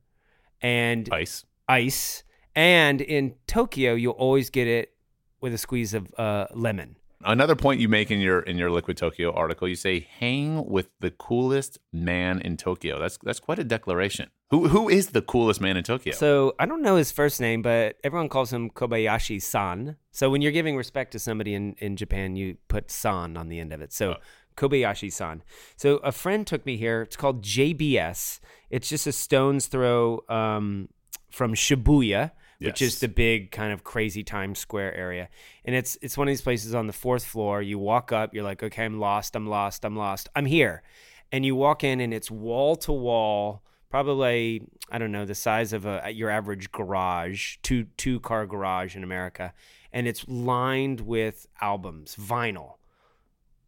and 0.61 1.09
ice 1.11 1.45
ice. 1.67 2.23
And 2.55 3.01
in 3.01 3.33
Tokyo, 3.47 3.95
you'll 3.95 4.13
always 4.13 4.51
get 4.51 4.67
it 4.67 4.93
with 5.41 5.55
a 5.55 5.57
squeeze 5.57 5.95
of 5.95 6.13
uh, 6.15 6.45
lemon. 6.53 6.97
Another 7.25 7.55
point 7.55 7.79
you 7.79 7.89
make 7.89 8.11
in 8.11 8.19
your 8.19 8.41
in 8.41 8.57
your 8.57 8.69
Liquid 8.69 8.97
Tokyo 8.97 9.31
article, 9.31 9.67
you 9.67 9.75
say 9.75 10.07
hang 10.19 10.65
with 10.65 10.89
the 10.99 11.11
coolest 11.11 11.79
man 11.91 12.41
in 12.41 12.57
Tokyo. 12.57 12.99
That's 12.99 13.17
that's 13.23 13.39
quite 13.39 13.59
a 13.59 13.63
declaration. 13.63 14.29
Who 14.51 14.67
who 14.67 14.89
is 14.89 15.07
the 15.07 15.21
coolest 15.21 15.61
man 15.61 15.77
in 15.77 15.83
Tokyo? 15.83 16.13
So 16.13 16.53
I 16.59 16.65
don't 16.65 16.81
know 16.81 16.95
his 16.95 17.11
first 17.11 17.39
name, 17.39 17.61
but 17.61 17.97
everyone 18.03 18.29
calls 18.29 18.51
him 18.51 18.69
Kobayashi-san. 18.69 19.95
So 20.11 20.29
when 20.29 20.41
you're 20.41 20.51
giving 20.51 20.77
respect 20.77 21.11
to 21.13 21.19
somebody 21.19 21.53
in, 21.53 21.73
in 21.79 21.95
Japan, 21.95 22.35
you 22.35 22.57
put 22.67 22.91
san 22.91 23.37
on 23.37 23.49
the 23.49 23.59
end 23.59 23.73
of 23.73 23.81
it. 23.81 23.93
So 23.93 24.13
oh. 24.13 24.15
Kobayashi-san. 24.57 25.43
So 25.75 25.97
a 25.97 26.11
friend 26.11 26.45
took 26.45 26.65
me 26.65 26.77
here. 26.77 27.01
It's 27.01 27.15
called 27.15 27.41
JBS. 27.41 28.39
It's 28.69 28.89
just 28.89 29.07
a 29.07 29.11
stone's 29.11 29.67
throw 29.67 30.23
um, 30.29 30.89
from 31.29 31.55
Shibuya, 31.55 32.31
which 32.63 32.81
is 32.81 32.99
the 32.99 33.07
big 33.07 33.51
kind 33.51 33.73
of 33.73 33.83
crazy 33.83 34.23
Times 34.23 34.59
Square 34.59 34.95
area. 34.95 35.29
And 35.65 35.75
it's 35.75 35.97
it's 36.01 36.17
one 36.17 36.27
of 36.27 36.31
these 36.31 36.41
places 36.41 36.73
on 36.73 36.87
the 36.87 36.93
fourth 36.93 37.25
floor. 37.25 37.61
You 37.61 37.79
walk 37.79 38.11
up, 38.11 38.33
you're 38.33 38.43
like, 38.43 38.63
okay, 38.63 38.85
I'm 38.85 38.99
lost, 38.99 39.35
I'm 39.35 39.47
lost, 39.47 39.85
I'm 39.85 39.95
lost, 39.95 40.29
I'm 40.35 40.45
here. 40.45 40.83
And 41.31 41.45
you 41.45 41.55
walk 41.55 41.83
in, 41.83 41.99
and 41.99 42.13
it's 42.13 42.29
wall 42.29 42.75
to 42.77 42.91
wall, 42.91 43.63
probably 43.89 44.67
I 44.91 44.97
don't 44.97 45.11
know 45.11 45.25
the 45.25 45.35
size 45.35 45.73
of 45.73 45.85
a 45.85 46.09
your 46.11 46.29
average 46.29 46.71
garage, 46.71 47.57
two 47.63 47.85
two 47.97 48.19
car 48.19 48.45
garage 48.45 48.95
in 48.95 49.03
America, 49.03 49.53
and 49.91 50.07
it's 50.07 50.27
lined 50.27 51.01
with 51.01 51.47
albums, 51.61 52.15
vinyl, 52.15 52.75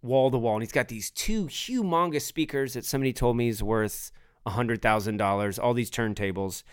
wall 0.01 0.31
to 0.31 0.37
wall. 0.37 0.55
And 0.55 0.63
he's 0.63 0.71
got 0.71 0.87
these 0.87 1.09
two 1.11 1.45
humongous 1.45 2.21
speakers 2.21 2.73
that 2.73 2.85
somebody 2.85 3.13
told 3.13 3.37
me 3.37 3.49
is 3.49 3.61
worth 3.61 4.11
a 4.45 4.51
hundred 4.51 4.81
thousand 4.81 5.17
dollars. 5.17 5.59
All 5.59 5.73
these 5.73 5.91
turntables 5.91 6.63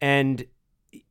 and 0.00 0.46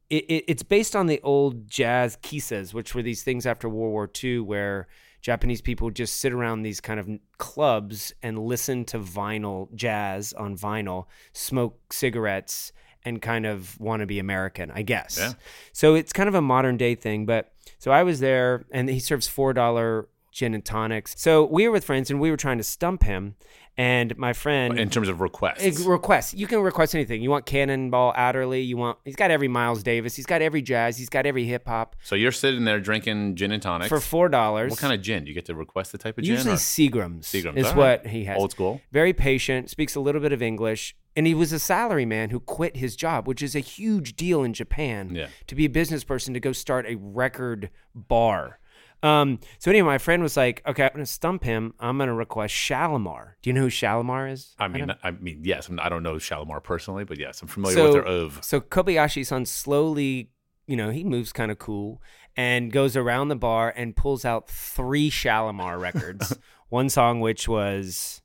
it, 0.10 0.26
it, 0.26 0.46
it's 0.48 0.63
based 0.63 0.96
on 0.96 1.08
the 1.08 1.20
old 1.24 1.68
jazz 1.68 2.18
kissas, 2.18 2.74
which 2.74 2.94
were 2.94 3.02
these 3.02 3.24
things 3.24 3.46
after 3.46 3.68
World 3.70 3.92
War 3.92 4.10
II 4.24 4.39
where 4.39 4.88
Japanese 5.22 5.62
people 5.62 5.89
just 5.89 6.18
sit 6.18 6.34
around 6.34 6.63
these 6.63 6.82
kind 6.82 7.00
of 7.00 7.10
clubs 7.38 8.13
and 8.22 8.38
listen 8.38 8.84
to 8.86 9.00
vinyl 9.00 9.74
jazz 9.74 10.34
on 10.34 10.58
vinyl, 10.58 11.06
smoke 11.32 11.94
cigarettes, 11.94 12.74
and 13.06 13.22
kind 13.22 13.46
of 13.46 13.80
want 13.80 14.02
to 14.02 14.06
be 14.06 14.20
American, 14.20 14.70
I 14.72 14.82
guess. 14.82 15.18
Yeah. 15.18 15.34
So 15.72 15.96
it's 15.96 16.13
kind 16.13 16.28
of 16.28 16.36
a 16.36 16.42
modern 16.42 16.78
day 16.78 16.96
thing. 16.96 17.26
But 17.26 17.54
so 17.80 17.92
I 17.92 18.04
was 18.04 18.20
there, 18.20 18.66
and 18.72 18.89
he 18.89 19.00
serves 19.00 19.28
four 19.28 19.54
dollar 19.54 20.10
gin 20.32 20.54
and 20.54 20.66
tonics. 20.66 21.13
So 21.18 21.46
we 21.46 21.68
were 21.68 21.72
with 21.72 21.86
friends, 21.86 22.12
and 22.12 22.20
we 22.20 22.30
were 22.30 22.38
trying 22.38 22.58
to 22.58 22.63
stump 22.63 23.04
him. 23.04 23.36
And 23.76 24.16
my 24.20 24.34
friend, 24.34 24.78
in 24.78 24.92
terms 24.92 25.10
of 25.10 25.20
requests, 25.20 25.80
requests, 25.80 26.36
you 26.36 26.46
can 26.46 26.60
request 26.60 26.94
anything. 26.94 27.24
You 27.24 27.32
want 27.32 27.48
Cannonball 27.48 28.14
Adderley. 28.16 28.62
You 28.62 28.78
want. 28.78 29.00
He's 29.04 29.16
got 29.16 29.32
every 29.32 29.48
Miles 29.48 29.82
Davis. 29.82 30.16
He's 30.16 30.28
got 30.28 30.44
every 30.44 30.62
jazz. 30.62 30.98
He's 30.98 31.10
got 31.10 31.26
every 31.26 31.46
hip 31.46 31.68
hop. 31.68 31.96
So 32.04 32.14
you're 32.14 32.32
sitting 32.32 32.66
there 32.66 32.80
drinking 32.80 33.36
gin 33.36 33.52
and 33.52 33.64
tonics 33.64 33.90
for 33.90 34.00
four 34.00 34.30
dollars. 34.30 34.70
What 34.70 34.80
kind 34.80 34.94
of 34.94 35.02
gin? 35.02 35.24
Do 35.24 35.30
you 35.30 35.34
get 35.34 35.46
to 35.46 35.56
request 35.56 35.92
the 35.92 35.98
type 35.98 36.20
of 36.20 36.24
gin? 36.24 36.36
Usually 36.36 36.56
Seagram's. 36.56 37.28
Seagram's 37.28 37.66
is 37.66 37.74
what 37.74 38.06
he 38.06 38.26
has. 38.26 38.38
Old 38.38 38.52
school. 38.52 38.80
Very 38.92 39.12
patient. 39.14 39.72
Speaks 39.72 39.96
a 39.96 40.00
little 40.00 40.22
bit 40.22 40.32
of 40.32 40.42
English. 40.42 40.96
And 41.16 41.28
he 41.28 41.36
was 41.36 41.52
a 41.52 41.60
salary 41.60 42.06
man 42.06 42.32
who 42.32 42.40
quit 42.40 42.78
his 42.78 42.96
job, 42.96 43.28
which 43.28 43.44
is 43.44 43.56
a 43.56 43.60
huge 43.60 44.16
deal 44.16 44.44
in 44.44 44.54
Japan. 44.54 45.14
Yeah. 45.14 45.28
To 45.48 45.56
be 45.56 45.66
a 45.66 45.70
business 45.70 46.04
person 46.04 46.34
to 46.34 46.40
go 46.40 46.52
start 46.52 46.88
a 46.88 46.96
record 46.96 47.70
bar 47.94 48.60
um, 49.04 49.39
so 49.60 49.70
anyway, 49.70 49.86
my 49.86 49.98
friend 49.98 50.24
was 50.24 50.38
like, 50.38 50.62
"Okay, 50.66 50.84
I'm 50.84 50.92
gonna 50.94 51.06
stump 51.06 51.44
him. 51.44 51.74
I'm 51.80 51.98
gonna 51.98 52.13
request 52.13 52.54
Shalamar. 52.56 53.34
Do 53.42 53.50
you 53.50 53.54
know 53.54 53.63
who 53.63 53.70
Shalamar 53.70 54.32
is? 54.32 54.56
I 54.58 54.70
mean, 54.70 54.89
I, 54.89 54.96
I 55.04 55.12
mean, 55.12 55.42
yes. 55.44 55.70
I 55.78 55.89
don't 55.89 56.04
know 56.04 56.16
Shalamar 56.16 56.63
personally, 56.63 57.04
but 57.04 57.20
yes, 57.20 57.42
I'm 57.42 57.50
familiar 57.50 57.76
so, 57.76 57.84
with 57.84 57.94
their 57.94 58.06
of. 58.06 58.39
So 58.42 58.62
Kobayashi-san 58.62 59.46
slowly, 59.46 60.30
you 60.68 60.78
know, 60.78 60.89
he 60.89 61.04
moves 61.04 61.34
kind 61.34 61.52
of 61.52 61.60
cool 61.60 62.02
and 62.38 62.72
goes 62.72 62.96
around 62.96 63.28
the 63.28 63.36
bar 63.36 63.74
and 63.76 63.94
pulls 63.94 64.24
out 64.24 64.48
three 64.50 65.12
Shalamar 65.12 65.80
records. 65.80 66.38
One 66.70 66.89
song 66.89 67.20
which 67.20 67.48
was. 67.48 68.22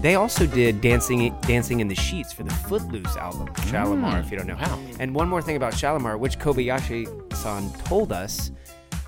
They 0.00 0.14
also 0.14 0.46
did 0.46 0.80
Dancing 0.80 1.34
Dancing 1.42 1.80
in 1.80 1.88
the 1.88 1.94
Sheets 1.94 2.32
for 2.32 2.42
the 2.42 2.50
Footloose 2.50 3.16
album, 3.16 3.48
Shalamar, 3.48 4.14
mm, 4.14 4.20
if 4.20 4.30
you 4.30 4.38
don't 4.38 4.46
know. 4.46 4.56
Wow. 4.56 4.80
And 4.98 5.14
one 5.14 5.28
more 5.28 5.42
thing 5.42 5.56
about 5.56 5.74
Shalamar, 5.74 6.18
which 6.18 6.38
Kobayashi-san 6.38 7.70
told 7.84 8.10
us 8.10 8.50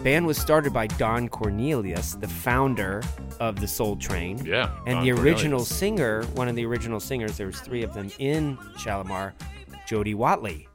band 0.02 0.26
was 0.26 0.36
started 0.36 0.72
by 0.72 0.86
Don 0.88 1.28
Cornelius, 1.28 2.14
the 2.14 2.26
founder 2.26 3.02
of 3.38 3.60
the 3.60 3.68
Soul 3.68 3.96
Train. 3.96 4.44
Yeah. 4.44 4.70
And 4.86 4.96
Don 4.96 5.04
the 5.04 5.12
original 5.12 5.58
Cornelius. 5.60 5.68
singer, 5.68 6.22
one 6.34 6.48
of 6.48 6.56
the 6.56 6.66
original 6.66 6.98
singers, 6.98 7.36
there 7.36 7.46
was 7.46 7.60
three 7.60 7.84
of 7.84 7.94
them 7.94 8.10
in 8.18 8.56
Shalamar, 8.76 9.32
Jody 9.86 10.14
Watley. 10.14 10.68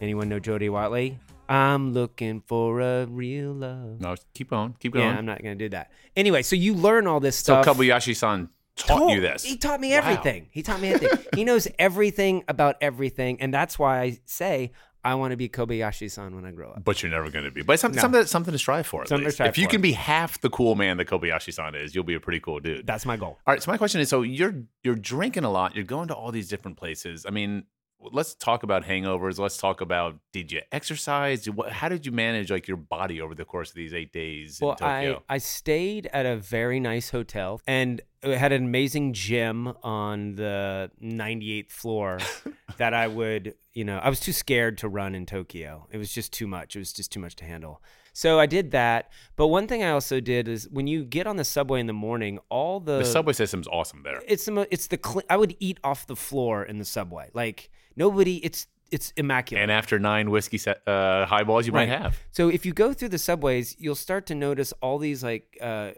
Anyone 0.00 0.28
know 0.28 0.38
Jody 0.38 0.68
Watley? 0.68 1.18
I'm 1.48 1.94
looking 1.94 2.42
for 2.46 2.80
a 2.80 3.06
real 3.06 3.52
love. 3.52 4.00
No, 4.00 4.14
keep 4.34 4.52
on, 4.52 4.74
keep 4.78 4.92
going. 4.92 5.06
Yeah, 5.06 5.16
I'm 5.16 5.24
not 5.24 5.42
going 5.42 5.56
to 5.58 5.64
do 5.64 5.70
that. 5.70 5.90
Anyway, 6.14 6.42
so 6.42 6.54
you 6.54 6.74
learn 6.74 7.06
all 7.06 7.20
this 7.20 7.36
stuff. 7.36 7.64
So 7.64 7.72
Kobayashi-san 7.72 8.50
taught 8.76 9.10
you 9.10 9.22
this. 9.22 9.44
He 9.44 9.56
taught 9.56 9.80
me 9.80 9.94
everything. 9.94 10.42
Wow. 10.42 10.48
He 10.52 10.62
taught 10.62 10.80
me 10.80 10.92
everything. 10.92 11.24
he 11.34 11.44
knows 11.44 11.66
everything 11.78 12.44
about 12.48 12.76
everything, 12.82 13.40
and 13.40 13.52
that's 13.52 13.78
why 13.78 14.00
I 14.00 14.18
say 14.26 14.72
I 15.08 15.14
want 15.14 15.30
to 15.30 15.38
be 15.38 15.48
Kobayashi-san 15.48 16.34
when 16.34 16.44
I 16.44 16.50
grow 16.50 16.70
up. 16.70 16.84
But 16.84 17.02
you're 17.02 17.10
never 17.10 17.30
going 17.30 17.46
to 17.46 17.50
be. 17.50 17.62
But 17.62 17.80
something, 17.80 17.96
no. 17.96 18.02
something, 18.02 18.26
something 18.26 18.52
to 18.52 18.58
strive 18.58 18.86
for. 18.86 19.06
Something 19.06 19.24
to 19.24 19.32
strive 19.32 19.48
if 19.48 19.56
you 19.56 19.66
can 19.66 19.80
be 19.80 19.92
half 19.92 20.38
the 20.42 20.50
cool 20.50 20.74
man 20.74 20.98
that 20.98 21.06
Kobayashi-san 21.06 21.74
is, 21.74 21.94
you'll 21.94 22.04
be 22.04 22.14
a 22.14 22.20
pretty 22.20 22.40
cool 22.40 22.60
dude. 22.60 22.86
That's 22.86 23.06
my 23.06 23.16
goal. 23.16 23.38
All 23.46 23.54
right. 23.54 23.62
So 23.62 23.70
my 23.70 23.78
question 23.78 24.02
is: 24.02 24.10
so 24.10 24.20
you're 24.20 24.54
you're 24.84 24.94
drinking 24.94 25.44
a 25.44 25.50
lot. 25.50 25.74
You're 25.74 25.84
going 25.84 26.08
to 26.08 26.14
all 26.14 26.30
these 26.30 26.48
different 26.48 26.76
places. 26.76 27.24
I 27.26 27.30
mean, 27.30 27.64
let's 28.00 28.34
talk 28.34 28.62
about 28.62 28.84
hangovers. 28.84 29.38
Let's 29.38 29.56
talk 29.56 29.80
about 29.80 30.18
did 30.32 30.52
you 30.52 30.60
exercise? 30.72 31.48
How 31.70 31.88
did 31.88 32.06
you 32.06 32.12
manage 32.12 32.50
like 32.50 32.68
your 32.68 32.76
body 32.76 33.20
over 33.20 33.34
the 33.34 33.44
course 33.44 33.70
of 33.70 33.74
these 33.74 33.94
eight 33.94 34.12
days 34.12 34.58
well, 34.60 34.76
I, 34.80 35.16
I 35.28 35.38
stayed 35.38 36.08
at 36.12 36.26
a 36.26 36.36
very 36.36 36.80
nice 36.80 37.10
hotel 37.10 37.60
and 37.66 38.00
it 38.22 38.36
had 38.36 38.52
an 38.52 38.64
amazing 38.64 39.12
gym 39.12 39.68
on 39.82 40.34
the 40.34 40.90
98th 41.02 41.70
floor 41.70 42.18
that 42.78 42.94
I 42.94 43.06
would, 43.06 43.54
you 43.74 43.84
know, 43.84 43.98
I 43.98 44.08
was 44.08 44.20
too 44.20 44.32
scared 44.32 44.78
to 44.78 44.88
run 44.88 45.14
in 45.14 45.26
Tokyo. 45.26 45.86
It 45.90 45.98
was 45.98 46.12
just 46.12 46.32
too 46.32 46.46
much. 46.46 46.74
It 46.74 46.80
was 46.80 46.92
just 46.92 47.12
too 47.12 47.20
much 47.20 47.36
to 47.36 47.44
handle. 47.44 47.82
So 48.18 48.40
I 48.40 48.46
did 48.46 48.72
that. 48.72 49.12
But 49.36 49.46
one 49.46 49.68
thing 49.68 49.84
I 49.84 49.90
also 49.90 50.18
did 50.18 50.48
is 50.48 50.68
when 50.70 50.88
you 50.88 51.04
get 51.04 51.28
on 51.28 51.36
the 51.36 51.44
subway 51.44 51.78
in 51.78 51.86
the 51.86 51.92
morning, 51.92 52.40
all 52.48 52.80
the 52.80 52.98
the 52.98 53.04
subway 53.04 53.32
system's 53.32 53.68
awesome 53.68 54.02
there. 54.02 54.20
It's 54.26 54.46
the 54.46 54.66
it's 54.72 54.88
the 54.88 54.98
cl- 55.00 55.22
I 55.30 55.36
would 55.36 55.54
eat 55.60 55.78
off 55.84 56.04
the 56.08 56.16
floor 56.16 56.64
in 56.64 56.78
the 56.78 56.84
subway. 56.84 57.30
Like 57.32 57.70
nobody. 57.94 58.44
It's 58.44 58.66
it's 58.90 59.12
immaculate. 59.16 59.62
And 59.62 59.70
after 59.70 60.00
nine 60.00 60.30
whiskey 60.30 60.58
set, 60.58 60.82
uh, 60.88 61.26
highballs, 61.26 61.68
you 61.68 61.72
right. 61.72 61.88
might 61.88 61.96
have. 61.96 62.18
So 62.32 62.48
if 62.48 62.66
you 62.66 62.72
go 62.72 62.92
through 62.92 63.10
the 63.10 63.18
subways, 63.18 63.76
you'll 63.78 63.94
start 63.94 64.26
to 64.26 64.34
notice 64.34 64.72
all 64.82 64.98
these 64.98 65.22
like 65.22 65.56
uh, 65.60 65.92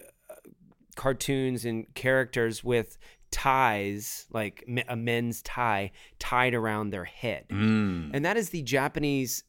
cartoons 0.97 1.65
and 1.65 1.87
characters 1.95 2.63
with 2.63 2.99
ties, 3.31 4.27
like 4.31 4.69
a 4.89 4.97
men's 4.97 5.41
tie, 5.41 5.93
tied 6.19 6.53
around 6.53 6.91
their 6.91 7.05
head, 7.05 7.47
mm. 7.49 8.11
and 8.13 8.27
that 8.27 8.37
is 8.37 8.51
the 8.51 8.61
Japanese 8.61 9.43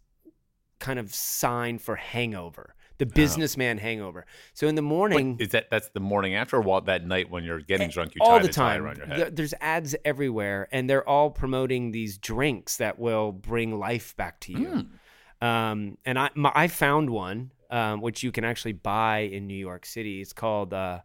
kind 0.81 0.99
of 0.99 1.13
sign 1.13 1.77
for 1.77 1.95
hangover 1.95 2.75
the 2.97 3.05
oh. 3.05 3.09
businessman 3.15 3.77
oh. 3.79 3.81
hangover. 3.81 4.25
So 4.53 4.67
in 4.67 4.75
the 4.75 4.83
morning, 4.83 5.37
Wait, 5.37 5.45
is 5.45 5.49
that 5.53 5.71
that's 5.71 5.89
the 5.89 5.99
morning 5.99 6.35
after, 6.35 6.57
or 6.57 6.61
what, 6.61 6.85
that 6.85 7.07
night 7.07 7.31
when 7.31 7.43
you're 7.43 7.61
getting 7.61 7.87
eh, 7.87 7.91
drunk, 7.91 8.13
you 8.13 8.21
all 8.21 8.39
the 8.39 8.47
time. 8.47 8.83
around 8.83 8.97
your 8.97 9.07
head? 9.07 9.35
There's 9.35 9.55
ads 9.59 9.95
everywhere, 10.05 10.67
and 10.71 10.87
they're 10.87 11.07
all 11.07 11.31
promoting 11.31 11.91
these 11.91 12.19
drinks 12.19 12.77
that 12.77 12.99
will 12.99 13.31
bring 13.31 13.79
life 13.79 14.15
back 14.17 14.39
to 14.41 14.51
you. 14.51 14.87
Mm. 15.41 15.47
Um, 15.47 15.97
and 16.05 16.19
I 16.19 16.29
my, 16.35 16.51
I 16.53 16.67
found 16.67 17.09
one 17.09 17.49
um, 17.71 18.01
which 18.01 18.21
you 18.21 18.31
can 18.31 18.43
actually 18.43 18.73
buy 18.73 19.19
in 19.19 19.47
New 19.47 19.55
York 19.55 19.85
City. 19.85 20.21
It's 20.21 20.33
called 20.33 20.73
uh, 20.73 20.99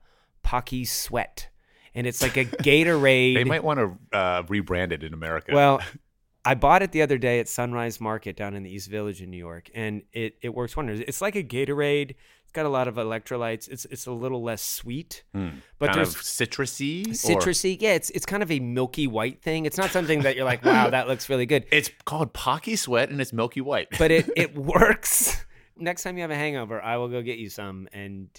Pocari 0.44 0.86
Sweat. 0.86 1.48
And 1.94 2.06
it's 2.06 2.20
like 2.20 2.36
a 2.36 2.44
Gatorade. 2.62 3.36
they 3.36 3.44
might 3.44 3.64
want 3.64 3.78
to 3.78 4.16
uh, 4.16 4.42
rebrand 4.42 4.92
it 4.92 5.02
in 5.02 5.14
America. 5.14 5.52
Well, 5.54 5.80
I 6.46 6.54
bought 6.54 6.82
it 6.82 6.92
the 6.92 7.02
other 7.02 7.18
day 7.18 7.40
at 7.40 7.48
Sunrise 7.48 8.00
Market 8.00 8.36
down 8.36 8.54
in 8.54 8.62
the 8.62 8.70
East 8.70 8.88
Village 8.88 9.20
in 9.20 9.30
New 9.30 9.36
York, 9.36 9.68
and 9.74 10.02
it, 10.12 10.36
it 10.40 10.54
works 10.54 10.76
wonders. 10.76 11.00
It's 11.00 11.20
like 11.20 11.34
a 11.34 11.42
Gatorade. 11.42 12.10
It's 12.10 12.52
got 12.52 12.66
a 12.66 12.68
lot 12.68 12.86
of 12.86 12.94
electrolytes. 12.94 13.68
It's 13.68 13.84
it's 13.86 14.06
a 14.06 14.12
little 14.12 14.44
less 14.44 14.62
sweet, 14.62 15.24
mm. 15.34 15.54
but 15.80 15.86
kind 15.86 15.98
there's 15.98 16.14
of 16.14 16.20
citrusy. 16.20 17.08
Citrusy, 17.08 17.76
or? 17.76 17.82
yeah. 17.82 17.94
It's 17.94 18.10
it's 18.10 18.24
kind 18.24 18.44
of 18.44 18.52
a 18.52 18.60
milky 18.60 19.08
white 19.08 19.42
thing. 19.42 19.66
It's 19.66 19.76
not 19.76 19.90
something 19.90 20.22
that 20.22 20.36
you're 20.36 20.44
like, 20.44 20.64
wow, 20.64 20.88
that 20.90 21.08
looks 21.08 21.28
really 21.28 21.46
good. 21.46 21.66
It's 21.72 21.90
called 22.04 22.32
Pocari 22.32 22.78
Sweat, 22.78 23.10
and 23.10 23.20
it's 23.20 23.32
milky 23.32 23.60
white. 23.60 23.88
but 23.98 24.12
it 24.12 24.30
it 24.36 24.56
works. 24.56 25.44
Next 25.76 26.04
time 26.04 26.16
you 26.16 26.22
have 26.22 26.30
a 26.30 26.36
hangover, 26.36 26.80
I 26.80 26.96
will 26.96 27.08
go 27.08 27.22
get 27.22 27.38
you 27.38 27.50
some. 27.50 27.88
And 27.92 28.30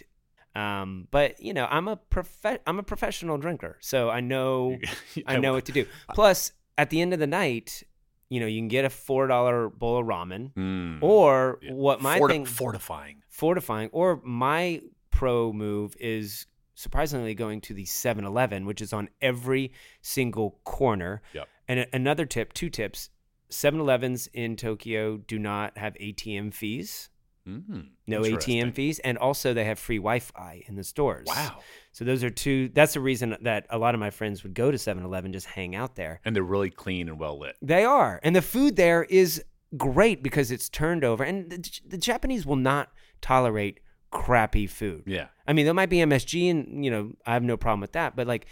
um, 0.55 1.07
but 1.11 1.41
you 1.41 1.53
know, 1.53 1.67
I'm 1.69 1.89
a 1.89 1.97
prof- 1.97 2.59
I'm 2.65 2.79
a 2.79 2.83
professional 2.83 3.37
drinker, 3.37 3.77
so 3.81 4.09
I 4.09 4.21
know 4.21 4.77
I 5.27 5.37
know 5.37 5.53
what 5.53 5.65
to 5.65 5.73
do. 5.73 5.85
Plus, 6.15 6.53
at 6.77 6.89
the 6.89 7.01
end 7.01 7.13
of 7.13 7.19
the 7.19 7.27
night, 7.27 7.83
you 8.29 8.39
know, 8.39 8.45
you 8.45 8.59
can 8.59 8.67
get 8.67 8.85
a 8.85 8.89
four 8.89 9.27
dollar 9.27 9.69
bowl 9.69 9.99
of 9.99 10.05
ramen, 10.05 10.53
mm, 10.53 11.01
or 11.01 11.59
yeah. 11.61 11.71
what 11.71 12.01
my 12.01 12.17
Forti- 12.17 12.33
thing 12.33 12.45
fortifying, 12.45 13.23
fortifying, 13.29 13.89
or 13.91 14.21
my 14.23 14.81
pro 15.11 15.53
move 15.53 15.95
is 15.99 16.45
surprisingly 16.75 17.33
going 17.33 17.59
to 17.59 17.73
the 17.73 17.85
7-Eleven, 17.85 18.65
which 18.65 18.81
is 18.81 18.93
on 18.93 19.09
every 19.19 19.71
single 20.01 20.59
corner. 20.63 21.23
Yep. 21.33 21.47
And 21.67 21.79
a- 21.79 21.95
another 21.95 22.25
tip, 22.25 22.53
two 22.53 22.69
tips: 22.69 23.09
7-Elevens 23.49 24.27
in 24.33 24.55
Tokyo 24.55 25.17
do 25.17 25.39
not 25.39 25.77
have 25.77 25.95
ATM 25.95 26.53
fees. 26.53 27.09
Mm, 27.47 27.87
no 28.07 28.21
ATM 28.21 28.73
fees, 28.73 28.99
and 28.99 29.17
also 29.17 29.53
they 29.53 29.63
have 29.63 29.79
free 29.79 29.97
Wi-Fi 29.97 30.63
in 30.67 30.75
the 30.75 30.83
stores. 30.83 31.27
Wow! 31.27 31.59
So 31.93 32.03
those 32.03 32.23
are 32.23 32.29
two. 32.29 32.69
That's 32.69 32.93
the 32.93 32.99
reason 32.99 33.37
that 33.41 33.65
a 33.69 33.77
lot 33.77 33.93
of 33.93 33.99
my 33.99 34.09
friends 34.09 34.43
would 34.43 34.53
go 34.53 34.69
to 34.69 34.77
7-Eleven, 34.77 35.31
just 35.31 35.47
hang 35.47 35.75
out 35.75 35.95
there. 35.95 36.19
And 36.25 36.35
they're 36.35 36.43
really 36.43 36.69
clean 36.69 37.07
and 37.07 37.19
well 37.19 37.39
lit. 37.39 37.55
They 37.61 37.85
are, 37.85 38.19
and 38.21 38.35
the 38.35 38.41
food 38.41 38.75
there 38.75 39.03
is 39.03 39.43
great 39.77 40.21
because 40.21 40.51
it's 40.51 40.67
turned 40.67 41.03
over, 41.03 41.23
and 41.23 41.49
the, 41.49 41.79
the 41.87 41.97
Japanese 41.97 42.45
will 42.45 42.57
not 42.57 42.91
tolerate 43.21 43.79
crappy 44.11 44.67
food. 44.67 45.03
Yeah. 45.05 45.27
I 45.47 45.53
mean, 45.53 45.65
there 45.65 45.73
might 45.73 45.89
be 45.89 45.97
MSG, 45.97 46.49
and 46.51 46.83
you 46.83 46.91
know, 46.91 47.13
I 47.25 47.33
have 47.33 47.43
no 47.43 47.57
problem 47.57 47.81
with 47.81 47.93
that, 47.93 48.15
but 48.15 48.27
like 48.27 48.47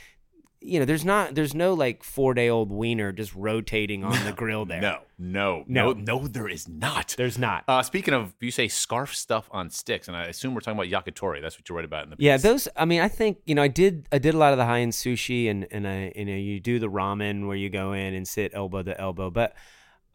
you 0.65 0.79
know, 0.79 0.85
there's 0.85 1.05
not, 1.05 1.35
there's 1.35 1.53
no 1.53 1.73
like 1.73 2.03
four 2.03 2.33
day 2.33 2.49
old 2.49 2.71
wiener 2.71 3.11
just 3.11 3.33
rotating 3.35 4.03
on 4.03 4.25
the 4.25 4.31
grill 4.31 4.65
there. 4.65 4.81
No, 4.81 4.99
no, 5.17 5.63
no, 5.67 5.93
no, 5.93 6.17
no, 6.19 6.27
there 6.27 6.47
is 6.47 6.67
not. 6.67 7.15
There's 7.17 7.37
not. 7.37 7.63
Uh, 7.67 7.83
speaking 7.83 8.13
of, 8.13 8.33
you 8.39 8.51
say 8.51 8.67
scarf 8.67 9.15
stuff 9.15 9.47
on 9.51 9.69
sticks, 9.69 10.07
and 10.07 10.17
I 10.17 10.25
assume 10.25 10.53
we're 10.53 10.61
talking 10.61 10.79
about 10.79 11.05
yakitori. 11.05 11.41
That's 11.41 11.57
what 11.57 11.69
you 11.69 11.75
write 11.75 11.85
about 11.85 12.05
in 12.05 12.09
the 12.09 12.17
piece. 12.17 12.25
Yeah, 12.25 12.37
those. 12.37 12.67
I 12.75 12.85
mean, 12.85 13.01
I 13.01 13.07
think 13.07 13.37
you 13.45 13.55
know, 13.55 13.61
I 13.61 13.67
did, 13.67 14.07
I 14.11 14.17
did 14.17 14.33
a 14.33 14.37
lot 14.37 14.51
of 14.51 14.57
the 14.57 14.65
high 14.65 14.79
end 14.79 14.93
sushi, 14.93 15.49
and 15.49 15.67
and 15.71 15.87
I, 15.87 16.11
you 16.15 16.25
know, 16.25 16.35
you 16.35 16.59
do 16.59 16.79
the 16.79 16.89
ramen 16.89 17.47
where 17.47 17.57
you 17.57 17.69
go 17.69 17.93
in 17.93 18.13
and 18.13 18.27
sit 18.27 18.51
elbow 18.53 18.83
to 18.83 18.99
elbow, 18.99 19.29
but. 19.29 19.55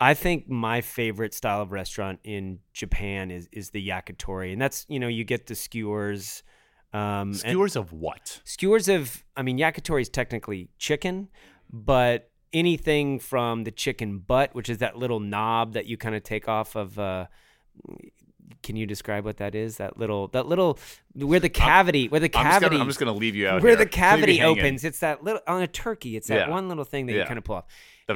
I 0.03 0.15
think 0.15 0.49
my 0.49 0.81
favorite 0.81 1.35
style 1.35 1.61
of 1.61 1.73
restaurant 1.73 2.21
in 2.25 2.61
Japan 2.73 3.31
is 3.31 3.51
is 3.53 3.69
the 3.69 3.87
yakitori, 3.87 4.51
and 4.51 4.59
that's 4.59 4.87
you 4.89 4.99
know 4.99 5.09
you 5.09 5.25
get 5.25 5.47
the 5.47 5.55
skewers, 5.55 6.43
um, 6.93 7.35
skewers 7.35 7.77
of 7.77 7.93
what? 7.93 8.41
Skewers 8.45 8.89
of, 8.89 9.25
I 9.37 9.43
mean, 9.43 9.59
yakitori 9.59 10.03
is 10.03 10.09
technically 10.09 10.71
chicken, 10.79 11.29
but 11.73 12.31
anything 12.53 13.19
from 13.19 13.65
the 13.65 13.71
chicken 13.71 14.19
butt, 14.19 14.55
which 14.55 14.69
is 14.69 14.79
that 14.79 14.97
little 14.97 15.21
knob 15.21 15.75
that 15.75 15.87
you 15.87 15.97
kind 15.97 16.15
of 16.15 16.23
take 16.23 16.49
off 16.49 16.77
of. 16.77 16.99
Uh, 16.99 17.27
can 18.63 18.77
you 18.77 18.87
describe 18.87 19.25
what 19.25 19.39
that 19.39 19.55
is? 19.55 19.79
That 19.79 19.97
little, 19.99 20.29
that 20.29 20.47
little, 20.47 20.79
where 21.15 21.41
the 21.41 21.49
cavity, 21.49 22.09
where 22.09 22.21
the 22.21 22.29
cavity. 22.29 22.77
I'm 22.77 22.87
just 22.87 22.99
gonna, 22.99 23.13
leave 23.13 23.37
you 23.37 23.49
out. 23.49 23.63
Where 23.63 23.71
here. 23.71 23.85
the 23.85 23.87
cavity 23.87 24.43
opens, 24.43 24.85
it's 24.85 24.99
that 25.01 25.25
little 25.25 25.41
on 25.47 25.63
a 25.63 25.67
turkey. 25.67 26.17
It's 26.17 26.29
that 26.29 26.49
yeah. 26.49 26.51
one 26.51 26.69
little 26.69 26.85
thing 26.85 27.07
that 27.07 27.13
yeah. 27.13 27.21
you 27.21 27.25
kind 27.25 27.39
of 27.39 27.45
pull 27.45 27.57
off 27.57 27.67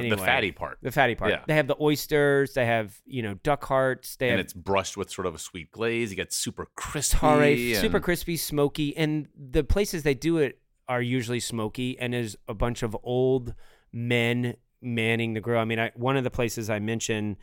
the, 0.01 0.07
anyway, 0.07 0.21
the 0.21 0.25
fatty 0.25 0.53
part. 0.53 0.79
The 0.83 0.93
fatty 0.93 1.15
part. 1.15 1.31
Yeah. 1.31 1.43
They 1.47 1.55
have 1.55 1.67
the 1.67 1.77
oysters. 1.81 2.55
They 2.55 2.67
have 2.67 3.01
you 3.07 3.23
know 3.23 3.35
duck 3.35 3.65
hearts. 3.65 4.17
They 4.17 4.29
and 4.29 4.39
have 4.39 4.45
it's 4.45 4.53
brushed 4.53 4.97
with 4.97 5.11
sort 5.11 5.27
of 5.27 5.35
a 5.35 5.39
sweet 5.39 5.71
glaze. 5.71 6.11
You 6.11 6.17
get 6.17 6.33
super 6.33 6.69
crispy, 6.77 7.19
tare, 7.19 7.43
and... 7.43 7.77
super 7.77 8.01
crispy, 8.01 8.37
smoky. 8.37 8.97
And 8.97 9.29
the 9.37 9.65
places 9.65 10.03
they 10.03 10.15
do 10.15 10.39
it 10.39 10.61
are 10.89 11.03
usually 11.03 11.41
smoky, 11.41 11.99
and 11.99 12.13
there's 12.13 12.37
a 12.49 12.55
bunch 12.55 12.83
of 12.83 12.97
old 13.03 13.55
men 13.93 14.57
manning 14.83 15.35
the 15.35 15.41
grill. 15.41 15.61
I 15.61 15.65
mean, 15.65 15.81
I, 15.81 15.93
one 15.95 16.17
of 16.17 16.25
the 16.25 16.31
places 16.31 16.71
I 16.71 16.79
mentioned. 16.79 17.37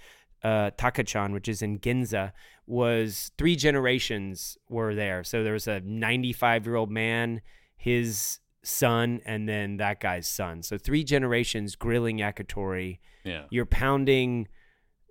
Uh, 0.44 0.72
Takachan, 0.72 1.34
which 1.34 1.48
is 1.48 1.62
in 1.62 1.78
Ginza, 1.78 2.32
was 2.66 3.30
three 3.38 3.56
generations 3.56 4.58
were 4.70 4.96
there. 4.96 5.24
So 5.24 5.44
there 5.44 5.54
was 5.54 5.68
a 5.68 5.82
95 5.82 6.66
year 6.66 6.78
old 6.78 6.90
man, 6.90 7.42
his 7.78 8.40
son 8.64 9.22
and 9.26 9.48
then 9.48 9.78
that 9.78 10.00
guy's 10.00 10.28
son. 10.28 10.64
So 10.64 10.78
three 10.78 11.04
generations 11.04 11.76
grilling 11.76 12.20
yakitori. 12.20 13.00
Yeah. 13.24 13.44
You're 13.50 13.66
pounding, 13.66 14.48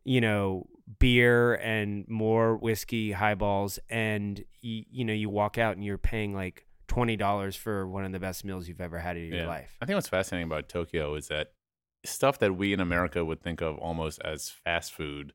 you 0.04 0.20
know, 0.20 0.66
beer 0.98 1.54
and 1.54 2.04
more 2.08 2.56
whiskey 2.56 3.12
highballs 3.12 3.78
and 3.88 4.42
you, 4.60 4.84
you 4.90 5.04
know, 5.04 5.12
you 5.12 5.28
walk 5.28 5.58
out 5.58 5.76
and 5.76 5.84
you're 5.84 5.98
paying 5.98 6.34
like 6.34 6.66
$20 6.88 7.56
for 7.56 7.86
one 7.86 8.04
of 8.04 8.12
the 8.12 8.18
best 8.18 8.44
meals 8.44 8.68
you've 8.68 8.80
ever 8.80 8.98
had 8.98 9.16
in 9.16 9.26
your 9.26 9.38
yeah. 9.38 9.48
life. 9.48 9.76
I 9.80 9.86
think 9.86 9.94
what's 9.94 10.08
fascinating 10.08 10.46
about 10.46 10.68
Tokyo 10.68 11.14
is 11.14 11.28
that 11.28 11.52
stuff 12.04 12.38
that 12.40 12.56
we 12.56 12.72
in 12.72 12.80
America 12.80 13.24
would 13.24 13.42
think 13.42 13.60
of 13.60 13.76
almost 13.78 14.20
as 14.24 14.48
fast 14.48 14.92
food 14.92 15.32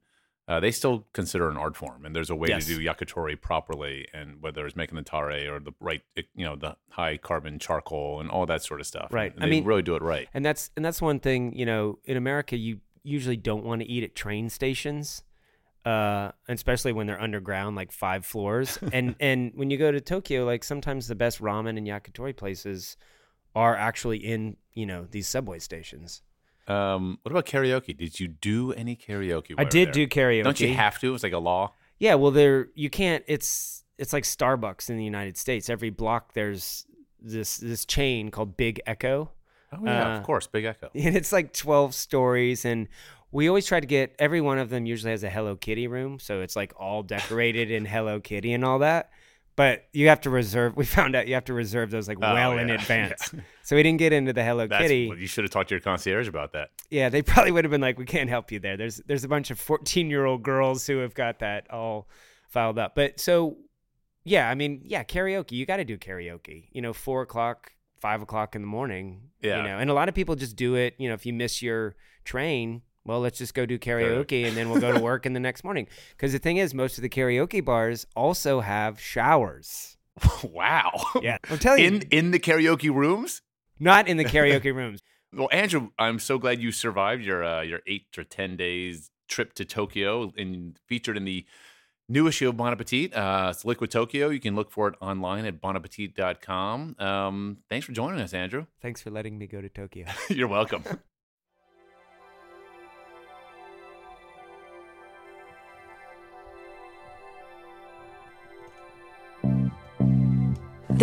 uh, 0.48 0.60
they 0.60 0.72
still 0.72 1.08
consider 1.14 1.50
an 1.50 1.58
art 1.58 1.76
form, 1.76 2.06
and 2.06 2.16
there's 2.16 2.30
a 2.30 2.36
way 2.36 2.50
yes. 2.50 2.68
to 2.68 2.76
do 2.76 2.86
yakitori 2.86 3.40
properly, 3.40 4.08
and 4.14 4.42
whether 4.42 4.66
it's 4.66 4.76
making 4.76 4.96
the 4.96 5.02
tare 5.02 5.56
or 5.56 5.60
the 5.60 5.72
right, 5.80 6.04
you 6.36 6.46
know, 6.46 6.56
the 6.56 6.76
high 6.90 7.18
carbon 7.18 7.58
charcoal 7.58 8.20
and 8.20 8.30
all 8.30 8.46
that 8.46 8.62
sort 8.62 8.80
of 8.80 8.86
stuff. 8.86 9.08
Right. 9.12 9.34
And 9.34 9.44
I 9.44 9.48
mean, 9.48 9.64
really 9.64 9.82
do 9.82 9.96
it 9.96 10.04
right. 10.04 10.30
And 10.36 10.46
that's 10.46 10.70
and 10.76 10.86
that's 10.86 11.02
one 11.02 11.20
thing. 11.20 11.54
You 11.54 11.66
know, 11.66 11.98
in 12.06 12.16
America, 12.16 12.56
you 12.56 12.80
usually 13.02 13.38
don't 13.38 13.64
want 13.64 13.82
to 13.82 13.88
eat 13.88 14.04
at 14.04 14.16
train 14.16 14.50
stations, 14.50 15.24
uh, 15.84 16.32
especially 16.48 16.94
when 16.94 17.08
they're 17.08 17.22
underground, 17.22 17.76
like 17.76 17.92
five 17.92 18.24
floors. 18.24 18.78
and 18.94 19.16
and 19.20 19.52
when 19.56 19.72
you 19.72 19.78
go 19.80 19.92
to 19.92 20.00
Tokyo, 20.00 20.46
like 20.46 20.64
sometimes 20.64 21.08
the 21.08 21.16
best 21.16 21.42
ramen 21.42 21.76
and 21.76 21.88
yakitori 21.88 22.36
places 22.38 22.98
are 23.56 23.76
actually 23.76 24.18
in 24.18 24.58
you 24.76 24.86
know 24.86 25.08
these 25.10 25.28
subway 25.28 25.58
stations. 25.58 26.22
Um, 26.68 27.20
what 27.22 27.32
about 27.32 27.46
karaoke? 27.46 27.96
Did 27.96 28.20
you 28.20 28.28
do 28.28 28.74
any 28.74 28.96
karaoke? 28.96 29.54
I 29.58 29.64
did 29.64 29.92
do 29.92 30.08
karaoke. 30.08 30.44
Don't 30.44 30.60
you 30.60 30.74
have 30.74 31.00
to? 31.00 31.14
It's 31.14 31.24
like 31.24 31.34
a 31.34 31.40
law. 31.40 31.74
Yeah, 32.00 32.16
well, 32.16 32.32
there 32.32 32.70
you 32.76 32.90
can't. 32.90 33.24
It's 33.28 33.84
it's 33.98 34.14
like 34.14 34.24
Starbucks 34.24 34.90
in 34.90 34.98
the 34.98 35.04
United 35.04 35.38
States. 35.38 35.70
Every 35.70 35.90
block 35.90 36.34
there's 36.34 36.86
this 37.22 37.58
this 37.58 37.86
chain 37.86 38.32
called 38.32 38.58
Big 38.58 38.82
Echo. 38.86 39.32
Oh 39.72 39.80
yeah, 39.84 40.16
uh, 40.16 40.18
of 40.18 40.24
course, 40.24 40.48
Big 40.48 40.66
Echo. 40.66 40.90
And 40.96 41.16
it's 41.16 41.32
like 41.32 41.54
twelve 41.54 41.94
stories, 41.94 42.66
and 42.66 42.88
we 43.32 43.48
always 43.48 43.66
try 43.66 43.80
to 43.80 43.88
get 43.88 44.16
every 44.20 44.42
one 44.42 44.58
of 44.58 44.70
them 44.70 44.86
usually 44.86 45.12
has 45.12 45.24
a 45.24 45.30
Hello 45.30 45.56
Kitty 45.56 45.88
room, 45.88 46.20
so 46.20 46.42
it's 46.42 46.56
like 46.56 46.74
all 46.78 47.04
decorated 47.04 47.72
in 47.72 47.86
Hello 47.86 48.20
Kitty 48.20 48.54
and 48.54 48.66
all 48.66 48.80
that. 48.80 49.12
But 49.56 49.86
you 49.94 50.10
have 50.10 50.22
to 50.22 50.30
reserve. 50.30 50.76
We 50.76 50.86
found 50.98 51.16
out 51.16 51.28
you 51.28 51.34
have 51.36 51.46
to 51.46 51.54
reserve 51.54 51.92
those 51.92 52.08
like 52.08 52.18
oh, 52.22 52.34
well 52.34 52.56
yeah. 52.56 52.62
in 52.62 52.70
advance. 52.72 53.32
Yeah. 53.34 53.42
So 53.64 53.76
we 53.76 53.84
didn't 53.84 54.00
get 54.00 54.14
into 54.14 54.34
the 54.34 54.44
Hello 54.44 54.68
That's, 54.68 54.82
Kitty. 54.82 55.12
You 55.18 55.28
should 55.28 55.44
have 55.44 55.52
talked 55.52 55.70
to 55.70 55.76
your 55.76 55.82
concierge 55.82 56.28
about 56.28 56.54
that. 56.54 56.70
Yeah, 56.90 57.10
they 57.10 57.22
probably 57.22 57.52
would 57.52 57.64
have 57.64 57.72
been 57.72 57.82
like, 57.82 57.98
"We 57.98 58.06
can't 58.06 58.30
help 58.30 58.52
you 58.52 58.60
there." 58.60 58.78
There's 58.78 58.98
there's 59.06 59.24
a 59.24 59.30
bunch 59.30 59.52
of 59.52 59.60
14 59.60 60.10
year 60.10 60.26
old 60.26 60.44
girls 60.44 60.86
who 60.86 60.98
have 61.00 61.14
got 61.14 61.40
that 61.40 61.72
all 61.72 62.08
filed 62.50 62.78
up. 62.78 62.96
But 62.96 63.20
so 63.20 63.58
yeah, 64.26 64.50
I 64.50 64.56
mean, 64.56 64.82
yeah, 64.84 65.04
karaoke. 65.04 65.52
You 65.52 65.66
got 65.66 65.78
to 65.78 65.86
do 65.86 65.98
karaoke. 65.98 66.68
You 66.72 66.82
know, 66.82 66.94
four 66.94 67.22
o'clock, 67.22 67.72
five 68.02 68.22
o'clock 68.22 68.56
in 68.56 68.62
the 68.62 68.68
morning. 68.68 69.30
Yeah, 69.42 69.58
you 69.58 69.64
know, 69.64 69.78
and 69.78 69.90
a 69.90 69.94
lot 69.94 70.10
of 70.10 70.16
people 70.16 70.36
just 70.36 70.56
do 70.56 70.76
it. 70.76 70.96
You 70.98 71.08
know, 71.08 71.14
if 71.14 71.26
you 71.26 71.34
miss 71.34 71.62
your 71.62 71.96
train, 72.26 72.82
well, 73.06 73.20
let's 73.20 73.38
just 73.38 73.54
go 73.54 73.66
do 73.66 73.78
karaoke 73.78 74.48
and 74.48 74.58
then 74.58 74.70
we'll 74.70 74.82
go 74.82 74.92
to 74.92 75.00
work 75.00 75.26
in 75.26 75.34
the 75.34 75.40
next 75.40 75.64
morning. 75.64 75.88
Because 76.12 76.32
the 76.32 76.40
thing 76.40 76.58
is, 76.58 76.74
most 76.74 76.98
of 76.98 77.02
the 77.02 77.10
karaoke 77.10 77.64
bars 77.64 78.08
also 78.16 78.62
have 78.62 79.00
showers. 79.00 79.98
wow. 80.44 80.92
Yeah, 81.22 81.38
I'm 81.50 81.58
telling 81.58 81.84
in, 81.84 81.94
you. 81.96 82.02
In 82.12 82.32
the 82.32 82.40
karaoke 82.40 82.94
rooms? 82.94 83.42
Not 83.80 84.08
in 84.08 84.18
the 84.18 84.26
karaoke 84.36 84.74
rooms. 84.74 85.02
Well, 85.34 85.50
Andrew, 85.52 85.90
I'm 86.00 86.20
so 86.20 86.38
glad 86.38 86.62
you 86.62 86.72
survived 86.72 87.24
your 87.24 87.44
uh, 87.44 87.62
your 87.62 87.82
eight 87.86 88.18
or 88.18 88.24
ten 88.24 88.56
days 88.56 89.12
trip 89.28 89.54
to 89.54 89.66
Tokyo 89.66 90.32
and 90.38 90.80
featured 90.88 91.18
in 91.18 91.26
the 91.26 91.46
new 92.08 92.28
issue 92.28 92.48
of 92.48 92.56
Bon 92.58 92.72
Appetit. 92.72 93.14
Uh, 93.14 93.50
it's 93.52 93.66
Liquid 93.66 93.92
Tokyo. 93.92 94.30
You 94.30 94.40
can 94.40 94.56
look 94.56 94.72
for 94.72 94.88
it 94.88 94.96
online 95.02 95.46
at 95.46 95.62
bonappetit.com. 95.62 96.96
Um, 97.00 97.58
thanks 97.70 97.86
for 97.86 97.92
joining 97.92 98.22
us, 98.22 98.34
Andrew. 98.34 98.68
Thanks 98.82 99.02
for 99.02 99.10
letting 99.10 99.38
me 99.38 99.48
go 99.48 99.62
to 99.62 99.70
Tokyo. 99.70 100.06
You're 100.30 100.48
welcome. 100.48 100.84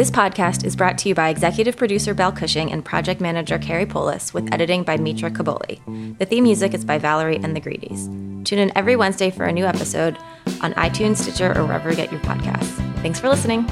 This 0.02 0.10
podcast 0.10 0.64
is 0.64 0.74
brought 0.74 0.98
to 0.98 1.08
you 1.08 1.14
by 1.14 1.28
executive 1.28 1.76
producer 1.76 2.12
Belle 2.12 2.32
Cushing 2.32 2.72
and 2.72 2.84
project 2.84 3.20
manager 3.20 3.56
Carrie 3.56 3.86
Polis, 3.86 4.34
with 4.34 4.52
editing 4.52 4.82
by 4.82 4.96
Mitra 4.96 5.30
Kaboli. 5.30 6.18
The 6.18 6.26
theme 6.26 6.42
music 6.42 6.74
is 6.74 6.84
by 6.84 6.98
Valerie 6.98 7.36
and 7.36 7.54
the 7.54 7.60
Greedies. 7.60 8.06
Tune 8.42 8.58
in 8.58 8.76
every 8.76 8.96
Wednesday 8.96 9.30
for 9.30 9.44
a 9.44 9.52
new 9.52 9.64
episode 9.64 10.18
on 10.60 10.74
iTunes, 10.74 11.18
Stitcher, 11.18 11.56
or 11.56 11.64
wherever 11.64 11.88
you 11.88 11.94
get 11.94 12.10
your 12.10 12.20
podcasts. 12.22 12.74
Thanks 13.00 13.20
for 13.20 13.28
listening. 13.28 13.64